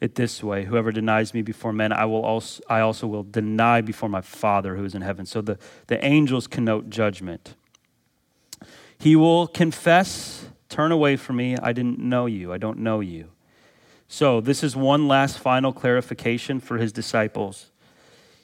it 0.00 0.14
this 0.14 0.42
way 0.42 0.64
Whoever 0.64 0.92
denies 0.92 1.34
me 1.34 1.42
before 1.42 1.72
men, 1.72 1.92
I, 1.92 2.04
will 2.04 2.22
also, 2.22 2.62
I 2.68 2.80
also 2.80 3.06
will 3.06 3.24
deny 3.24 3.80
before 3.80 4.08
my 4.08 4.20
Father 4.20 4.76
who 4.76 4.84
is 4.84 4.94
in 4.94 5.02
heaven. 5.02 5.26
So, 5.26 5.40
the, 5.40 5.58
the 5.88 6.02
angels 6.04 6.46
connote 6.46 6.88
judgment. 6.88 7.54
He 8.98 9.16
will 9.16 9.46
confess, 9.46 10.46
Turn 10.70 10.92
away 10.92 11.16
from 11.16 11.36
me. 11.36 11.56
I 11.60 11.72
didn't 11.72 11.98
know 11.98 12.26
you. 12.26 12.52
I 12.52 12.58
don't 12.58 12.78
know 12.78 13.00
you. 13.00 13.30
So, 14.06 14.40
this 14.40 14.62
is 14.62 14.76
one 14.76 15.08
last 15.08 15.38
final 15.38 15.72
clarification 15.72 16.60
for 16.60 16.78
his 16.78 16.92
disciples. 16.92 17.70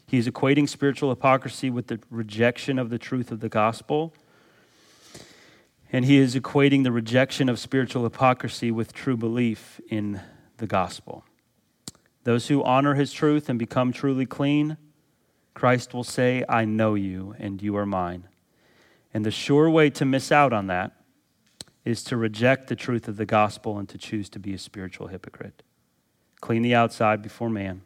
He's 0.07 0.29
equating 0.29 0.69
spiritual 0.69 1.11
hypocrisy 1.11 1.69
with 1.69 1.89
the 1.89 1.99
rejection 2.11 2.79
of 2.79 2.91
the 2.91 2.99
truth 2.99 3.33
of 3.33 3.41
the 3.41 3.49
gospel. 3.49 4.15
And 5.93 6.05
he 6.05 6.19
is 6.19 6.37
equating 6.37 6.85
the 6.85 6.93
rejection 6.93 7.49
of 7.49 7.59
spiritual 7.59 8.05
hypocrisy 8.05 8.71
with 8.71 8.93
true 8.93 9.17
belief 9.17 9.81
in 9.89 10.21
the 10.59 10.67
gospel. 10.67 11.25
Those 12.23 12.49
who 12.49 12.63
honor 12.63 12.95
his 12.95 13.13
truth 13.13 13.49
and 13.49 13.59
become 13.59 13.93
truly 13.93 14.27
clean, 14.27 14.77
Christ 15.55 15.93
will 15.93 16.05
say, 16.05 16.45
I 16.49 16.65
know 16.65 16.95
you 16.95 17.35
and 17.39 17.61
you 17.61 17.77
are 17.77 17.87
mine. 17.87 18.29
And 19.13 19.25
the 19.25 19.31
sure 19.31 19.71
way 19.71 19.91
to 19.91 20.05
miss 20.05 20.31
out 20.31 20.53
on 20.53 20.67
that 20.69 20.93
is 21.85 22.03
to 22.05 22.17
reject 22.17 22.69
the 22.69 22.77
truth 22.77 23.09
of 23.09 23.17
the 23.17 23.27
gospel 23.27 23.79
and 23.79 23.89
to 23.89 23.99
choose 23.99 24.29
to 24.31 24.39
be 24.39 24.55
a 24.55 24.59
spiritual 24.59 25.07
hypocrite. 25.07 25.63
Clean 26.41 26.63
the 26.63 26.75
outside 26.75 27.23
before 27.23 27.49
man 27.49 27.83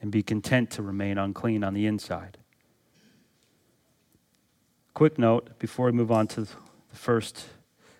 and 0.00 0.10
be 0.10 0.22
content 0.22 0.70
to 0.70 0.82
remain 0.82 1.18
unclean 1.18 1.62
on 1.62 1.74
the 1.74 1.86
inside. 1.86 2.38
Quick 4.94 5.18
note 5.18 5.58
before 5.58 5.86
we 5.86 5.92
move 5.92 6.10
on 6.10 6.26
to 6.28 6.42
the 6.42 6.48
first 6.92 7.46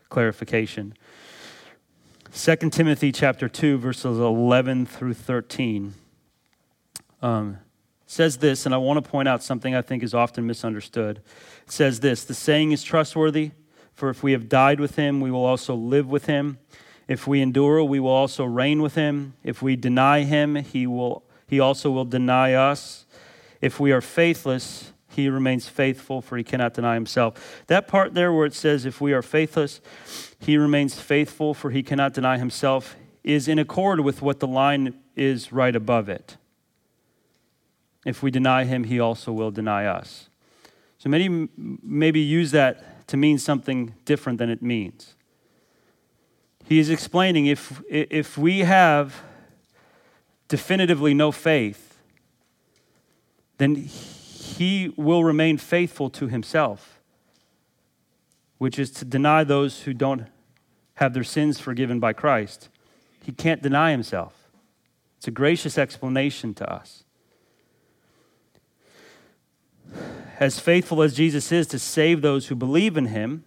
clarification. 0.09 0.95
2 2.33 2.57
Timothy 2.71 3.13
chapter 3.13 3.49
2 3.49 3.79
verses 3.79 4.19
11 4.19 4.87
through 4.87 5.15
13 5.15 5.95
um, 7.23 7.59
says 8.07 8.39
this, 8.39 8.67
and 8.67 8.75
I 8.75 8.79
want 8.79 9.03
to 9.03 9.09
point 9.09 9.29
out 9.29 9.43
something 9.43 9.75
I 9.75 9.83
think 9.83 10.03
is 10.03 10.15
often 10.15 10.47
misunderstood. 10.47 11.21
It 11.65 11.73
says 11.73 12.01
this 12.01 12.25
The 12.25 12.35
saying 12.35 12.73
is 12.73 12.83
trustworthy, 12.83 13.53
for 13.95 14.11
if 14.11 14.23
we 14.23 14.33
have 14.33 14.49
died 14.49 14.81
with 14.81 14.97
him, 14.97 15.21
we 15.21 15.31
will 15.31 15.45
also 15.45 15.75
live 15.75 16.09
with 16.09 16.27
him. 16.27 16.59
If 17.07 17.27
we 17.27 17.41
endure, 17.41 17.83
we 17.85 18.01
will 18.01 18.11
also 18.11 18.45
reign 18.45 18.83
with 18.83 18.95
him. 18.95 19.35
If 19.43 19.63
we 19.63 19.77
deny 19.77 20.23
him, 20.23 20.55
he, 20.57 20.87
will, 20.87 21.25
he 21.51 21.59
also 21.59 21.91
will 21.91 22.05
deny 22.05 22.55
us. 22.55 23.05
If 23.61 23.81
we 23.81 23.91
are 23.91 24.01
faithless, 24.01 24.93
he 25.09 25.29
remains 25.29 25.69
faithful, 25.69 26.23
for 26.23 26.37
he 26.37 26.45
cannot 26.45 26.75
deny 26.75 26.95
himself. 26.95 27.65
That 27.67 27.89
part 27.89 28.15
there 28.15 28.33
where 28.33 28.47
it 28.47 28.55
says, 28.55 28.87
if 28.87 29.01
we 29.01 29.13
are 29.13 29.21
faithless, 29.21 29.81
he 30.39 30.57
remains 30.57 31.01
faithful, 31.01 31.53
for 31.53 31.71
he 31.73 31.83
cannot 31.83 32.15
deny 32.15 32.39
himself, 32.39 32.95
is 33.25 33.49
in 33.49 33.59
accord 33.59 33.99
with 34.01 34.23
what 34.23 34.39
the 34.39 34.47
line 34.47 34.95
is 35.17 35.53
right 35.53 35.75
above 35.75 36.09
it. 36.09 36.37
If 38.07 38.23
we 38.23 38.31
deny 38.31 38.63
him, 38.63 38.85
he 38.85 39.01
also 39.01 39.33
will 39.33 39.51
deny 39.51 39.87
us. 39.87 40.31
So 40.99 41.09
many 41.09 41.49
maybe 41.57 42.21
use 42.21 42.53
that 42.53 43.09
to 43.09 43.17
mean 43.17 43.39
something 43.39 43.95
different 44.05 44.39
than 44.39 44.51
it 44.51 44.63
means. 44.63 45.17
He 46.65 46.79
is 46.79 46.91
explaining 46.91 47.47
if, 47.47 47.83
if 47.89 48.39
we 48.39 48.61
have 48.61 49.25
definitively 50.51 51.15
no 51.15 51.31
faith, 51.31 51.97
then 53.59 53.77
he 53.77 54.93
will 54.97 55.23
remain 55.23 55.57
faithful 55.57 56.11
to 56.11 56.27
himself, 56.27 57.01
which 58.59 58.79
is 58.79 58.91
to 58.91 59.05
deny 59.05 59.45
those 59.45 59.83
who 59.83 59.95
don't 59.95 60.27
have 60.95 61.15
their 61.15 61.25
sins 61.25 61.61
forgiven 61.61 62.01
by 62.01 62.13
Christ. 62.13 62.69
He 63.23 63.31
can't 63.31 63.63
deny 63.63 63.93
himself. 63.93 64.51
It's 65.19 65.29
a 65.29 65.31
gracious 65.31 65.79
explanation 65.79 66.53
to 66.55 66.71
us. 66.71 67.05
As 70.41 70.59
faithful 70.59 71.01
as 71.01 71.15
Jesus 71.15 71.53
is 71.53 71.69
to 71.69 71.79
save 71.79 72.23
those 72.23 72.49
who 72.49 72.57
believe 72.57 72.97
in 72.97 73.07
him, 73.07 73.45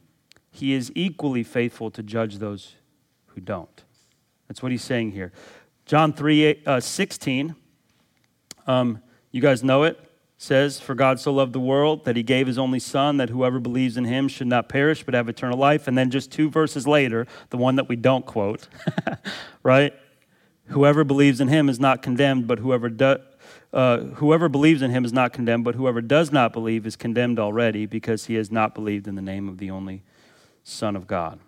he 0.51 0.73
is 0.73 0.91
equally 0.95 1.43
faithful 1.43 1.91
to 1.91 2.01
judge 2.01 2.37
those 2.37 2.75
who 3.27 3.41
don't. 3.41 3.83
That's 4.47 4.63
what 4.63 4.71
he's 4.71 4.83
saying 4.83 5.11
here. 5.11 5.33
John 5.85 6.13
3 6.13 6.63
uh, 6.65 6.79
16, 6.79 7.55
um, 8.67 9.01
you 9.31 9.41
guys 9.41 9.63
know 9.63 9.83
it, 9.83 9.99
says, 10.37 10.79
For 10.79 10.95
God 10.95 11.19
so 11.19 11.33
loved 11.33 11.53
the 11.53 11.59
world 11.59 12.05
that 12.05 12.15
he 12.15 12.23
gave 12.23 12.47
his 12.47 12.57
only 12.57 12.79
Son, 12.79 13.17
that 13.17 13.29
whoever 13.29 13.59
believes 13.59 13.97
in 13.97 14.05
him 14.05 14.27
should 14.27 14.47
not 14.47 14.69
perish 14.69 15.03
but 15.03 15.13
have 15.13 15.27
eternal 15.27 15.57
life. 15.57 15.87
And 15.87 15.97
then 15.97 16.09
just 16.09 16.31
two 16.31 16.49
verses 16.49 16.87
later, 16.87 17.27
the 17.49 17.57
one 17.57 17.75
that 17.75 17.89
we 17.89 17.95
don't 17.95 18.25
quote, 18.25 18.67
right? 19.63 19.93
Whoever 20.67 21.03
believes 21.03 21.41
in 21.41 21.49
him 21.49 21.67
is 21.67 21.79
not 21.79 22.01
condemned, 22.01 22.47
but 22.47 22.59
whoever 22.59 22.89
does. 22.89 23.19
Uh, 23.73 23.97
whoever 24.15 24.47
believes 24.47 24.83
in 24.83 24.91
him 24.91 25.03
is 25.03 25.11
not 25.11 25.33
condemned, 25.33 25.63
but 25.63 25.73
whoever 25.73 25.99
does 25.99 26.31
not 26.31 26.53
believe 26.53 26.85
is 26.85 26.95
condemned 26.95 27.39
already 27.39 27.87
because 27.87 28.25
he 28.25 28.35
has 28.35 28.51
not 28.51 28.75
believed 28.75 29.07
in 29.07 29.15
the 29.15 29.21
name 29.21 29.49
of 29.49 29.57
the 29.57 29.71
only 29.71 30.03
Son 30.63 30.95
of 30.95 31.07
God. 31.07 31.39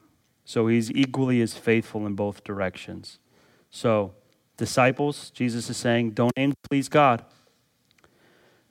So 0.44 0.68
he's 0.68 0.92
equally 0.92 1.40
as 1.42 1.54
faithful 1.54 2.06
in 2.06 2.16
both 2.16 2.44
directions. 2.44 3.20
So, 3.70 4.14
disciples, 4.58 5.30
Jesus 5.32 5.70
is 5.70 5.78
saying, 5.78 6.12
don't 6.12 6.34
aim 6.38 6.52
to 6.52 6.58
please 6.70 6.90
God. 6.90 7.24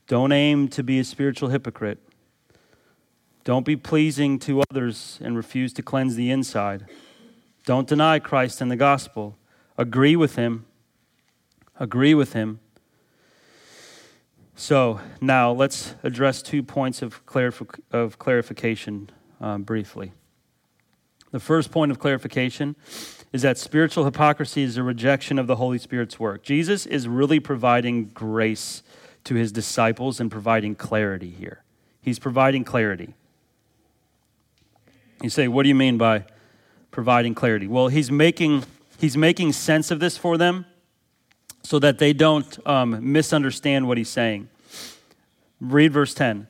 Don't 0.06 0.32
aim 0.32 0.68
to 0.68 0.82
be 0.82 0.98
a 0.98 1.04
spiritual 1.04 1.48
hypocrite. 1.48 1.98
Don't 3.44 3.66
be 3.66 3.76
pleasing 3.76 4.38
to 4.40 4.62
others 4.70 5.18
and 5.22 5.36
refuse 5.36 5.72
to 5.74 5.82
cleanse 5.82 6.16
the 6.16 6.30
inside. 6.30 6.86
Don't 7.66 7.88
deny 7.88 8.18
Christ 8.18 8.60
and 8.60 8.70
the 8.70 8.76
gospel. 8.76 9.36
Agree 9.76 10.16
with 10.16 10.36
him. 10.36 10.66
Agree 11.78 12.14
with 12.14 12.32
him 12.32 12.60
so 14.56 15.00
now 15.20 15.50
let's 15.50 15.94
address 16.02 16.40
two 16.40 16.62
points 16.62 17.02
of, 17.02 17.24
clarif- 17.26 17.80
of 17.90 18.18
clarification 18.18 19.10
um, 19.40 19.62
briefly. 19.62 20.12
The 21.32 21.40
first 21.40 21.72
point 21.72 21.90
of 21.90 21.98
clarification 21.98 22.76
is 23.34 23.42
that 23.42 23.58
spiritual 23.58 24.04
hypocrisy 24.04 24.62
is 24.62 24.76
a 24.76 24.82
rejection 24.84 25.40
of 25.40 25.48
the 25.48 25.56
Holy 25.56 25.76
Spirit's 25.76 26.20
work. 26.20 26.44
Jesus 26.44 26.86
is 26.86 27.08
really 27.08 27.40
providing 27.40 28.04
grace 28.04 28.84
to 29.24 29.34
his 29.34 29.50
disciples 29.50 30.20
and 30.20 30.30
providing 30.30 30.76
clarity 30.76 31.30
here. 31.30 31.64
He's 32.00 32.20
providing 32.20 32.62
clarity. 32.62 33.14
You 35.20 35.30
say, 35.30 35.48
what 35.48 35.64
do 35.64 35.68
you 35.68 35.74
mean 35.74 35.98
by 35.98 36.26
providing 36.92 37.34
clarity? 37.34 37.66
Well, 37.66 37.88
he's 37.88 38.08
making, 38.08 38.66
he's 38.98 39.16
making 39.16 39.54
sense 39.54 39.90
of 39.90 39.98
this 39.98 40.16
for 40.16 40.38
them 40.38 40.64
so 41.64 41.80
that 41.80 41.98
they 41.98 42.12
don't 42.12 42.64
um, 42.64 43.12
misunderstand 43.12 43.88
what 43.88 43.98
he's 43.98 44.08
saying. 44.08 44.48
Read 45.60 45.92
verse 45.92 46.14
10. 46.14 46.46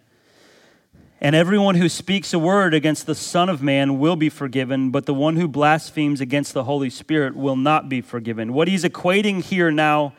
And 1.21 1.35
everyone 1.35 1.77
who 1.77 1.89
speaks 1.89 2.35
a 2.35 2.39
word 2.39 2.75
against 2.75 3.07
the 3.07 3.15
Son 3.15 3.49
of 3.49 3.63
Man 3.63 3.99
will 3.99 4.17
be 4.17 4.29
forgiven, 4.29 4.91
but 4.91 5.07
the 5.07 5.15
one 5.15 5.37
who 5.37 5.49
blasphemes 5.49 6.21
against 6.21 6.53
the 6.53 6.65
Holy 6.65 6.91
Spirit 6.91 7.37
will 7.37 7.57
not 7.57 7.89
be 7.89 8.01
forgiven. 8.01 8.53
What 8.53 8.69
he's 8.69 8.85
equating 8.85 9.43
here 9.43 9.71
now 9.71 10.15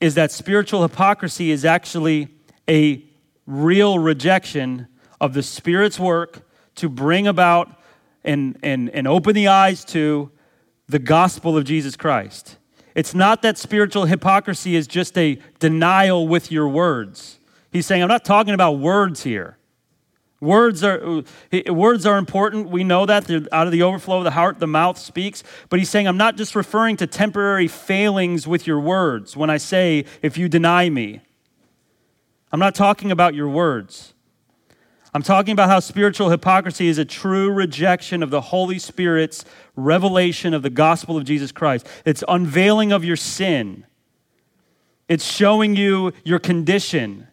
is 0.00 0.14
that 0.14 0.32
spiritual 0.32 0.82
hypocrisy 0.82 1.50
is 1.50 1.64
actually 1.64 2.28
a 2.68 3.04
real 3.46 3.98
rejection 3.98 4.88
of 5.20 5.34
the 5.34 5.42
Spirit's 5.42 5.98
work 5.98 6.48
to 6.76 6.88
bring 6.88 7.26
about 7.26 7.80
and, 8.24 8.58
and, 8.62 8.90
and 8.90 9.06
open 9.06 9.34
the 9.34 9.48
eyes 9.48 9.84
to 9.84 10.30
the 10.88 10.98
gospel 10.98 11.56
of 11.56 11.64
Jesus 11.64 11.96
Christ. 11.96 12.56
It's 12.94 13.14
not 13.14 13.42
that 13.42 13.58
spiritual 13.58 14.06
hypocrisy 14.06 14.76
is 14.76 14.86
just 14.86 15.16
a 15.18 15.38
denial 15.58 16.26
with 16.28 16.50
your 16.50 16.68
words. 16.68 17.38
He's 17.72 17.86
saying, 17.86 18.02
I'm 18.02 18.08
not 18.08 18.24
talking 18.24 18.54
about 18.54 18.72
words 18.72 19.22
here. 19.22 19.58
Words 20.44 20.84
are, 20.84 21.22
words 21.68 22.06
are 22.06 22.18
important. 22.18 22.68
We 22.68 22.84
know 22.84 23.06
that. 23.06 23.24
They're 23.24 23.42
out 23.50 23.66
of 23.66 23.72
the 23.72 23.82
overflow 23.82 24.18
of 24.18 24.24
the 24.24 24.32
heart, 24.32 24.60
the 24.60 24.66
mouth 24.66 24.98
speaks. 24.98 25.42
But 25.70 25.78
he's 25.78 25.88
saying, 25.88 26.06
I'm 26.06 26.16
not 26.18 26.36
just 26.36 26.54
referring 26.54 26.96
to 26.98 27.06
temporary 27.06 27.66
failings 27.66 28.46
with 28.46 28.66
your 28.66 28.78
words 28.78 29.36
when 29.36 29.50
I 29.50 29.56
say, 29.56 30.04
if 30.22 30.36
you 30.38 30.48
deny 30.48 30.90
me. 30.90 31.20
I'm 32.52 32.60
not 32.60 32.74
talking 32.74 33.10
about 33.10 33.34
your 33.34 33.48
words. 33.48 34.14
I'm 35.14 35.22
talking 35.22 35.52
about 35.52 35.68
how 35.68 35.80
spiritual 35.80 36.30
hypocrisy 36.30 36.88
is 36.88 36.98
a 36.98 37.04
true 37.04 37.50
rejection 37.50 38.22
of 38.22 38.30
the 38.30 38.40
Holy 38.40 38.78
Spirit's 38.78 39.44
revelation 39.76 40.52
of 40.52 40.62
the 40.62 40.70
gospel 40.70 41.16
of 41.16 41.24
Jesus 41.24 41.52
Christ. 41.52 41.86
It's 42.04 42.22
unveiling 42.28 42.92
of 42.92 43.04
your 43.04 43.16
sin 43.16 43.86
It's 45.08 45.24
showing 45.24 45.76
you 45.76 46.12
your 46.24 46.38
condition. 46.38 47.28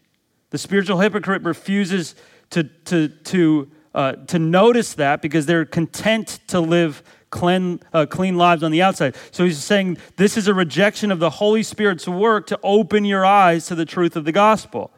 The 0.50 0.58
spiritual 0.58 1.00
hypocrite 1.00 1.44
refuses 1.44 2.16
to, 2.52 2.64
to, 2.64 3.08
to, 3.10 3.72
uh, 3.94 4.14
to 4.28 4.40
notice 4.40 4.94
that 4.94 5.22
because 5.22 5.46
they're 5.46 5.66
content 5.66 6.40
to 6.48 6.60
live 6.60 7.04
clean, 7.30 7.80
uh, 7.94 8.06
clean 8.06 8.38
lives 8.38 8.62
on 8.62 8.72
the 8.72 8.82
outside. 8.82 9.16
So 9.32 9.46
he's 9.46 9.64
saying 9.64 9.98
this 10.18 10.38
is 10.38 10.48
a 10.48 10.54
rejection 10.54 11.12
of 11.12 11.20
the 11.20 11.30
Holy 11.30 11.64
Spirit's 11.64 12.08
work 12.08 12.48
to 12.48 12.60
open 12.62 13.06
your 13.06 13.26
eyes 13.26 13.66
to 13.68 13.76
the 13.76 13.86
truth 13.86 14.16
of 14.16 14.26
the 14.26 14.32
gospel. 14.32 14.92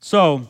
So, 0.00 0.48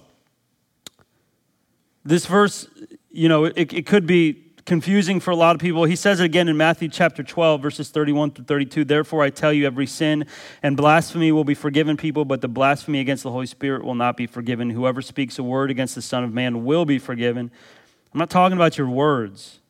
this 2.05 2.27
verse, 2.27 2.69
you 3.11 3.29
know, 3.29 3.45
it, 3.45 3.73
it 3.73 3.87
could 3.87 4.07
be 4.07 4.44
confusing 4.65 5.21
for 5.21 5.31
a 5.31 5.37
lot 5.37 5.55
of 5.55 5.61
people. 5.61 5.85
He 5.85 5.97
says 5.97 6.21
it 6.21 6.25
again 6.25 6.49
in 6.49 6.57
Matthew 6.57 6.89
chapter 6.89 7.23
12, 7.23 7.61
verses 7.61 7.91
31 7.91 8.33
to 8.33 8.43
32. 8.43 8.85
Therefore, 8.85 9.23
I 9.23 9.31
tell 9.31 9.53
you, 9.53 9.67
every 9.67 9.87
sin 9.87 10.27
and 10.63 10.77
blasphemy 10.77 11.33
will 11.33 11.45
be 11.45 11.55
forgiven 11.55 11.97
people, 11.97 12.25
but 12.25 12.41
the 12.41 12.49
blasphemy 12.49 13.01
against 13.01 13.23
the 13.23 13.31
Holy 13.31 13.47
Spirit 13.47 13.85
will 13.85 13.95
not 13.95 14.17
be 14.17 14.27
forgiven. 14.27 14.71
Whoever 14.71 15.03
speaks 15.03 15.39
a 15.39 15.43
word 15.43 15.71
against 15.71 15.95
the 15.95 16.03
Son 16.03 16.25
of 16.25 16.33
Man 16.33 16.65
will 16.65 16.85
be 16.85 16.99
forgiven. 16.99 17.51
I'm 18.13 18.19
not 18.19 18.31
talking 18.31 18.57
about 18.57 18.79
your 18.79 18.89
words, 18.89 19.61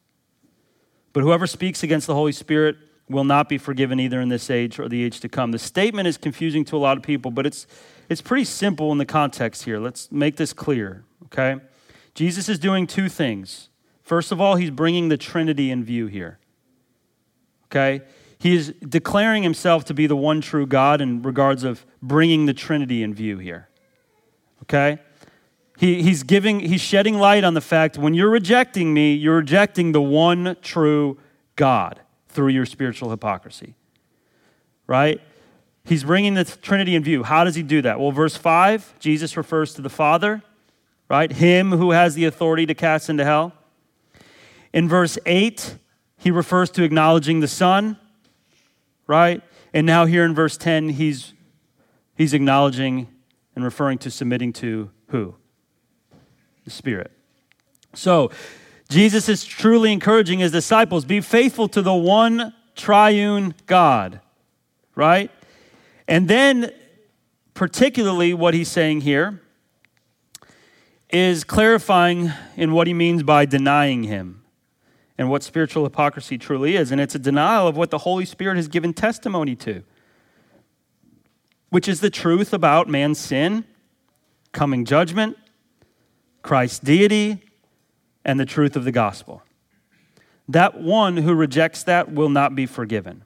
but 1.12 1.22
whoever 1.22 1.46
speaks 1.46 1.82
against 1.82 2.06
the 2.06 2.14
Holy 2.14 2.32
Spirit 2.32 2.76
will 3.08 3.24
not 3.24 3.48
be 3.48 3.58
forgiven 3.58 4.00
either 4.00 4.20
in 4.20 4.28
this 4.28 4.48
age 4.48 4.78
or 4.78 4.88
the 4.88 5.02
age 5.02 5.20
to 5.20 5.28
come. 5.28 5.50
The 5.50 5.58
statement 5.58 6.08
is 6.08 6.16
confusing 6.16 6.64
to 6.66 6.76
a 6.76 6.78
lot 6.78 6.96
of 6.96 7.02
people, 7.02 7.30
but 7.30 7.46
it's, 7.46 7.66
it's 8.08 8.22
pretty 8.22 8.44
simple 8.44 8.92
in 8.92 8.98
the 8.98 9.04
context 9.04 9.64
here. 9.64 9.78
Let's 9.78 10.10
make 10.10 10.36
this 10.36 10.52
clear, 10.52 11.04
okay? 11.26 11.56
Jesus 12.14 12.48
is 12.48 12.58
doing 12.58 12.86
two 12.86 13.08
things. 13.08 13.68
First 14.04 14.32
of 14.32 14.40
all, 14.40 14.56
he's 14.56 14.70
bringing 14.70 15.08
the 15.08 15.16
Trinity 15.16 15.70
in 15.70 15.82
view 15.82 16.06
here. 16.06 16.38
Okay? 17.66 18.02
He 18.38 18.54
is 18.54 18.74
declaring 18.86 19.42
himself 19.42 19.86
to 19.86 19.94
be 19.94 20.06
the 20.06 20.16
one 20.16 20.42
true 20.42 20.66
God 20.66 21.00
in 21.00 21.22
regards 21.22 21.64
of 21.64 21.86
bringing 22.02 22.44
the 22.44 22.52
Trinity 22.52 23.02
in 23.02 23.14
view 23.14 23.38
here. 23.38 23.68
Okay? 24.62 24.98
He, 25.78 26.02
he's 26.02 26.22
giving, 26.22 26.60
he's 26.60 26.82
shedding 26.82 27.18
light 27.18 27.42
on 27.42 27.54
the 27.54 27.62
fact 27.62 27.96
when 27.96 28.12
you're 28.12 28.30
rejecting 28.30 28.92
me, 28.92 29.14
you're 29.14 29.36
rejecting 29.36 29.92
the 29.92 30.02
one 30.02 30.56
true 30.60 31.18
God 31.56 32.00
through 32.28 32.48
your 32.48 32.66
spiritual 32.66 33.10
hypocrisy. 33.10 33.74
Right? 34.86 35.20
He's 35.84 36.04
bringing 36.04 36.34
the 36.34 36.44
Trinity 36.44 36.94
in 36.94 37.02
view. 37.02 37.22
How 37.22 37.44
does 37.44 37.54
he 37.54 37.62
do 37.62 37.80
that? 37.80 37.98
Well, 37.98 38.12
verse 38.12 38.36
5, 38.36 38.98
Jesus 38.98 39.36
refers 39.38 39.72
to 39.74 39.82
the 39.82 39.88
Father, 39.88 40.42
right? 41.08 41.32
Him 41.32 41.72
who 41.72 41.92
has 41.92 42.14
the 42.14 42.26
authority 42.26 42.66
to 42.66 42.74
cast 42.74 43.08
into 43.08 43.24
hell. 43.24 43.54
In 44.74 44.88
verse 44.88 45.16
8, 45.24 45.78
he 46.18 46.32
refers 46.32 46.68
to 46.70 46.82
acknowledging 46.82 47.38
the 47.38 47.46
Son, 47.46 47.96
right? 49.06 49.40
And 49.72 49.86
now 49.86 50.04
here 50.04 50.24
in 50.24 50.34
verse 50.34 50.56
10, 50.56 50.88
he's, 50.88 51.32
he's 52.16 52.34
acknowledging 52.34 53.06
and 53.54 53.64
referring 53.64 53.98
to 53.98 54.10
submitting 54.10 54.52
to 54.54 54.90
who? 55.10 55.36
The 56.64 56.70
Spirit. 56.70 57.12
So, 57.94 58.32
Jesus 58.88 59.28
is 59.28 59.44
truly 59.44 59.92
encouraging 59.92 60.40
his 60.40 60.50
disciples 60.50 61.04
be 61.04 61.20
faithful 61.20 61.68
to 61.68 61.80
the 61.80 61.94
one 61.94 62.52
triune 62.74 63.54
God, 63.66 64.20
right? 64.96 65.30
And 66.08 66.26
then, 66.26 66.72
particularly, 67.54 68.34
what 68.34 68.54
he's 68.54 68.68
saying 68.68 69.02
here 69.02 69.40
is 71.10 71.44
clarifying 71.44 72.32
in 72.56 72.72
what 72.72 72.88
he 72.88 72.92
means 72.92 73.22
by 73.22 73.46
denying 73.46 74.02
him 74.02 74.40
and 75.16 75.30
what 75.30 75.42
spiritual 75.42 75.84
hypocrisy 75.84 76.38
truly 76.38 76.76
is. 76.76 76.90
And 76.90 77.00
it's 77.00 77.14
a 77.14 77.18
denial 77.18 77.68
of 77.68 77.76
what 77.76 77.90
the 77.90 77.98
Holy 77.98 78.24
Spirit 78.24 78.56
has 78.56 78.68
given 78.68 78.92
testimony 78.92 79.54
to, 79.56 79.82
which 81.70 81.88
is 81.88 82.00
the 82.00 82.10
truth 82.10 82.52
about 82.52 82.88
man's 82.88 83.18
sin, 83.18 83.64
coming 84.52 84.84
judgment, 84.84 85.36
Christ's 86.42 86.78
deity, 86.78 87.42
and 88.24 88.38
the 88.40 88.46
truth 88.46 88.76
of 88.76 88.84
the 88.84 88.92
gospel. 88.92 89.42
That 90.48 90.80
one 90.80 91.18
who 91.18 91.34
rejects 91.34 91.82
that 91.84 92.12
will 92.12 92.28
not 92.28 92.54
be 92.54 92.66
forgiven. 92.66 93.24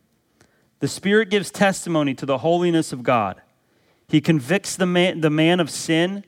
The 0.80 0.88
Spirit 0.88 1.30
gives 1.30 1.50
testimony 1.50 2.14
to 2.14 2.26
the 2.26 2.38
holiness 2.38 2.92
of 2.92 3.02
God. 3.02 3.40
He 4.08 4.20
convicts 4.20 4.76
the 4.76 4.86
man, 4.86 5.20
the 5.20 5.30
man 5.30 5.60
of 5.60 5.70
sin. 5.70 6.24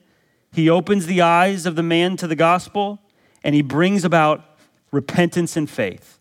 He 0.53 0.69
opens 0.69 1.07
the 1.07 1.21
eyes 1.21 1.67
of 1.67 1.77
the 1.77 1.83
man 1.83 2.17
to 2.17 2.27
the 2.27 2.35
gospel, 2.35 2.99
and 3.45 3.55
he 3.55 3.63
brings 3.63 4.05
about 4.05 4.50
repentance 4.91 5.57
and 5.57 5.69
faith. 5.69 6.19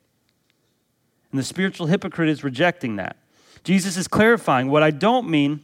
And 1.31 1.39
the 1.39 1.43
spiritual 1.43 1.87
hypocrite 1.87 2.29
is 2.29 2.43
rejecting 2.43 2.95
that. 2.95 3.17
Jesus 3.63 3.97
is 3.97 4.07
clarifying 4.07 4.69
what 4.69 4.83
I 4.83 4.91
don't 4.91 5.29
mean 5.29 5.61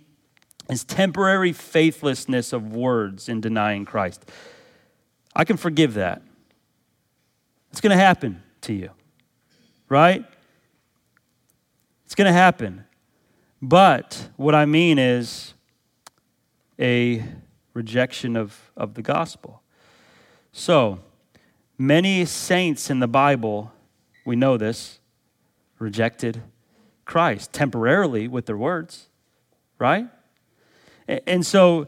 is 0.69 0.83
temporary 0.83 1.53
faithlessness 1.53 2.53
of 2.53 2.75
words 2.75 3.29
in 3.29 3.41
denying 3.41 3.85
Christ. 3.85 4.25
I 5.35 5.43
can 5.43 5.57
forgive 5.57 5.95
that. 5.95 6.21
It's 7.71 7.81
going 7.81 7.95
to 7.95 8.03
happen 8.03 8.41
to 8.61 8.73
you, 8.73 8.91
right? 9.89 10.23
It's 12.05 12.15
going 12.15 12.27
to 12.27 12.33
happen. 12.33 12.85
But 13.61 14.29
what 14.37 14.55
I 14.55 14.65
mean 14.65 14.97
is 14.97 15.53
a 16.79 17.23
rejection 17.73 18.35
of, 18.35 18.71
of 18.77 18.93
the 18.93 19.01
gospel. 19.01 19.61
So, 20.51 20.99
Many 21.77 22.25
saints 22.25 22.89
in 22.89 22.99
the 22.99 23.07
Bible, 23.07 23.71
we 24.25 24.35
know 24.35 24.57
this, 24.57 24.99
rejected 25.77 26.41
Christ 27.03 27.51
temporarily 27.51 28.27
with 28.27 28.45
their 28.45 28.57
words, 28.57 29.07
right? 29.77 30.07
And 31.07 31.45
so, 31.45 31.87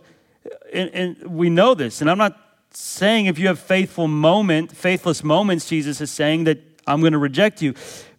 and, 0.74 0.90
and 0.94 1.18
we 1.28 1.50
know 1.50 1.74
this, 1.74 2.02
and 2.02 2.10
I'm 2.10 2.18
not 2.18 2.38
saying 2.72 3.26
if 3.26 3.40
you 3.40 3.48
have 3.48 3.60
faithful 3.60 4.08
moment, 4.08 4.76
faithless 4.76 5.24
moments, 5.24 5.68
Jesus 5.68 6.02
is 6.02 6.12
saying 6.12 6.44
that 6.44 6.60
I'm 6.86 7.00
going 7.00 7.14
to 7.14 7.20
reject 7.20 7.62
you. 7.62 7.74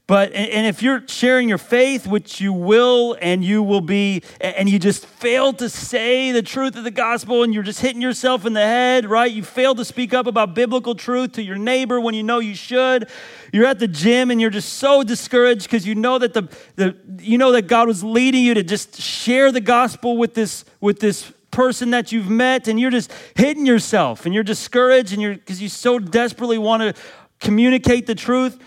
But, 0.09 0.33
and 0.33 0.67
if 0.67 0.83
you're 0.83 1.07
sharing 1.07 1.51
your 1.51 1.59
faith, 1.59 2.07
which 2.07 2.41
you 2.41 2.55
will, 2.55 3.19
and 3.21 3.45
you 3.45 3.63
will 3.63 3.83
be, 3.83 4.23
and 4.41 4.67
you 4.67 4.79
just 4.79 5.05
fail 5.05 5.53
to 5.53 5.69
say 5.69 6.33
the 6.33 6.41
truth 6.41 6.77
of 6.77 6.85
the 6.85 6.91
gospel 6.91 7.43
and 7.43 7.53
you're 7.53 7.63
just 7.63 7.83
hitting 7.83 8.01
yourself 8.01 8.47
in 8.47 8.55
the 8.55 8.65
head, 8.65 9.05
right? 9.05 9.31
You 9.31 9.43
fail 9.43 9.75
to 9.75 9.85
speak 9.85 10.15
up 10.15 10.27
about 10.27 10.55
biblical 10.55 10.95
truth 10.95 11.33
to 11.33 11.43
your 11.43 11.59
neighbor 11.59 12.01
when 12.01 12.15
you 12.15 12.23
know 12.23 12.39
you 12.39 12.55
should. 12.55 13.07
You're 13.53 13.67
at 13.67 13.81
the 13.81 13.87
gym 13.87 14.31
and 14.31 14.41
you're 14.41 14.49
just 14.49 14.73
so 14.79 15.03
discouraged 15.03 15.65
because 15.65 15.87
you 15.87 15.95
know 15.95 16.19
that 16.19 16.33
the, 16.33 16.49
the 16.77 16.97
you 17.19 17.37
know 17.37 17.53
that 17.53 17.67
God 17.67 17.87
was 17.87 18.03
leading 18.03 18.43
you 18.43 18.55
to 18.55 18.63
just 18.63 18.99
share 18.99 19.53
the 19.53 19.61
gospel 19.61 20.17
with 20.17 20.33
this, 20.33 20.65
with 20.81 21.01
this 21.01 21.31
person 21.51 21.91
that 21.91 22.13
you've 22.13 22.31
met 22.31 22.67
and 22.67 22.81
you're 22.81 22.91
just 22.91 23.13
hitting 23.35 23.67
yourself 23.67 24.25
and 24.25 24.35
you're 24.35 24.43
discouraged 24.43 25.13
and 25.13 25.21
you're 25.21 25.35
because 25.35 25.61
you 25.61 25.69
so 25.69 25.99
desperately 25.99 26.57
want 26.57 26.83
to 26.83 27.03
communicate 27.41 28.07
the 28.07 28.15
truth 28.15 28.59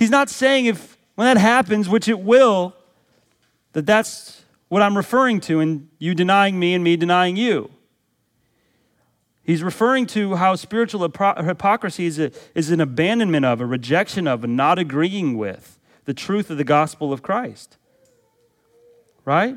He's 0.00 0.10
not 0.10 0.30
saying 0.30 0.64
if 0.64 0.96
when 1.14 1.26
that 1.26 1.38
happens, 1.38 1.86
which 1.86 2.08
it 2.08 2.20
will, 2.20 2.74
that 3.74 3.84
that's 3.84 4.42
what 4.70 4.80
I'm 4.80 4.96
referring 4.96 5.40
to 5.42 5.60
in 5.60 5.90
you 5.98 6.14
denying 6.14 6.58
me 6.58 6.72
and 6.72 6.82
me 6.82 6.96
denying 6.96 7.36
you. 7.36 7.70
He's 9.42 9.62
referring 9.62 10.06
to 10.06 10.36
how 10.36 10.54
spiritual 10.54 11.02
hypocrisy 11.02 12.06
is, 12.06 12.18
a, 12.18 12.32
is 12.54 12.70
an 12.70 12.80
abandonment 12.80 13.44
of, 13.44 13.60
a 13.60 13.66
rejection 13.66 14.26
of, 14.26 14.42
and 14.42 14.56
not 14.56 14.78
agreeing 14.78 15.36
with 15.36 15.78
the 16.06 16.14
truth 16.14 16.48
of 16.48 16.56
the 16.56 16.64
gospel 16.64 17.12
of 17.12 17.20
Christ. 17.20 17.76
Right? 19.26 19.56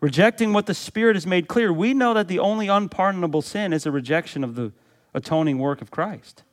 Rejecting 0.00 0.52
what 0.52 0.66
the 0.66 0.74
Spirit 0.74 1.16
has 1.16 1.26
made 1.26 1.48
clear. 1.48 1.72
We 1.72 1.92
know 1.92 2.14
that 2.14 2.28
the 2.28 2.38
only 2.38 2.68
unpardonable 2.68 3.42
sin 3.42 3.72
is 3.72 3.84
a 3.84 3.90
rejection 3.90 4.44
of 4.44 4.54
the 4.54 4.70
atoning 5.12 5.58
work 5.58 5.82
of 5.82 5.90
Christ. 5.90 6.44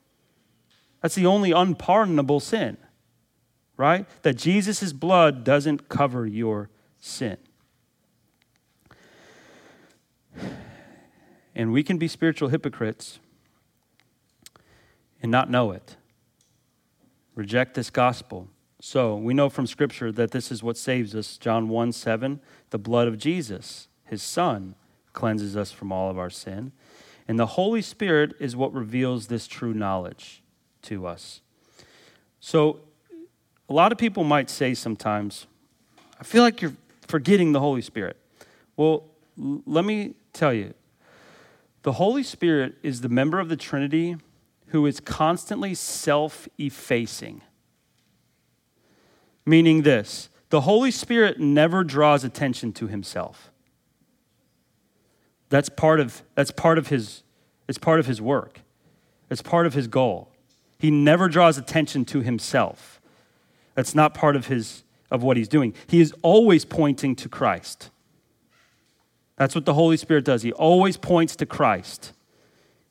That's 1.06 1.14
the 1.14 1.28
only 1.28 1.52
unpardonable 1.52 2.40
sin, 2.40 2.78
right? 3.78 4.08
That 4.24 4.38
Jesus' 4.38 4.92
blood 4.92 5.44
doesn't 5.44 5.88
cover 5.88 6.26
your 6.26 6.72
sin. 6.98 7.38
And 11.54 11.72
we 11.72 11.84
can 11.84 12.00
be 12.00 12.08
spiritual 12.08 12.50
hypocrites 12.50 13.20
and 15.22 15.32
not 15.32 15.48
know 15.48 15.74
it. 15.74 15.96
Reject 17.36 17.76
this 17.76 17.92
gospel. 17.92 18.48
So 18.82 19.16
we 19.16 19.36
know 19.36 19.48
from 19.48 19.68
Scripture 19.68 20.12
that 20.12 20.32
this 20.32 20.52
is 20.52 20.64
what 20.64 20.76
saves 20.76 21.14
us. 21.14 21.38
John 21.38 21.70
1 21.70 21.92
7, 21.92 22.40
the 22.72 22.80
blood 22.80 23.08
of 23.08 23.20
Jesus, 23.20 23.90
his 24.06 24.24
Son, 24.24 24.74
cleanses 25.14 25.56
us 25.56 25.72
from 25.72 25.92
all 25.92 26.10
of 26.10 26.18
our 26.18 26.32
sin. 26.32 26.72
And 27.28 27.38
the 27.38 27.46
Holy 27.46 27.84
Spirit 27.84 28.34
is 28.40 28.56
what 28.56 28.74
reveals 28.74 29.28
this 29.28 29.46
true 29.46 29.76
knowledge 29.76 30.42
to 30.86 31.06
us. 31.08 31.42
So, 32.40 32.80
a 33.68 33.74
lot 33.74 33.92
of 33.92 33.98
people 33.98 34.24
might 34.24 34.50
say 34.50 34.74
sometimes, 34.74 35.48
I 36.20 36.24
feel 36.24 36.44
like 36.44 36.62
you're 36.62 36.76
forgetting 37.08 37.52
the 37.52 37.60
Holy 37.60 37.82
Spirit. 37.82 38.18
Well, 38.78 39.06
l- 39.42 39.62
let 39.66 39.86
me 39.86 40.14
tell 40.34 40.54
you 40.54 40.74
the 41.82 41.94
Holy 41.94 42.24
Spirit 42.24 42.76
is 42.84 43.02
the 43.02 43.10
member 43.10 43.40
of 43.40 43.50
the 43.50 43.58
Trinity 43.58 44.18
who 44.68 44.86
is 44.86 45.00
constantly 45.00 45.74
self 45.74 46.48
effacing. 46.58 47.42
Meaning 49.46 49.84
this 49.84 50.30
the 50.50 50.62
Holy 50.62 50.92
Spirit 50.92 51.40
never 51.40 51.84
draws 51.84 52.24
attention 52.24 52.72
to 52.74 52.88
himself. 52.88 53.52
That's 55.50 55.70
part 55.70 56.00
of, 56.00 56.24
that's 56.34 56.52
part 56.52 56.78
of 56.78 56.88
his, 56.88 57.24
it's 57.68 57.78
part 57.78 58.00
of 58.00 58.08
his 58.08 58.22
work. 58.22 58.62
It's 59.30 59.42
part 59.42 59.66
of 59.66 59.74
his 59.74 59.88
goal. 59.88 60.32
He 60.78 60.92
never 60.92 61.28
draws 61.28 61.58
attention 61.58 62.06
to 62.06 62.22
himself. 62.22 63.00
That's 63.74 63.96
not 63.96 64.14
part 64.14 64.36
of 64.36 64.48
his 64.48 64.84
of 65.12 65.24
what 65.24 65.38
he's 65.38 65.48
doing. 65.48 65.74
He 65.88 66.02
is 66.02 66.14
always 66.22 66.66
pointing 66.66 67.16
to 67.18 67.30
Christ. 67.30 67.90
That's 69.38 69.56
what 69.56 69.66
the 69.66 69.74
Holy 69.74 69.98
Spirit 69.98 70.26
does. 70.26 70.42
He 70.42 70.52
always 70.54 70.98
points 70.98 71.36
to 71.38 71.46
Christ. 71.46 72.14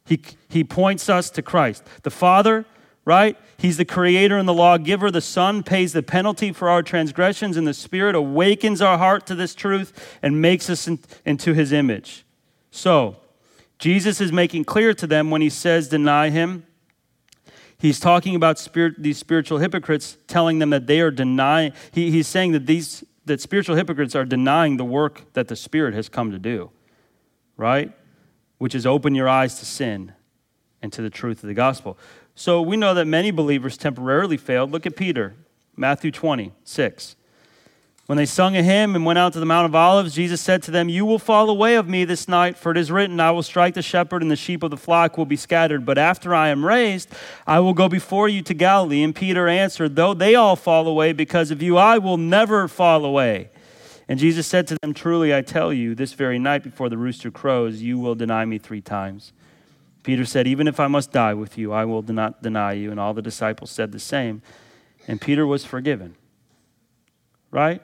He, 0.07 0.20
he 0.49 0.64
points 0.64 1.09
us 1.09 1.30
to 1.30 1.43
Christ. 1.43 1.82
The 2.03 2.11
Father, 2.11 2.66
right? 3.05 3.37
He's 3.57 3.78
the 3.78 3.85
creator 3.85 4.37
and 4.37 4.47
the 4.49 4.55
lawgiver. 4.55 5.11
The 5.11 5.20
Son 5.20 5.62
pays 5.62 5.93
the 5.93 6.03
penalty 6.03 6.53
for 6.53 6.68
our 6.68 6.82
transgressions, 6.82 7.57
and 7.57 7.66
the 7.66 7.74
Spirit 7.74 8.14
awakens 8.14 8.82
our 8.82 8.99
heart 8.99 9.26
to 9.26 9.35
this 9.35 9.55
truth 9.55 10.18
and 10.22 10.43
makes 10.43 10.68
us 10.68 10.87
in, 10.87 10.99
into 11.24 11.55
his 11.55 11.72
image. 11.72 12.24
So, 12.70 13.16
Jesus 13.78 14.20
is 14.20 14.32
making 14.32 14.64
clear 14.64 14.95
to 14.95 15.07
them 15.07 15.30
when 15.30 15.41
he 15.41 15.51
says, 15.51 15.89
Deny 15.89 16.30
him. 16.30 16.66
He's 17.85 18.01
talking 18.01 18.35
about 18.35 18.59
spirit, 18.59 18.95
these 18.97 19.18
spiritual 19.18 19.59
hypocrites, 19.59 20.16
telling 20.26 20.59
them 20.59 20.70
that 20.70 20.87
they 20.87 21.01
are 21.01 21.11
denying. 21.11 21.74
He, 21.93 22.11
he's 22.11 22.26
saying 22.26 22.53
that 22.53 22.64
these 22.64 23.05
that 23.26 23.43
spiritual 23.43 23.76
hypocrites 23.76 24.14
are 24.14 24.24
denying 24.24 24.78
the 24.78 24.87
work 24.87 25.30
that 25.35 25.49
the 25.49 25.55
Spirit 25.55 25.93
has 25.93 26.09
come 26.09 26.30
to 26.30 26.39
do, 26.39 26.70
right? 27.59 27.93
Which 28.57 28.74
is 28.74 28.87
open 28.87 29.14
your 29.14 29.28
eyes 29.28 29.59
to 29.59 29.66
sin 29.66 30.14
and 30.80 30.95
to 30.95 31.03
the 31.03 31.11
truth 31.11 31.43
of 31.43 31.49
the 31.49 31.53
gospel. 31.53 31.99
So 32.35 32.62
we 32.62 32.78
know 32.78 32.95
that 32.95 33.05
many 33.05 33.30
believers 33.30 33.76
temporarily 33.76 34.39
failed. 34.39 34.72
Look 34.72 34.87
at 34.87 34.97
Peter, 34.97 35.35
Matthew 35.76 36.11
20, 36.11 36.55
6. 36.64 37.16
When 38.07 38.19
they 38.19 38.27
sung 38.27 38.55
a 38.55 38.63
hymn 38.63 38.95
and 38.95 39.07
went 39.07 39.19
out 39.19 39.33
to 39.33 39.41
the 39.41 39.47
Mount 39.47 39.65
of 39.65 39.75
Olives, 39.75 40.15
Jesus 40.15 40.43
said 40.43 40.63
to 40.65 40.71
them, 40.71 40.91
You 40.91 41.07
will 41.07 41.19
fall 41.19 41.49
away 41.49 41.77
of 41.77 41.89
me 41.89 42.05
this 42.05 42.29
night, 42.29 42.59
for 42.59 42.71
it 42.71 42.77
is 42.77 42.91
written, 42.93 43.19
I 43.19 43.31
will 43.31 43.43
strike 43.43 43.73
the 43.73 43.81
shepherd, 43.81 44.21
and 44.21 44.31
the 44.31 44.37
sheep 44.37 44.63
of 44.63 44.71
the 44.71 44.77
flock 44.77 45.17
will 45.17 45.25
be 45.25 45.37
scattered. 45.37 45.87
But 45.87 45.97
after 45.97 46.35
I 46.35 46.49
am 46.49 46.67
raised, 46.67 47.09
I 47.47 47.61
will 47.61 47.73
go 47.73 47.89
before 47.89 48.29
you 48.29 48.43
to 48.43 48.53
Galilee. 48.53 49.03
And 49.03 49.15
Peter 49.15 49.49
answered, 49.49 49.97
Though 49.97 50.13
they 50.13 50.35
all 50.35 50.55
fall 50.55 50.87
away 50.87 51.15
because 51.15 51.51
of 51.51 51.63
you, 51.63 51.79
I 51.79 51.97
will 51.97 52.19
never 52.19 52.69
fall 52.69 53.07
away. 53.07 53.49
And 54.07 54.19
Jesus 54.19 54.47
said 54.47 54.67
to 54.67 54.77
them, 54.83 54.93
Truly 54.93 55.35
I 55.35 55.41
tell 55.41 55.73
you, 55.73 55.95
this 55.95 56.13
very 56.13 56.39
night 56.39 56.63
before 56.63 56.91
the 56.91 56.99
rooster 56.99 57.31
crows, 57.31 57.81
you 57.81 57.99
will 57.99 58.15
deny 58.15 58.45
me 58.45 58.59
three 58.59 58.83
times. 58.83 59.33
Peter 60.03 60.27
said, 60.27 60.47
Even 60.47 60.69
if 60.69 60.79
I 60.79 60.89
must 60.89 61.11
die 61.11 61.33
with 61.33 61.57
you, 61.57 61.73
I 61.73 61.87
will 61.87 62.03
not 62.03 62.43
deny 62.43 62.75
you. 62.75 62.91
And 62.91 63.01
all 63.01 63.15
the 63.15 63.23
disciples 63.23 63.71
said 63.71 63.93
the 63.93 63.99
same. 63.99 64.43
And 65.09 65.23
Peter 65.23 65.47
was 65.47 65.65
forgiven. 65.65 66.17
Right? 67.51 67.81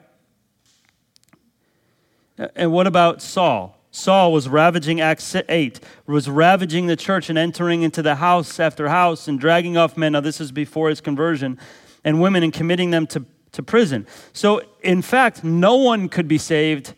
And 2.55 2.71
what 2.71 2.87
about 2.87 3.21
Saul? 3.21 3.77
Saul 3.91 4.31
was 4.31 4.47
ravaging, 4.47 5.01
Acts 5.01 5.35
8, 5.35 5.79
was 6.07 6.29
ravaging 6.29 6.87
the 6.87 6.95
church 6.95 7.29
and 7.29 7.37
entering 7.37 7.81
into 7.81 8.01
the 8.01 8.15
house 8.15 8.59
after 8.59 8.87
house 8.87 9.27
and 9.27 9.39
dragging 9.39 9.75
off 9.75 9.97
men. 9.97 10.13
Now, 10.13 10.21
this 10.21 10.39
is 10.39 10.51
before 10.51 10.89
his 10.89 11.01
conversion, 11.01 11.59
and 12.03 12.21
women 12.21 12.41
and 12.41 12.53
committing 12.53 12.91
them 12.91 13.05
to, 13.07 13.25
to 13.51 13.61
prison. 13.61 14.07
So, 14.31 14.61
in 14.81 15.01
fact, 15.01 15.43
no 15.43 15.75
one 15.75 16.07
could 16.07 16.27
be 16.27 16.37
saved 16.37 16.93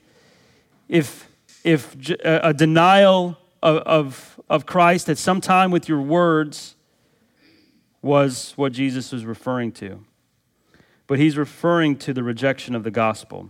if, 0.87 1.27
if 1.63 1.95
a 2.23 2.53
denial 2.53 3.37
of, 3.63 3.77
of, 3.77 4.39
of 4.49 4.65
Christ 4.67 5.09
at 5.09 5.17
some 5.17 5.41
time 5.41 5.71
with 5.71 5.89
your 5.89 6.01
words 6.01 6.75
was 8.03 8.53
what 8.55 8.71
Jesus 8.71 9.11
was 9.11 9.25
referring 9.25 9.71
to. 9.71 10.05
But 11.07 11.17
he's 11.17 11.37
referring 11.37 11.97
to 11.97 12.13
the 12.13 12.21
rejection 12.21 12.75
of 12.75 12.83
the 12.83 12.91
gospel. 12.91 13.49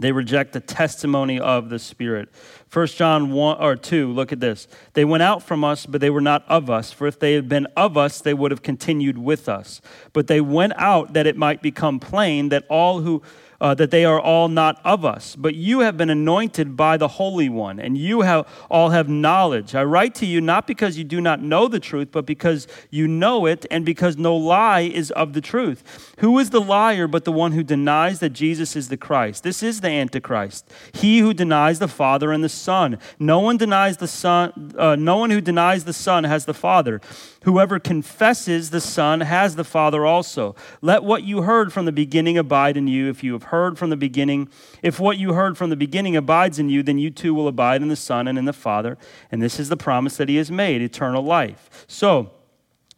They 0.00 0.12
reject 0.12 0.54
the 0.54 0.60
testimony 0.60 1.38
of 1.38 1.68
the 1.68 1.78
Spirit. 1.78 2.30
1 2.72 2.86
John 2.88 3.32
1 3.32 3.62
or 3.62 3.76
2, 3.76 4.10
look 4.10 4.32
at 4.32 4.40
this. 4.40 4.66
They 4.94 5.04
went 5.04 5.22
out 5.22 5.42
from 5.42 5.62
us, 5.62 5.84
but 5.84 6.00
they 6.00 6.08
were 6.08 6.22
not 6.22 6.42
of 6.48 6.70
us. 6.70 6.90
For 6.90 7.06
if 7.06 7.18
they 7.18 7.34
had 7.34 7.50
been 7.50 7.66
of 7.76 7.98
us, 7.98 8.22
they 8.22 8.32
would 8.32 8.50
have 8.50 8.62
continued 8.62 9.18
with 9.18 9.46
us. 9.46 9.82
But 10.14 10.26
they 10.26 10.40
went 10.40 10.72
out 10.76 11.12
that 11.12 11.26
it 11.26 11.36
might 11.36 11.60
become 11.60 12.00
plain 12.00 12.48
that 12.48 12.64
all 12.70 13.00
who 13.02 13.22
uh, 13.60 13.74
that 13.74 13.90
they 13.90 14.04
are 14.04 14.20
all 14.20 14.48
not 14.48 14.80
of 14.84 15.04
us. 15.04 15.36
But 15.36 15.54
you 15.54 15.80
have 15.80 15.96
been 15.96 16.10
anointed 16.10 16.76
by 16.76 16.96
the 16.96 17.08
Holy 17.08 17.48
One, 17.48 17.78
and 17.78 17.96
you 17.96 18.22
have, 18.22 18.48
all 18.70 18.90
have 18.90 19.08
knowledge. 19.08 19.74
I 19.74 19.84
write 19.84 20.14
to 20.16 20.26
you 20.26 20.40
not 20.40 20.66
because 20.66 20.96
you 20.96 21.04
do 21.04 21.20
not 21.20 21.42
know 21.42 21.68
the 21.68 21.80
truth, 21.80 22.08
but 22.12 22.26
because 22.26 22.66
you 22.90 23.06
know 23.06 23.46
it, 23.46 23.66
and 23.70 23.84
because 23.84 24.16
no 24.16 24.36
lie 24.36 24.80
is 24.80 25.10
of 25.12 25.32
the 25.32 25.40
truth. 25.40 26.14
Who 26.18 26.38
is 26.38 26.50
the 26.50 26.60
liar 26.60 27.06
but 27.06 27.24
the 27.24 27.32
one 27.32 27.52
who 27.52 27.62
denies 27.62 28.20
that 28.20 28.30
Jesus 28.30 28.76
is 28.76 28.88
the 28.88 28.96
Christ? 28.96 29.42
This 29.42 29.62
is 29.62 29.80
the 29.80 29.88
Antichrist, 29.88 30.70
he 30.92 31.18
who 31.18 31.34
denies 31.34 31.78
the 31.78 31.88
Father 31.88 32.32
and 32.32 32.42
the 32.42 32.48
Son. 32.48 32.98
No 33.18 33.40
one 33.40 33.56
denies 33.56 33.98
the 33.98 34.08
Son. 34.08 34.74
Uh, 34.78 34.96
no 34.96 35.16
one 35.16 35.30
who 35.30 35.40
denies 35.40 35.84
the 35.84 35.92
Son 35.92 36.24
has 36.24 36.44
the 36.44 36.54
Father. 36.54 37.00
Whoever 37.44 37.78
confesses 37.78 38.68
the 38.68 38.82
Son 38.82 39.22
has 39.22 39.56
the 39.56 39.64
Father 39.64 40.04
also. 40.04 40.54
Let 40.82 41.02
what 41.02 41.22
you 41.22 41.42
heard 41.42 41.72
from 41.72 41.86
the 41.86 41.92
beginning 41.92 42.36
abide 42.36 42.76
in 42.76 42.86
you. 42.86 43.08
If 43.08 43.24
you 43.24 43.32
have 43.32 43.44
heard 43.44 43.78
from 43.78 43.88
the 43.88 43.96
beginning, 43.96 44.50
if 44.82 45.00
what 45.00 45.16
you 45.16 45.32
heard 45.32 45.56
from 45.56 45.70
the 45.70 45.76
beginning 45.76 46.16
abides 46.16 46.58
in 46.58 46.68
you, 46.68 46.82
then 46.82 46.98
you 46.98 47.10
too 47.10 47.32
will 47.32 47.48
abide 47.48 47.80
in 47.80 47.88
the 47.88 47.96
Son 47.96 48.28
and 48.28 48.38
in 48.38 48.44
the 48.44 48.52
Father. 48.52 48.98
And 49.32 49.40
this 49.40 49.58
is 49.58 49.70
the 49.70 49.76
promise 49.76 50.18
that 50.18 50.28
He 50.28 50.36
has 50.36 50.50
made 50.50 50.82
eternal 50.82 51.22
life. 51.22 51.86
So, 51.86 52.30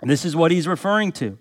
this 0.02 0.24
is 0.24 0.34
what 0.34 0.50
He's 0.50 0.66
referring 0.66 1.12
to. 1.12 1.38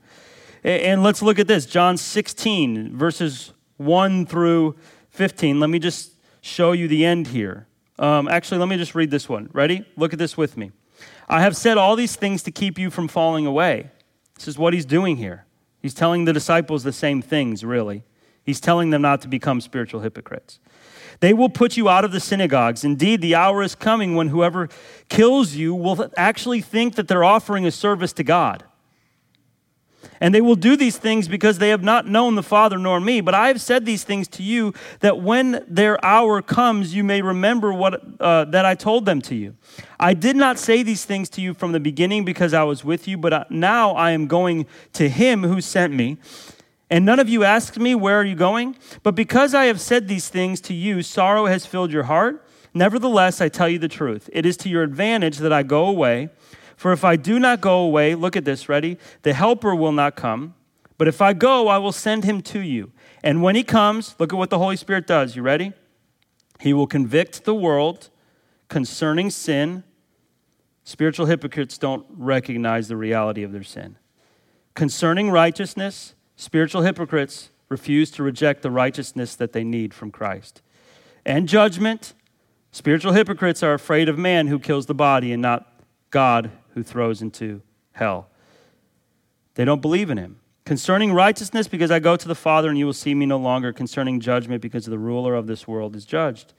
And 0.63 1.01
let's 1.01 1.23
look 1.23 1.39
at 1.39 1.47
this 1.47 1.65
John 1.65 1.97
16, 1.97 2.95
verses 2.95 3.53
1 3.77 4.27
through 4.27 4.75
15. 5.09 5.59
Let 5.59 5.71
me 5.71 5.79
just 5.79 6.11
show 6.41 6.71
you 6.71 6.87
the 6.87 7.03
end 7.03 7.27
here. 7.27 7.65
Um, 7.97 8.27
actually, 8.27 8.59
let 8.59 8.69
me 8.69 8.77
just 8.77 8.93
read 8.93 9.09
this 9.09 9.27
one. 9.27 9.49
Ready? 9.53 9.85
Look 9.97 10.13
at 10.13 10.19
this 10.19 10.37
with 10.37 10.55
me. 10.55 10.71
I 11.31 11.41
have 11.41 11.55
said 11.55 11.77
all 11.77 11.95
these 11.95 12.17
things 12.17 12.43
to 12.43 12.51
keep 12.51 12.77
you 12.77 12.89
from 12.89 13.07
falling 13.07 13.45
away. 13.45 13.89
This 14.35 14.49
is 14.49 14.57
what 14.57 14.73
he's 14.73 14.85
doing 14.85 15.15
here. 15.15 15.45
He's 15.81 15.93
telling 15.93 16.25
the 16.25 16.33
disciples 16.33 16.83
the 16.83 16.91
same 16.91 17.21
things, 17.21 17.63
really. 17.63 18.03
He's 18.43 18.59
telling 18.59 18.89
them 18.89 19.01
not 19.01 19.21
to 19.21 19.29
become 19.29 19.61
spiritual 19.61 20.01
hypocrites. 20.01 20.59
They 21.21 21.33
will 21.33 21.47
put 21.47 21.77
you 21.77 21.87
out 21.87 22.03
of 22.03 22.11
the 22.11 22.19
synagogues. 22.19 22.83
Indeed, 22.83 23.21
the 23.21 23.35
hour 23.35 23.63
is 23.63 23.75
coming 23.75 24.15
when 24.15 24.27
whoever 24.27 24.67
kills 25.07 25.53
you 25.53 25.73
will 25.73 26.11
actually 26.17 26.59
think 26.59 26.95
that 26.95 27.07
they're 27.07 27.23
offering 27.23 27.65
a 27.65 27.71
service 27.71 28.11
to 28.13 28.23
God. 28.25 28.65
And 30.19 30.35
they 30.35 30.41
will 30.41 30.55
do 30.55 30.75
these 30.75 30.97
things 30.97 31.27
because 31.27 31.57
they 31.57 31.69
have 31.69 31.83
not 31.83 32.07
known 32.07 32.35
the 32.35 32.43
Father 32.43 32.77
nor 32.77 32.99
me. 32.99 33.21
But 33.21 33.33
I 33.33 33.47
have 33.47 33.61
said 33.61 33.85
these 33.85 34.03
things 34.03 34.27
to 34.29 34.43
you 34.43 34.73
that 34.99 35.19
when 35.21 35.63
their 35.67 36.03
hour 36.05 36.41
comes, 36.41 36.93
you 36.93 37.03
may 37.03 37.21
remember 37.21 37.73
what, 37.73 38.01
uh, 38.19 38.45
that 38.45 38.65
I 38.65 38.75
told 38.75 39.05
them 39.05 39.21
to 39.23 39.35
you. 39.35 39.55
I 39.99 40.13
did 40.13 40.35
not 40.35 40.59
say 40.59 40.83
these 40.83 41.05
things 41.05 41.29
to 41.31 41.41
you 41.41 41.53
from 41.53 41.71
the 41.71 41.79
beginning 41.79 42.25
because 42.25 42.53
I 42.53 42.63
was 42.63 42.83
with 42.83 43.07
you, 43.07 43.17
but 43.17 43.33
uh, 43.33 43.45
now 43.49 43.91
I 43.91 44.11
am 44.11 44.27
going 44.27 44.67
to 44.93 45.09
him 45.09 45.43
who 45.43 45.61
sent 45.61 45.93
me. 45.93 46.17
And 46.91 47.05
none 47.05 47.19
of 47.19 47.29
you 47.29 47.43
asked 47.43 47.79
me, 47.79 47.95
Where 47.95 48.19
are 48.19 48.25
you 48.25 48.35
going? 48.35 48.75
But 49.01 49.15
because 49.15 49.55
I 49.55 49.65
have 49.65 49.79
said 49.79 50.07
these 50.07 50.27
things 50.27 50.59
to 50.61 50.73
you, 50.73 51.01
sorrow 51.01 51.45
has 51.45 51.65
filled 51.65 51.91
your 51.91 52.03
heart. 52.03 52.45
Nevertheless, 52.73 53.41
I 53.41 53.49
tell 53.49 53.69
you 53.69 53.79
the 53.79 53.87
truth. 53.87 54.29
It 54.33 54.45
is 54.45 54.55
to 54.57 54.69
your 54.69 54.83
advantage 54.83 55.37
that 55.39 55.51
I 55.51 55.63
go 55.63 55.85
away. 55.85 56.29
For 56.81 56.91
if 56.91 57.03
I 57.03 57.15
do 57.15 57.37
not 57.37 57.61
go 57.61 57.81
away, 57.81 58.15
look 58.15 58.35
at 58.35 58.43
this, 58.43 58.67
ready? 58.67 58.97
The 59.21 59.35
Helper 59.35 59.75
will 59.75 59.91
not 59.91 60.15
come. 60.15 60.55
But 60.97 61.07
if 61.07 61.21
I 61.21 61.31
go, 61.33 61.67
I 61.67 61.77
will 61.77 61.91
send 61.91 62.23
him 62.23 62.41
to 62.41 62.59
you. 62.59 62.91
And 63.23 63.43
when 63.43 63.53
he 63.53 63.61
comes, 63.61 64.15
look 64.17 64.33
at 64.33 64.35
what 64.35 64.49
the 64.49 64.57
Holy 64.57 64.75
Spirit 64.75 65.05
does. 65.05 65.35
You 65.35 65.43
ready? 65.43 65.73
He 66.59 66.73
will 66.73 66.87
convict 66.87 67.43
the 67.43 67.53
world 67.53 68.09
concerning 68.67 69.29
sin. 69.29 69.83
Spiritual 70.83 71.27
hypocrites 71.27 71.77
don't 71.77 72.03
recognize 72.09 72.87
the 72.87 72.97
reality 72.97 73.43
of 73.43 73.51
their 73.51 73.61
sin. 73.61 73.97
Concerning 74.73 75.29
righteousness, 75.29 76.15
spiritual 76.35 76.81
hypocrites 76.81 77.51
refuse 77.69 78.09
to 78.09 78.23
reject 78.23 78.63
the 78.63 78.71
righteousness 78.71 79.35
that 79.35 79.53
they 79.53 79.63
need 79.63 79.93
from 79.93 80.09
Christ. 80.09 80.63
And 81.27 81.47
judgment, 81.47 82.15
spiritual 82.71 83.13
hypocrites 83.13 83.61
are 83.61 83.75
afraid 83.75 84.09
of 84.09 84.17
man 84.17 84.47
who 84.47 84.57
kills 84.57 84.87
the 84.87 84.95
body 84.95 85.31
and 85.31 85.43
not 85.43 85.67
God 86.09 86.49
who 86.73 86.83
throws 86.83 87.21
into 87.21 87.61
hell. 87.93 88.27
They 89.55 89.65
don't 89.65 89.81
believe 89.81 90.09
in 90.09 90.17
him. 90.17 90.39
Concerning 90.65 91.11
righteousness, 91.11 91.67
because 91.67 91.91
I 91.91 91.99
go 91.99 92.15
to 92.15 92.27
the 92.27 92.35
Father 92.35 92.69
and 92.69 92.77
you 92.77 92.85
will 92.85 92.93
see 92.93 93.13
me 93.15 93.25
no 93.25 93.37
longer. 93.37 93.73
Concerning 93.73 94.19
judgment, 94.19 94.61
because 94.61 94.85
the 94.85 94.99
ruler 94.99 95.35
of 95.35 95.47
this 95.47 95.67
world 95.67 95.95
is 95.95 96.05
judged. 96.05 96.53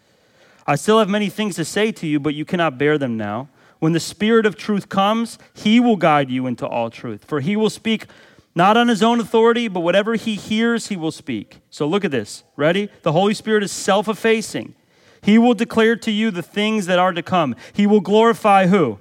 I 0.66 0.76
still 0.76 0.98
have 0.98 1.08
many 1.08 1.28
things 1.28 1.56
to 1.56 1.64
say 1.64 1.92
to 1.92 2.06
you, 2.06 2.20
but 2.20 2.34
you 2.34 2.44
cannot 2.44 2.78
bear 2.78 2.98
them 2.98 3.16
now. 3.16 3.48
When 3.78 3.92
the 3.92 4.00
Spirit 4.00 4.46
of 4.46 4.56
truth 4.56 4.88
comes, 4.88 5.38
he 5.54 5.80
will 5.80 5.96
guide 5.96 6.30
you 6.30 6.46
into 6.46 6.66
all 6.66 6.90
truth. 6.90 7.24
For 7.24 7.40
he 7.40 7.56
will 7.56 7.70
speak 7.70 8.06
not 8.54 8.76
on 8.76 8.88
his 8.88 9.02
own 9.02 9.18
authority, 9.18 9.66
but 9.68 9.80
whatever 9.80 10.14
he 10.14 10.34
hears, 10.34 10.88
he 10.88 10.96
will 10.96 11.10
speak. 11.10 11.58
So 11.70 11.86
look 11.86 12.04
at 12.04 12.10
this. 12.10 12.44
Ready? 12.54 12.90
The 13.02 13.12
Holy 13.12 13.34
Spirit 13.34 13.62
is 13.62 13.72
self 13.72 14.08
effacing. 14.08 14.74
He 15.22 15.38
will 15.38 15.54
declare 15.54 15.96
to 15.96 16.10
you 16.10 16.30
the 16.30 16.42
things 16.42 16.86
that 16.86 16.98
are 16.98 17.12
to 17.12 17.22
come. 17.22 17.56
He 17.72 17.86
will 17.86 18.00
glorify 18.00 18.66
who? 18.66 18.98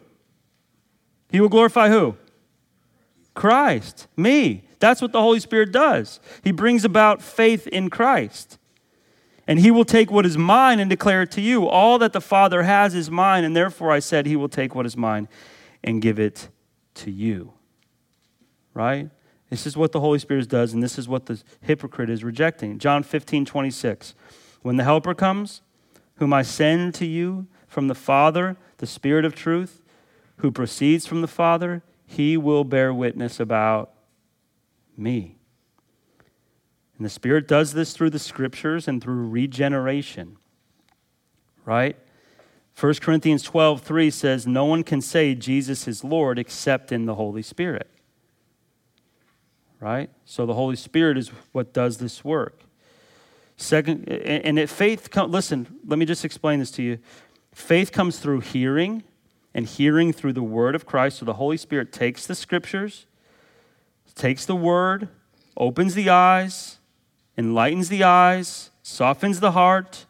He 1.32 1.40
will 1.40 1.50
glorify 1.50 1.90
who? 1.90 2.18
Christ, 3.34 4.08
me. 4.18 4.66
That's 4.80 5.02
what 5.02 5.12
the 5.12 5.22
Holy 5.22 5.40
Spirit 5.40 5.72
does. 5.72 6.20
He 6.44 6.52
brings 6.52 6.84
about 6.84 7.22
faith 7.22 7.68
in 7.68 7.90
Christ. 7.90 8.58
And 9.48 9.60
he 9.60 9.72
will 9.72 9.86
take 9.86 10.12
what 10.12 10.26
is 10.26 10.38
mine 10.38 10.80
and 10.80 10.90
declare 10.90 11.24
it 11.24 11.32
to 11.32 11.42
you. 11.42 11.68
All 11.68 11.98
that 12.00 12.14
the 12.14 12.22
Father 12.22 12.64
has 12.64 12.94
is 12.94 13.10
mine, 13.10 13.44
and 13.44 13.56
therefore 13.56 13.92
I 13.92 14.00
said 14.00 14.26
he 14.26 14.36
will 14.36 14.50
take 14.50 14.76
what 14.76 14.86
is 14.86 14.98
mine 14.98 15.28
and 15.84 16.02
give 16.02 16.20
it 16.20 16.50
to 16.96 17.12
you. 17.12 17.54
Right? 18.74 19.10
This 19.50 19.66
is 19.66 19.76
what 19.76 19.92
the 19.92 20.00
Holy 20.00 20.20
Spirit 20.20 20.48
does, 20.50 20.74
and 20.74 20.82
this 20.82 20.98
is 20.98 21.08
what 21.08 21.26
the 21.26 21.42
hypocrite 21.62 22.10
is 22.10 22.24
rejecting. 22.24 22.80
John 22.80 23.04
15, 23.04 23.46
26. 23.46 24.16
When 24.62 24.78
the 24.78 24.84
Helper 24.84 25.14
comes, 25.14 25.62
whom 26.16 26.34
I 26.34 26.42
send 26.42 26.94
to 26.96 27.06
you 27.06 27.48
from 27.68 27.88
the 27.88 27.96
Father, 27.96 28.58
the 28.78 28.88
Spirit 28.88 29.26
of 29.26 29.36
truth, 29.36 29.82
who 30.42 30.52
proceeds 30.52 31.06
from 31.06 31.22
the 31.22 31.28
Father, 31.28 31.84
he 32.06 32.36
will 32.36 32.64
bear 32.64 32.94
witness 32.94 33.40
about 33.40 33.92
me. 34.98 35.38
And 36.98 37.06
the 37.06 37.10
Spirit 37.10 37.48
does 37.48 37.74
this 37.74 37.94
through 37.94 38.10
the 38.10 38.20
scriptures 38.20 38.88
and 38.88 39.02
through 39.02 39.28
regeneration. 39.30 40.38
Right? 41.66 41.98
1 42.80 42.96
Corinthians 42.96 43.44
12, 43.44 43.82
3 43.82 44.10
says, 44.10 44.48
No 44.48 44.66
one 44.66 44.84
can 44.84 45.02
say 45.02 45.36
Jesus 45.36 45.88
is 45.88 46.04
Lord 46.04 46.40
except 46.40 46.92
in 46.92 47.06
the 47.06 47.16
Holy 47.16 47.42
Spirit. 47.42 47.88
Right? 49.80 50.10
So 50.26 50.46
the 50.46 50.54
Holy 50.54 50.76
Spirit 50.76 51.18
is 51.18 51.30
what 51.52 51.74
does 51.74 51.98
this 51.98 52.24
work. 52.24 52.62
Second, 53.58 54.10
and 54.10 54.58
it, 54.58 54.70
faith, 54.70 55.16
listen, 55.16 55.68
let 55.86 56.00
me 56.00 56.06
just 56.06 56.26
explain 56.26 56.60
this 56.60 56.72
to 56.72 56.82
you. 56.82 56.98
Faith 57.54 57.92
comes 57.92 58.18
through 58.18 58.40
hearing, 58.40 59.04
and 59.54 59.66
hearing 59.66 60.14
through 60.14 60.34
the 60.34 60.44
word 60.44 60.76
of 60.76 60.86
Christ. 60.86 61.20
So 61.20 61.26
the 61.26 61.34
Holy 61.34 61.58
Spirit 61.58 61.92
takes 61.92 62.26
the 62.26 62.36
scriptures, 62.36 63.06
takes 64.16 64.46
the 64.46 64.56
word, 64.56 65.10
opens 65.58 65.96
the 65.96 66.10
eyes, 66.10 66.78
enlightens 67.38 67.90
the 67.90 68.04
eyes, 68.04 68.72
softens 68.84 69.40
the 69.40 69.52
heart, 69.52 70.06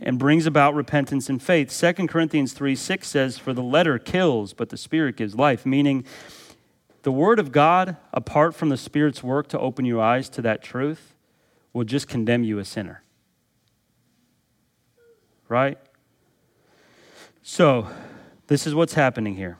and 0.00 0.18
brings 0.18 0.46
about 0.46 0.74
repentance 0.74 1.28
and 1.28 1.42
faith. 1.42 1.76
2 1.76 2.06
Corinthians 2.06 2.52
3 2.52 2.74
6 2.76 3.08
says, 3.08 3.38
For 3.38 3.52
the 3.52 3.62
letter 3.62 3.98
kills, 3.98 4.52
but 4.52 4.68
the 4.68 4.76
Spirit 4.76 5.16
gives 5.16 5.34
life, 5.34 5.66
meaning 5.66 6.04
the 7.02 7.12
Word 7.12 7.38
of 7.38 7.52
God, 7.52 7.96
apart 8.12 8.54
from 8.54 8.68
the 8.68 8.76
Spirit's 8.76 9.22
work 9.22 9.48
to 9.48 9.58
open 9.58 9.84
your 9.84 10.00
eyes 10.00 10.28
to 10.30 10.42
that 10.42 10.62
truth, 10.62 11.14
will 11.72 11.84
just 11.84 12.08
condemn 12.08 12.44
you 12.44 12.58
a 12.58 12.64
sinner. 12.64 13.02
Right? 15.48 15.78
So, 17.50 17.88
this 18.48 18.66
is 18.66 18.74
what's 18.74 18.92
happening 18.92 19.34
here. 19.34 19.56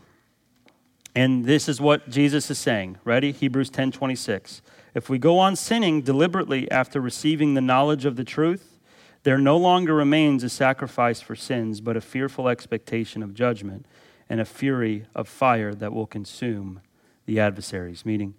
And 1.14 1.46
this 1.46 1.70
is 1.70 1.80
what 1.80 2.10
Jesus 2.10 2.50
is 2.50 2.58
saying. 2.58 2.98
Ready? 3.02 3.32
Hebrews 3.32 3.70
10 3.70 3.92
26. 3.92 4.60
If 4.92 5.08
we 5.08 5.18
go 5.18 5.38
on 5.38 5.56
sinning 5.56 6.02
deliberately 6.02 6.70
after 6.70 7.00
receiving 7.00 7.54
the 7.54 7.62
knowledge 7.62 8.04
of 8.04 8.16
the 8.16 8.24
truth, 8.24 8.78
there 9.22 9.38
no 9.38 9.56
longer 9.56 9.94
remains 9.94 10.44
a 10.44 10.50
sacrifice 10.50 11.22
for 11.22 11.34
sins, 11.34 11.80
but 11.80 11.96
a 11.96 12.02
fearful 12.02 12.46
expectation 12.46 13.22
of 13.22 13.32
judgment 13.32 13.86
and 14.28 14.38
a 14.38 14.44
fury 14.44 15.06
of 15.14 15.26
fire 15.26 15.74
that 15.74 15.94
will 15.94 16.06
consume 16.06 16.82
the 17.24 17.40
adversaries. 17.40 18.04
Meaning, 18.04 18.34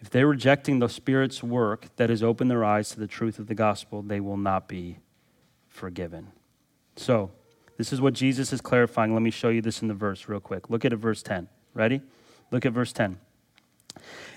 if 0.00 0.10
they're 0.10 0.26
rejecting 0.26 0.80
the 0.80 0.88
Spirit's 0.88 1.40
work 1.40 1.86
that 1.96 2.10
has 2.10 2.20
opened 2.20 2.50
their 2.50 2.64
eyes 2.64 2.88
to 2.88 2.98
the 2.98 3.06
truth 3.06 3.38
of 3.38 3.46
the 3.46 3.54
gospel, 3.54 4.02
they 4.02 4.18
will 4.18 4.36
not 4.36 4.66
be 4.66 4.98
forgiven. 5.68 6.32
So, 6.96 7.30
this 7.76 7.92
is 7.92 8.00
what 8.00 8.14
Jesus 8.14 8.52
is 8.52 8.60
clarifying. 8.60 9.12
Let 9.12 9.22
me 9.22 9.30
show 9.30 9.48
you 9.48 9.60
this 9.60 9.82
in 9.82 9.88
the 9.88 9.94
verse 9.94 10.28
real 10.28 10.40
quick. 10.40 10.70
Look 10.70 10.84
at 10.84 10.92
verse 10.94 11.22
10. 11.22 11.48
Ready? 11.74 12.00
Look 12.50 12.64
at 12.64 12.72
verse 12.72 12.92
10. 12.92 13.18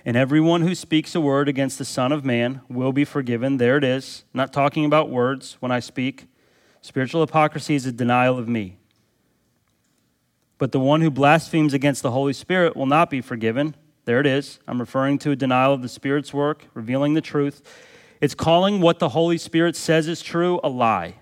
And 0.05 0.17
everyone 0.17 0.61
who 0.61 0.75
speaks 0.75 1.15
a 1.15 1.21
word 1.21 1.47
against 1.47 1.77
the 1.77 1.85
Son 1.85 2.11
of 2.11 2.25
Man 2.25 2.61
will 2.69 2.91
be 2.91 3.05
forgiven. 3.05 3.57
There 3.57 3.77
it 3.77 3.83
is. 3.83 4.23
Not 4.33 4.53
talking 4.53 4.85
about 4.85 5.09
words 5.09 5.57
when 5.59 5.71
I 5.71 5.79
speak. 5.79 6.27
Spiritual 6.81 7.21
hypocrisy 7.21 7.75
is 7.75 7.85
a 7.85 7.91
denial 7.91 8.37
of 8.37 8.47
me. 8.47 8.77
But 10.57 10.71
the 10.71 10.79
one 10.79 11.01
who 11.01 11.11
blasphemes 11.11 11.73
against 11.73 12.01
the 12.03 12.11
Holy 12.11 12.33
Spirit 12.33 12.75
will 12.75 12.85
not 12.85 13.09
be 13.09 13.21
forgiven. 13.21 13.75
There 14.05 14.19
it 14.19 14.25
is. 14.25 14.59
I'm 14.67 14.79
referring 14.79 15.19
to 15.19 15.31
a 15.31 15.35
denial 15.35 15.73
of 15.73 15.81
the 15.81 15.89
Spirit's 15.89 16.33
work, 16.33 16.65
revealing 16.73 17.13
the 17.13 17.21
truth. 17.21 17.61
It's 18.21 18.35
calling 18.35 18.81
what 18.81 18.99
the 18.99 19.09
Holy 19.09 19.37
Spirit 19.37 19.75
says 19.75 20.07
is 20.07 20.21
true 20.21 20.59
a 20.63 20.69
lie. 20.69 21.15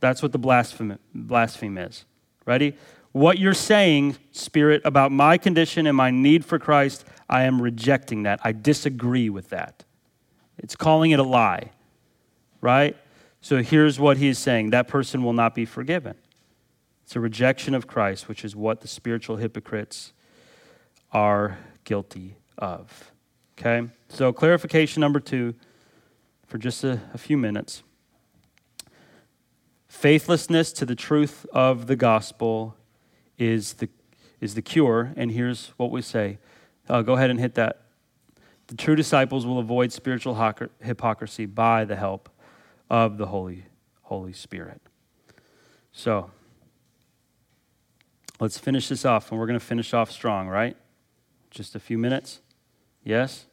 That's 0.00 0.22
what 0.22 0.32
the 0.32 0.38
blasphemy, 0.38 0.96
blaspheme 1.14 1.78
is. 1.78 2.04
Ready? 2.46 2.74
What 3.12 3.38
you're 3.38 3.54
saying, 3.54 4.16
Spirit, 4.32 4.82
about 4.84 5.12
my 5.12 5.38
condition 5.38 5.86
and 5.86 5.96
my 5.96 6.10
need 6.10 6.44
for 6.44 6.58
Christ, 6.58 7.04
I 7.28 7.44
am 7.44 7.60
rejecting 7.60 8.22
that. 8.24 8.40
I 8.44 8.52
disagree 8.52 9.28
with 9.28 9.48
that. 9.50 9.84
It's 10.58 10.76
calling 10.76 11.10
it 11.10 11.18
a 11.18 11.24
lie, 11.24 11.70
right? 12.60 12.96
So 13.40 13.62
here's 13.62 13.98
what 13.98 14.16
he's 14.18 14.38
saying 14.38 14.70
that 14.70 14.88
person 14.88 15.22
will 15.22 15.32
not 15.32 15.54
be 15.54 15.64
forgiven. 15.64 16.16
It's 17.04 17.16
a 17.16 17.20
rejection 17.20 17.74
of 17.74 17.86
Christ, 17.86 18.28
which 18.28 18.44
is 18.44 18.54
what 18.54 18.82
the 18.82 18.88
spiritual 18.88 19.36
hypocrites 19.36 20.12
are 21.12 21.58
guilty 21.84 22.36
of. 22.58 23.12
Okay? 23.58 23.88
So, 24.10 24.32
clarification 24.32 25.00
number 25.00 25.18
two 25.20 25.54
for 26.46 26.58
just 26.58 26.84
a, 26.84 27.00
a 27.14 27.18
few 27.18 27.38
minutes 27.38 27.82
faithlessness 29.98 30.72
to 30.72 30.86
the 30.86 30.94
truth 30.94 31.44
of 31.52 31.88
the 31.88 31.96
gospel 31.96 32.76
is 33.36 33.74
the, 33.74 33.88
is 34.40 34.54
the 34.54 34.62
cure. 34.62 35.12
And 35.16 35.32
here's 35.32 35.72
what 35.76 35.90
we 35.90 36.02
say 36.02 36.38
uh, 36.88 37.02
go 37.02 37.14
ahead 37.14 37.30
and 37.30 37.40
hit 37.40 37.54
that. 37.56 37.82
The 38.68 38.76
true 38.76 38.94
disciples 38.94 39.44
will 39.44 39.58
avoid 39.58 39.92
spiritual 39.92 40.36
hypocrisy 40.80 41.46
by 41.46 41.84
the 41.84 41.96
help 41.96 42.28
of 42.88 43.18
the 43.18 43.26
Holy, 43.26 43.64
Holy 44.02 44.32
Spirit. 44.32 44.80
So, 45.90 46.30
let's 48.38 48.58
finish 48.58 48.88
this 48.88 49.04
off, 49.04 49.30
and 49.30 49.40
we're 49.40 49.46
going 49.46 49.58
to 49.58 49.64
finish 49.64 49.94
off 49.94 50.12
strong, 50.12 50.48
right? 50.48 50.76
Just 51.50 51.74
a 51.74 51.80
few 51.80 51.98
minutes? 51.98 52.40
Yes? 53.02 53.46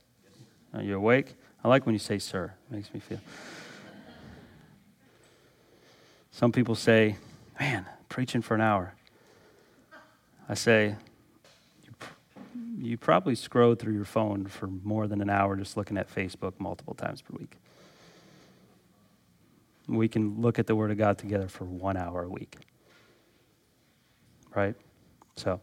Are 0.74 0.84
you 0.84 0.96
awake? 0.96 1.36
I 1.64 1.70
like 1.70 1.86
when 1.86 1.96
you 1.96 2.00
say 2.00 2.20
sir, 2.20 2.54
it 2.70 2.76
makes 2.76 2.94
me 2.94 3.00
feel. 3.00 3.20
Some 6.36 6.52
people 6.52 6.76
say, 6.76 7.16
man, 7.58 7.86
preaching 8.10 8.42
for 8.42 8.56
an 8.56 8.62
hour. 8.62 8.94
I 10.50 10.54
say, 10.54 10.98
you, 12.78 12.98
probably 12.98 13.36
scroll 13.36 13.76
through 13.76 13.94
your 13.94 14.04
phone 14.04 14.48
for 14.48 14.68
more 14.68 15.08
than 15.08 15.22
an 15.22 15.30
hour 15.30 15.56
just 15.56 15.78
looking 15.78 15.98
at 15.98 16.14
Facebook 16.14 16.52
multiple 16.60 16.94
times 16.94 17.22
per 17.22 17.38
week. 17.40 17.56
We 19.88 20.10
can 20.10 20.42
look 20.42 20.60
at 20.60 20.68
the 20.68 20.76
Word 20.76 20.92
of 20.92 20.98
God 20.98 21.18
together 21.18 21.48
for 21.48 21.64
one 21.64 21.96
hour 21.96 22.24
a 22.24 22.30
week. 22.30 22.58
Right? 24.54 24.76
So, 25.38 25.62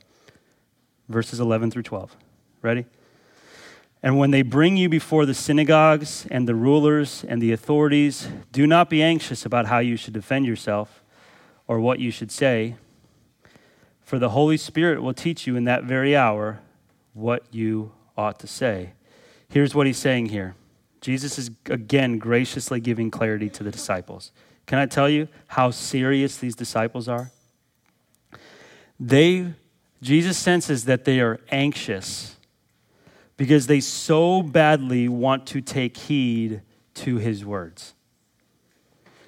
verses 1.10 1.38
11 1.38 1.70
through 1.70 1.82
12. 1.82 2.16
Ready? 2.62 2.86
And 4.02 4.18
when 4.18 4.32
they 4.32 4.42
bring 4.42 4.76
you 4.76 4.88
before 4.88 5.26
the 5.26 5.34
synagogues 5.34 6.26
and 6.30 6.48
the 6.48 6.54
rulers 6.54 7.24
and 7.28 7.40
the 7.40 7.52
authorities, 7.52 8.28
do 8.50 8.66
not 8.66 8.90
be 8.90 9.02
anxious 9.02 9.46
about 9.46 9.66
how 9.66 9.78
you 9.78 9.96
should 9.96 10.14
defend 10.14 10.46
yourself 10.46 11.04
or 11.68 11.78
what 11.78 12.00
you 12.00 12.10
should 12.10 12.32
say 12.32 12.76
for 14.12 14.18
the 14.18 14.28
Holy 14.28 14.58
Spirit 14.58 15.02
will 15.02 15.14
teach 15.14 15.46
you 15.46 15.56
in 15.56 15.64
that 15.64 15.84
very 15.84 16.14
hour 16.14 16.60
what 17.14 17.42
you 17.50 17.92
ought 18.14 18.38
to 18.40 18.46
say. 18.46 18.92
Here's 19.48 19.74
what 19.74 19.86
he's 19.86 19.96
saying 19.96 20.26
here 20.26 20.54
Jesus 21.00 21.38
is 21.38 21.50
again 21.64 22.18
graciously 22.18 22.78
giving 22.78 23.10
clarity 23.10 23.48
to 23.48 23.62
the 23.62 23.70
disciples. 23.70 24.30
Can 24.66 24.78
I 24.78 24.84
tell 24.84 25.08
you 25.08 25.28
how 25.46 25.70
serious 25.70 26.36
these 26.36 26.54
disciples 26.54 27.08
are? 27.08 27.30
They, 29.00 29.54
Jesus 30.02 30.36
senses 30.36 30.84
that 30.84 31.06
they 31.06 31.18
are 31.20 31.40
anxious 31.50 32.36
because 33.36 33.66
they 33.66 33.80
so 33.80 34.42
badly 34.42 35.08
want 35.08 35.46
to 35.48 35.60
take 35.60 35.96
heed 35.96 36.62
to 36.94 37.16
his 37.16 37.44
words. 37.44 37.94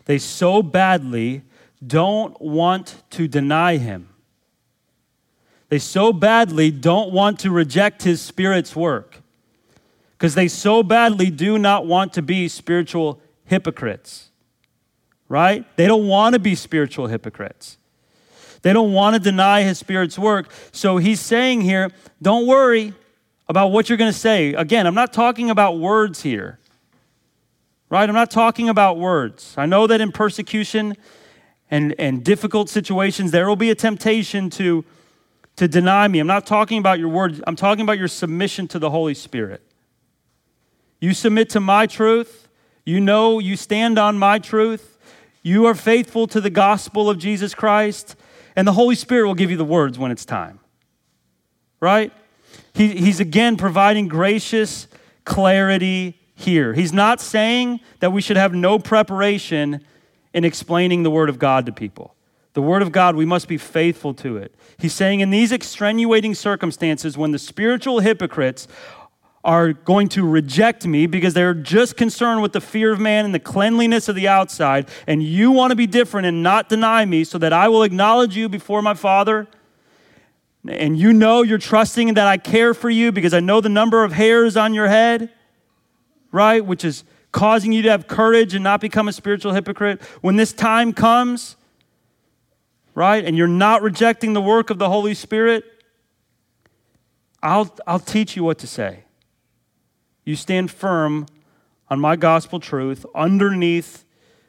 They 0.05 0.19
so 0.19 0.63
badly 0.63 1.43
don't 1.85 2.41
want 2.41 3.03
to 3.11 3.27
deny 3.27 3.77
him. 3.77 4.09
They 5.69 5.79
so 5.79 6.13
badly 6.13 6.71
don't 6.71 7.13
want 7.13 7.41
to 7.41 7.51
reject 7.51 8.03
his 8.03 8.21
spirit's 8.21 8.77
work 8.77 9.23
because 10.13 10.35
they 10.35 10.49
so 10.49 10.83
badly 10.83 11.31
do 11.31 11.59
not 11.59 11.87
want 11.87 12.13
to 12.15 12.23
be 12.23 12.49
spiritual 12.49 13.21
hypocrites, 13.45 14.29
right? 15.29 15.65
They 15.77 15.87
don't 15.87 16.07
want 16.07 16.35
to 16.35 16.39
be 16.39 16.55
spiritual 16.55 17.09
hypocrites. 17.09 17.79
They 18.63 18.73
don't 18.73 18.93
want 18.93 19.15
to 19.15 19.21
deny 19.21 19.63
his 19.63 19.79
spirit's 19.79 20.19
work. 20.19 20.51
So 20.73 20.97
he's 20.97 21.21
saying 21.21 21.63
here, 21.63 21.91
don't 22.23 22.47
worry 22.47 22.95
about 23.49 23.69
what 23.69 23.89
you're 23.89 23.99
going 23.99 24.13
to 24.13 24.19
say. 24.19 24.55
Again, 24.55 24.87
I'm 24.87 24.95
not 24.95 25.13
talking 25.13 25.51
about 25.51 25.79
words 25.79 26.23
here, 26.23 26.59
right? 27.91 28.09
I'm 28.09 28.15
not 28.15 28.31
talking 28.31 28.69
about 28.69 28.99
words. 28.99 29.55
I 29.57 29.67
know 29.67 29.87
that 29.87 30.01
in 30.01 30.13
persecution 30.13 30.97
and, 31.71 31.95
and 31.99 32.25
difficult 32.25 32.69
situations, 32.69 33.31
there 33.31 33.49
will 33.49 33.57
be 33.57 33.71
a 33.71 33.75
temptation 33.75 34.51
to 34.51 34.85
to 35.57 35.69
deny 35.69 36.09
me. 36.09 36.19
I'm 36.19 36.27
not 36.27 36.47
talking 36.47 36.79
about 36.79 36.99
your 36.99 37.09
words, 37.09 37.41
I'm 37.47 37.57
talking 37.57 37.83
about 37.83 37.99
your 37.99 38.09
submission 38.09 38.69
to 38.69 38.79
the 38.79 38.91
Holy 38.91 39.15
Spirit. 39.15 39.63
You 41.01 41.15
submit 41.15 41.51
to 41.51 41.61
my 41.61 41.87
truth. 41.87 42.49
You 42.85 43.01
know 43.01 43.39
you 43.39 43.57
stand 43.57 43.99
on 43.99 44.19
my 44.19 44.39
truth. 44.39 44.99
You 45.43 45.67
are 45.67 45.75
faithful 45.75 46.27
to 46.29 46.41
the 46.41 46.51
gospel 46.51 47.11
of 47.11 47.19
Jesus 47.19 47.55
Christ, 47.55 48.17
and 48.57 48.67
the 48.67 48.73
Holy 48.73 48.95
Spirit 48.95 49.27
will 49.27 49.35
give 49.35 49.51
you 49.51 49.57
the 49.57 49.65
words 49.65 49.99
when 49.99 50.11
it's 50.11 50.25
time. 50.25 50.61
Right? 51.81 52.13
He, 52.73 52.89
he's 52.97 53.21
again 53.21 53.57
providing 53.57 54.09
gracious 54.09 54.89
clarity 55.25 56.21
here. 56.35 56.75
He's 56.75 56.93
not 56.93 57.21
saying 57.21 57.81
that 58.01 58.13
we 58.13 58.21
should 58.21 58.37
have 58.37 58.53
no 58.53 58.79
preparation 58.79 59.85
in 60.33 60.45
explaining 60.45 61.03
the 61.03 61.11
Word 61.11 61.29
of 61.29 61.39
God 61.39 61.67
to 61.67 61.73
people. 61.73 62.15
The 62.55 62.63
Word 62.63 62.83
of 62.83 62.93
God, 62.93 63.17
we 63.17 63.25
must 63.25 63.49
be 63.49 63.59
faithful 63.59 64.15
to 64.15 64.37
it. 64.37 64.55
He's 64.79 64.93
saying 64.93 65.21
in 65.21 65.31
these 65.31 65.53
extenuating 65.53 66.35
circumstances, 66.35 67.17
when 67.17 67.33
the 67.33 67.39
spiritual 67.39 68.01
hypocrites 68.01 68.69
are 69.45 69.73
going 69.73 70.09
to 70.09 70.27
reject 70.27 70.87
me 70.87 71.07
because 71.07 71.35
they're 71.35 71.53
just 71.53 71.97
concerned 71.97 72.41
with 72.41 72.53
the 72.53 72.61
fear 72.61 72.93
of 72.93 72.99
man 72.99 73.25
and 73.25 73.35
the 73.35 73.39
cleanliness 73.39 74.09
of 74.09 74.17
the 74.17 74.27
outside, 74.27 74.89
and 75.07 75.23
you 75.23 75.51
want 75.51 75.71
to 75.71 75.77
be 75.77 75.87
different 75.87 76.27
and 76.27 76.43
not 76.43 76.69
deny 76.69 77.05
me 77.05 77.23
so 77.25 77.39
that 77.39 77.53
I 77.53 77.69
will 77.69 77.83
acknowledge 77.83 78.37
you 78.37 78.49
before 78.49 78.81
my 78.81 78.95
Father. 78.95 79.47
And 80.67 80.99
you 80.99 81.13
know 81.13 81.43
you're 81.43 81.59
trusting 81.59 82.15
that 82.15 82.27
I 82.27 82.39
care 82.39 82.73
for 82.73 82.89
you 82.89 83.13
because 83.13 83.35
I 83.35 83.41
know 83.41 83.61
the 83.61 83.69
number 83.69 84.03
of 84.03 84.13
hairs 84.13 84.57
on 84.57 84.73
your 84.73 84.89
head, 84.89 85.31
right? 86.33 86.65
Which 86.65 86.85
is 86.85 87.05
causing 87.33 87.73
you 87.73 87.83
to 87.83 87.91
have 87.91 88.07
courage 88.07 88.55
and 88.55 88.65
not 88.65 88.81
become 88.81 89.09
a 89.09 89.13
spiritual 89.13 89.53
hypocrite. 89.53 90.01
When 90.21 90.37
this 90.37 90.53
time 90.53 90.93
comes, 90.93 91.57
right, 92.95 93.25
and 93.25 93.37
you're 93.37 93.47
not 93.47 93.83
rejecting 93.83 94.33
the 94.33 94.41
work 94.41 94.71
of 94.71 94.79
the 94.79 94.89
Holy 94.89 95.15
Spirit, 95.15 95.65
I'll, 97.43 97.77
I'll 97.87 97.99
teach 97.99 98.37
you 98.37 98.45
what 98.45 98.59
to 98.59 98.67
say. 98.67 99.05
You 100.25 100.37
stand 100.37 100.71
firm 100.71 101.27
on 101.89 102.01
my 102.01 102.17
gospel 102.17 102.59
truth 102.59 103.05
underneath 103.15 104.05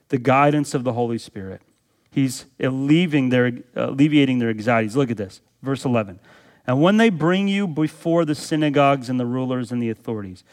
the 0.08 0.18
guidance 0.18 0.74
of 0.74 0.84
the 0.86 0.94
Holy 0.94 1.18
Spirit. 1.18 1.62
He's 2.10 2.46
alleviating 2.60 3.30
their, 3.30 3.52
alleviating 3.76 4.40
their 4.40 4.50
anxieties. 4.50 4.96
Look 4.96 5.12
at 5.12 5.18
this, 5.18 5.42
verse 5.66 5.84
11. 5.84 6.20
And 6.68 6.82
when 6.82 6.98
they 6.98 7.10
bring 7.10 7.48
you 7.48 7.68
before 7.68 8.26
the 8.26 8.36
synagogues 8.36 9.10
and 9.10 9.20
the 9.20 9.26
rulers 9.26 9.72
and 9.72 9.82
the 9.82 9.90
authorities, 9.90 10.44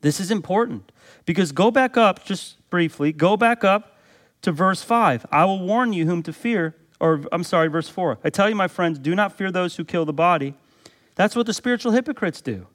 this 0.00 0.20
is 0.20 0.30
important 0.30 0.92
because 1.24 1.52
go 1.52 1.70
back 1.70 1.96
up 1.96 2.24
just 2.24 2.68
briefly, 2.70 3.12
go 3.12 3.36
back 3.36 3.64
up 3.64 3.96
to 4.42 4.52
verse 4.52 4.82
5. 4.82 5.26
I 5.30 5.44
will 5.44 5.60
warn 5.60 5.92
you 5.92 6.06
whom 6.06 6.22
to 6.24 6.32
fear, 6.32 6.74
or 7.00 7.24
I'm 7.32 7.44
sorry, 7.44 7.68
verse 7.68 7.88
4. 7.88 8.18
I 8.24 8.30
tell 8.30 8.48
you, 8.48 8.54
my 8.54 8.68
friends, 8.68 8.98
do 8.98 9.14
not 9.14 9.32
fear 9.32 9.50
those 9.50 9.76
who 9.76 9.84
kill 9.84 10.04
the 10.04 10.12
body. 10.12 10.54
That's 11.14 11.36
what 11.36 11.46
the 11.46 11.54
spiritual 11.54 11.92
hypocrites 11.92 12.40
do. 12.40 12.66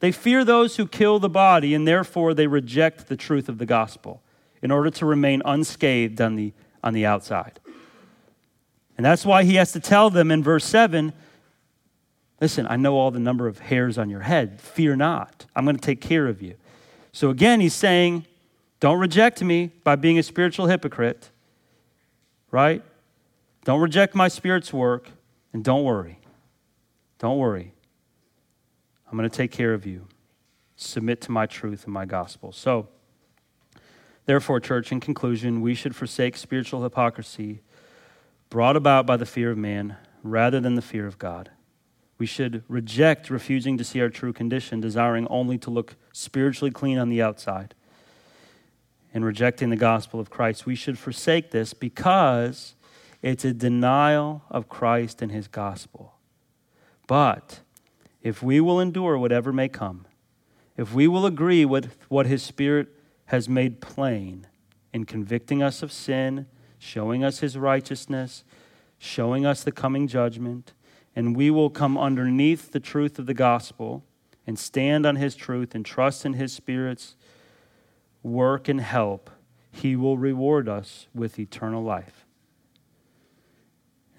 They 0.00 0.12
fear 0.12 0.44
those 0.44 0.76
who 0.76 0.86
kill 0.86 1.18
the 1.18 1.30
body, 1.30 1.74
and 1.74 1.88
therefore 1.88 2.34
they 2.34 2.46
reject 2.46 3.08
the 3.08 3.16
truth 3.16 3.48
of 3.48 3.58
the 3.58 3.66
gospel 3.66 4.22
in 4.62 4.70
order 4.70 4.90
to 4.90 5.06
remain 5.06 5.42
unscathed 5.44 6.20
on 6.20 6.36
the, 6.36 6.52
on 6.84 6.92
the 6.92 7.06
outside. 7.06 7.60
And 8.96 9.04
that's 9.04 9.26
why 9.26 9.44
he 9.44 9.56
has 9.56 9.72
to 9.72 9.80
tell 9.80 10.10
them 10.10 10.30
in 10.30 10.42
verse 10.42 10.64
7 10.64 11.12
listen, 12.40 12.66
I 12.68 12.76
know 12.76 12.96
all 12.96 13.10
the 13.10 13.18
number 13.18 13.46
of 13.46 13.58
hairs 13.58 13.98
on 13.98 14.10
your 14.10 14.20
head. 14.20 14.60
Fear 14.60 14.96
not. 14.96 15.46
I'm 15.54 15.64
going 15.64 15.76
to 15.76 15.82
take 15.82 16.00
care 16.00 16.26
of 16.26 16.42
you. 16.42 16.54
So 17.12 17.30
again, 17.30 17.60
he's 17.60 17.74
saying, 17.74 18.26
don't 18.78 18.98
reject 18.98 19.42
me 19.42 19.70
by 19.84 19.96
being 19.96 20.18
a 20.18 20.22
spiritual 20.22 20.66
hypocrite, 20.66 21.30
right? 22.50 22.82
Don't 23.64 23.80
reject 23.80 24.14
my 24.14 24.28
spirit's 24.28 24.72
work, 24.72 25.08
and 25.52 25.64
don't 25.64 25.82
worry. 25.82 26.20
Don't 27.18 27.38
worry. 27.38 27.72
I'm 29.10 29.16
going 29.16 29.28
to 29.28 29.34
take 29.34 29.50
care 29.50 29.72
of 29.72 29.86
you. 29.86 30.06
Submit 30.76 31.22
to 31.22 31.32
my 31.32 31.46
truth 31.46 31.84
and 31.84 31.94
my 31.94 32.04
gospel. 32.04 32.52
So, 32.52 32.88
therefore, 34.26 34.60
church, 34.60 34.92
in 34.92 35.00
conclusion, 35.00 35.62
we 35.62 35.74
should 35.74 35.96
forsake 35.96 36.36
spiritual 36.36 36.82
hypocrisy 36.82 37.62
brought 38.50 38.76
about 38.76 39.06
by 39.06 39.16
the 39.16 39.26
fear 39.26 39.50
of 39.50 39.58
man 39.58 39.96
rather 40.22 40.60
than 40.60 40.74
the 40.74 40.82
fear 40.82 41.06
of 41.06 41.18
God. 41.18 41.50
We 42.18 42.26
should 42.26 42.64
reject 42.68 43.28
refusing 43.28 43.76
to 43.78 43.84
see 43.84 44.00
our 44.00 44.08
true 44.08 44.32
condition, 44.32 44.80
desiring 44.80 45.26
only 45.28 45.58
to 45.58 45.70
look 45.70 45.96
spiritually 46.12 46.70
clean 46.70 46.98
on 46.98 47.10
the 47.10 47.20
outside, 47.20 47.74
and 49.12 49.24
rejecting 49.24 49.70
the 49.70 49.76
gospel 49.76 50.18
of 50.18 50.30
Christ. 50.30 50.66
We 50.66 50.74
should 50.74 50.98
forsake 50.98 51.50
this 51.50 51.74
because 51.74 52.74
it's 53.22 53.44
a 53.44 53.52
denial 53.52 54.42
of 54.50 54.68
Christ 54.68 55.20
and 55.20 55.30
his 55.30 55.48
gospel. 55.48 56.14
But 57.06 57.60
if 58.22 58.42
we 58.42 58.60
will 58.60 58.80
endure 58.80 59.18
whatever 59.18 59.52
may 59.52 59.68
come, 59.68 60.06
if 60.76 60.92
we 60.92 61.08
will 61.08 61.24
agree 61.24 61.64
with 61.64 61.96
what 62.08 62.26
His 62.26 62.42
Spirit 62.42 62.88
has 63.26 63.48
made 63.48 63.80
plain 63.80 64.46
in 64.92 65.04
convicting 65.04 65.62
us 65.62 65.82
of 65.82 65.90
sin, 65.90 66.46
showing 66.78 67.24
us 67.24 67.40
His 67.40 67.56
righteousness, 67.56 68.44
showing 68.98 69.44
us 69.44 69.64
the 69.64 69.72
coming 69.72 70.08
judgment, 70.08 70.72
and 71.14 71.36
we 71.36 71.50
will 71.50 71.70
come 71.70 71.96
underneath 71.96 72.72
the 72.72 72.80
truth 72.80 73.18
of 73.18 73.26
the 73.26 73.34
gospel 73.34 74.04
and 74.46 74.58
stand 74.58 75.06
on 75.06 75.16
His 75.16 75.34
truth 75.34 75.74
and 75.74 75.84
trust 75.84 76.24
in 76.24 76.34
His 76.34 76.52
Spirit's 76.52 77.16
work 78.22 78.68
and 78.68 78.80
help, 78.80 79.30
He 79.70 79.96
will 79.96 80.18
reward 80.18 80.68
us 80.68 81.06
with 81.14 81.38
eternal 81.38 81.82
life. 81.82 82.26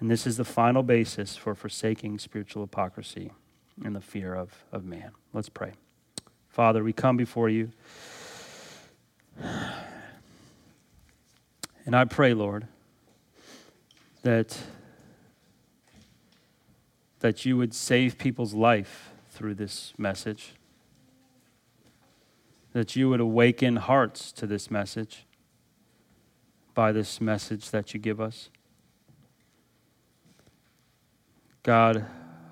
And 0.00 0.10
this 0.10 0.26
is 0.26 0.36
the 0.36 0.44
final 0.44 0.82
basis 0.82 1.36
for 1.36 1.54
forsaking 1.54 2.18
spiritual 2.18 2.62
hypocrisy 2.62 3.32
and 3.84 3.96
the 3.96 4.00
fear 4.00 4.34
of, 4.34 4.64
of 4.72 4.84
man. 4.84 5.10
Let's 5.32 5.48
pray. 5.48 5.72
Father, 6.48 6.82
we 6.82 6.92
come 6.92 7.16
before 7.16 7.48
you. 7.48 7.72
And 11.88 11.96
I 11.96 12.04
pray, 12.04 12.34
Lord, 12.34 12.68
that, 14.20 14.58
that 17.20 17.46
you 17.46 17.56
would 17.56 17.72
save 17.72 18.18
people's 18.18 18.52
life 18.52 19.10
through 19.30 19.54
this 19.54 19.94
message, 19.96 20.52
that 22.74 22.94
you 22.94 23.08
would 23.08 23.20
awaken 23.20 23.76
hearts 23.76 24.32
to 24.32 24.46
this 24.46 24.70
message 24.70 25.24
by 26.74 26.92
this 26.92 27.22
message 27.22 27.70
that 27.70 27.94
you 27.94 28.00
give 28.00 28.20
us. 28.20 28.50
God, 31.62 32.04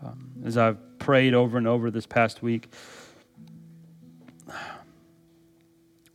um, 0.03 0.31
as 0.47 0.57
I've 0.57 0.99
prayed 0.99 1.35
over 1.35 1.59
and 1.59 1.69
over 1.69 1.91
this 1.91 2.07
past 2.07 2.43
week, 2.43 2.73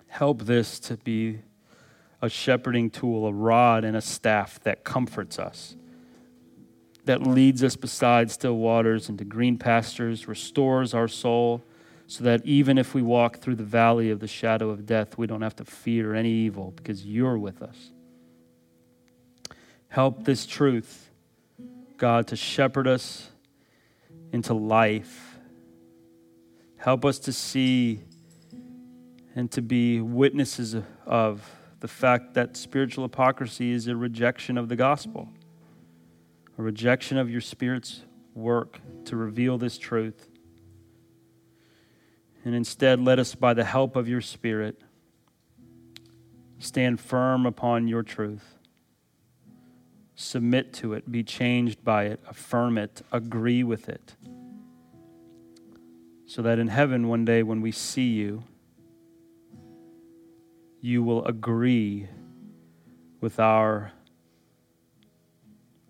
help 0.08 0.42
this 0.42 0.80
to 0.80 0.98
be 0.98 1.42
a 2.22 2.30
shepherding 2.30 2.90
tool, 2.90 3.26
a 3.26 3.34
rod 3.34 3.84
and 3.84 3.98
a 3.98 4.02
staff 4.02 4.60
that 4.62 4.84
comforts 4.84 5.40
us, 5.40 5.76
that 7.06 7.22
leads 7.24 7.64
us 7.64 7.76
beside 7.76 8.30
still 8.30 8.58
waters 8.58 9.10
into 9.10 9.24
green 9.24 9.58
pastures, 9.58 10.28
restores 10.28 10.94
our 10.94 11.08
soul, 11.08 11.64
so 12.06 12.24
that 12.24 12.46
even 12.46 12.78
if 12.78 12.94
we 12.94 13.02
walk 13.02 13.38
through 13.38 13.56
the 13.56 13.64
valley 13.64 14.12
of 14.12 14.20
the 14.20 14.28
shadow 14.28 14.70
of 14.70 14.86
death, 14.86 15.18
we 15.18 15.26
don't 15.26 15.42
have 15.42 15.56
to 15.56 15.66
fear 15.66 16.14
any 16.14 16.30
evil 16.30 16.74
because 16.76 17.06
you're 17.06 17.38
with 17.38 17.62
us. 17.62 17.92
Help 19.88 20.26
this 20.26 20.46
truth, 20.46 21.10
God, 21.98 22.28
to 22.28 22.36
shepherd 22.36 22.88
us 22.88 23.30
into 24.32 24.54
life. 24.54 25.38
Help 26.78 27.06
us 27.06 27.20
to 27.20 27.34
see 27.34 28.02
and 29.36 29.50
to 29.52 29.62
be 29.62 30.02
witnesses 30.02 30.76
of 31.06 31.50
the 31.82 31.88
fact 31.88 32.34
that 32.36 32.56
spiritual 32.56 33.04
hypocrisy 33.04 33.72
is 33.72 33.88
a 33.88 33.96
rejection 33.96 34.58
of 34.58 34.70
the 34.70 34.76
gospel, 34.76 35.30
a 36.58 36.62
rejection 36.64 37.18
of 37.18 37.30
your 37.30 37.42
Spirit's 37.42 38.02
work 38.34 38.80
to 39.06 39.16
reveal 39.16 39.58
this 39.58 39.78
truth. 39.78 40.30
And 42.46 42.56
instead, 42.56 43.00
let 43.00 43.20
us, 43.20 43.36
by 43.36 43.54
the 43.54 43.66
help 43.66 43.96
of 43.96 44.08
your 44.08 44.22
Spirit, 44.22 44.82
stand 46.60 47.02
firm 47.02 47.46
upon 47.46 47.88
your 47.88 48.04
truth 48.04 48.58
submit 50.22 50.74
to 50.74 50.94
it, 50.94 51.12
be 51.12 51.24
changed 51.24 51.84
by 51.84 52.06
it, 52.06 52.20
affirm 52.28 52.78
it, 52.78 53.02
agree 53.12 53.64
with 53.64 53.90
it. 53.90 54.16
So 56.26 56.42
that 56.44 56.60
in 56.60 56.68
heaven, 56.68 57.08
one 57.08 57.26
day 57.26 57.44
when 57.44 57.62
we 57.62 57.72
see 57.72 58.10
you, 58.10 58.44
you 60.82 61.04
will 61.04 61.24
agree 61.26 62.08
with 63.22 63.40
our 63.40 63.92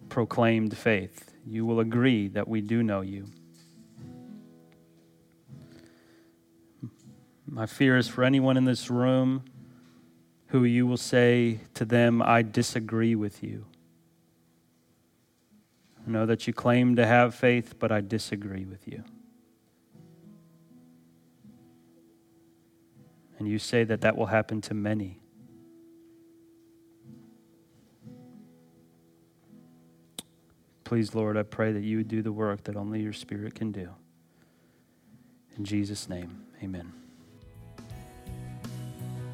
proclaimed 0.09 0.77
faith. 0.77 1.31
You 1.47 1.65
will 1.65 1.79
agree 1.79 2.27
that 2.27 2.47
we 2.47 2.59
do 2.59 2.83
know 2.83 2.99
you. 2.99 3.27
My 7.47 7.65
fear 7.65 7.97
is 7.97 8.07
for 8.07 8.23
anyone 8.23 8.57
in 8.57 8.65
this 8.65 8.89
room 8.89 9.43
who 10.47 10.65
you 10.65 10.85
will 10.85 10.97
say 10.97 11.61
to 11.73 11.85
them, 11.85 12.21
I 12.21 12.41
disagree 12.41 13.15
with 13.15 13.41
you. 13.41 13.65
I 16.05 16.11
know 16.11 16.25
that 16.25 16.47
you 16.47 16.53
claim 16.53 16.97
to 16.97 17.05
have 17.05 17.33
faith, 17.33 17.79
but 17.79 17.91
I 17.91 18.01
disagree 18.01 18.65
with 18.65 18.87
you. 18.87 19.03
And 23.41 23.49
you 23.49 23.57
say 23.57 23.83
that 23.85 24.01
that 24.01 24.15
will 24.15 24.27
happen 24.27 24.61
to 24.61 24.75
many. 24.75 25.19
Please, 30.83 31.15
Lord, 31.15 31.35
I 31.37 31.41
pray 31.41 31.71
that 31.71 31.81
you 31.81 31.97
would 31.97 32.07
do 32.07 32.21
the 32.21 32.31
work 32.31 32.65
that 32.65 32.75
only 32.75 33.01
your 33.01 33.13
Spirit 33.13 33.55
can 33.55 33.71
do. 33.71 33.89
In 35.57 35.65
Jesus' 35.65 36.07
name, 36.07 36.45
amen. 36.61 36.93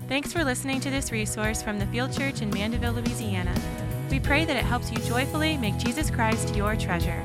Thanks 0.07 0.31
for 0.31 0.45
listening 0.45 0.79
to 0.79 0.89
this 0.89 1.11
resource 1.11 1.61
from 1.61 1.77
the 1.77 1.85
Field 1.87 2.13
Church 2.13 2.41
in 2.41 2.49
Mandeville, 2.51 2.93
Louisiana. 2.93 3.53
We 4.09 4.21
pray 4.21 4.45
that 4.45 4.55
it 4.55 4.63
helps 4.63 4.89
you 4.89 4.99
joyfully 4.99 5.57
make 5.57 5.77
Jesus 5.79 6.09
Christ 6.09 6.55
your 6.55 6.77
treasure. 6.77 7.21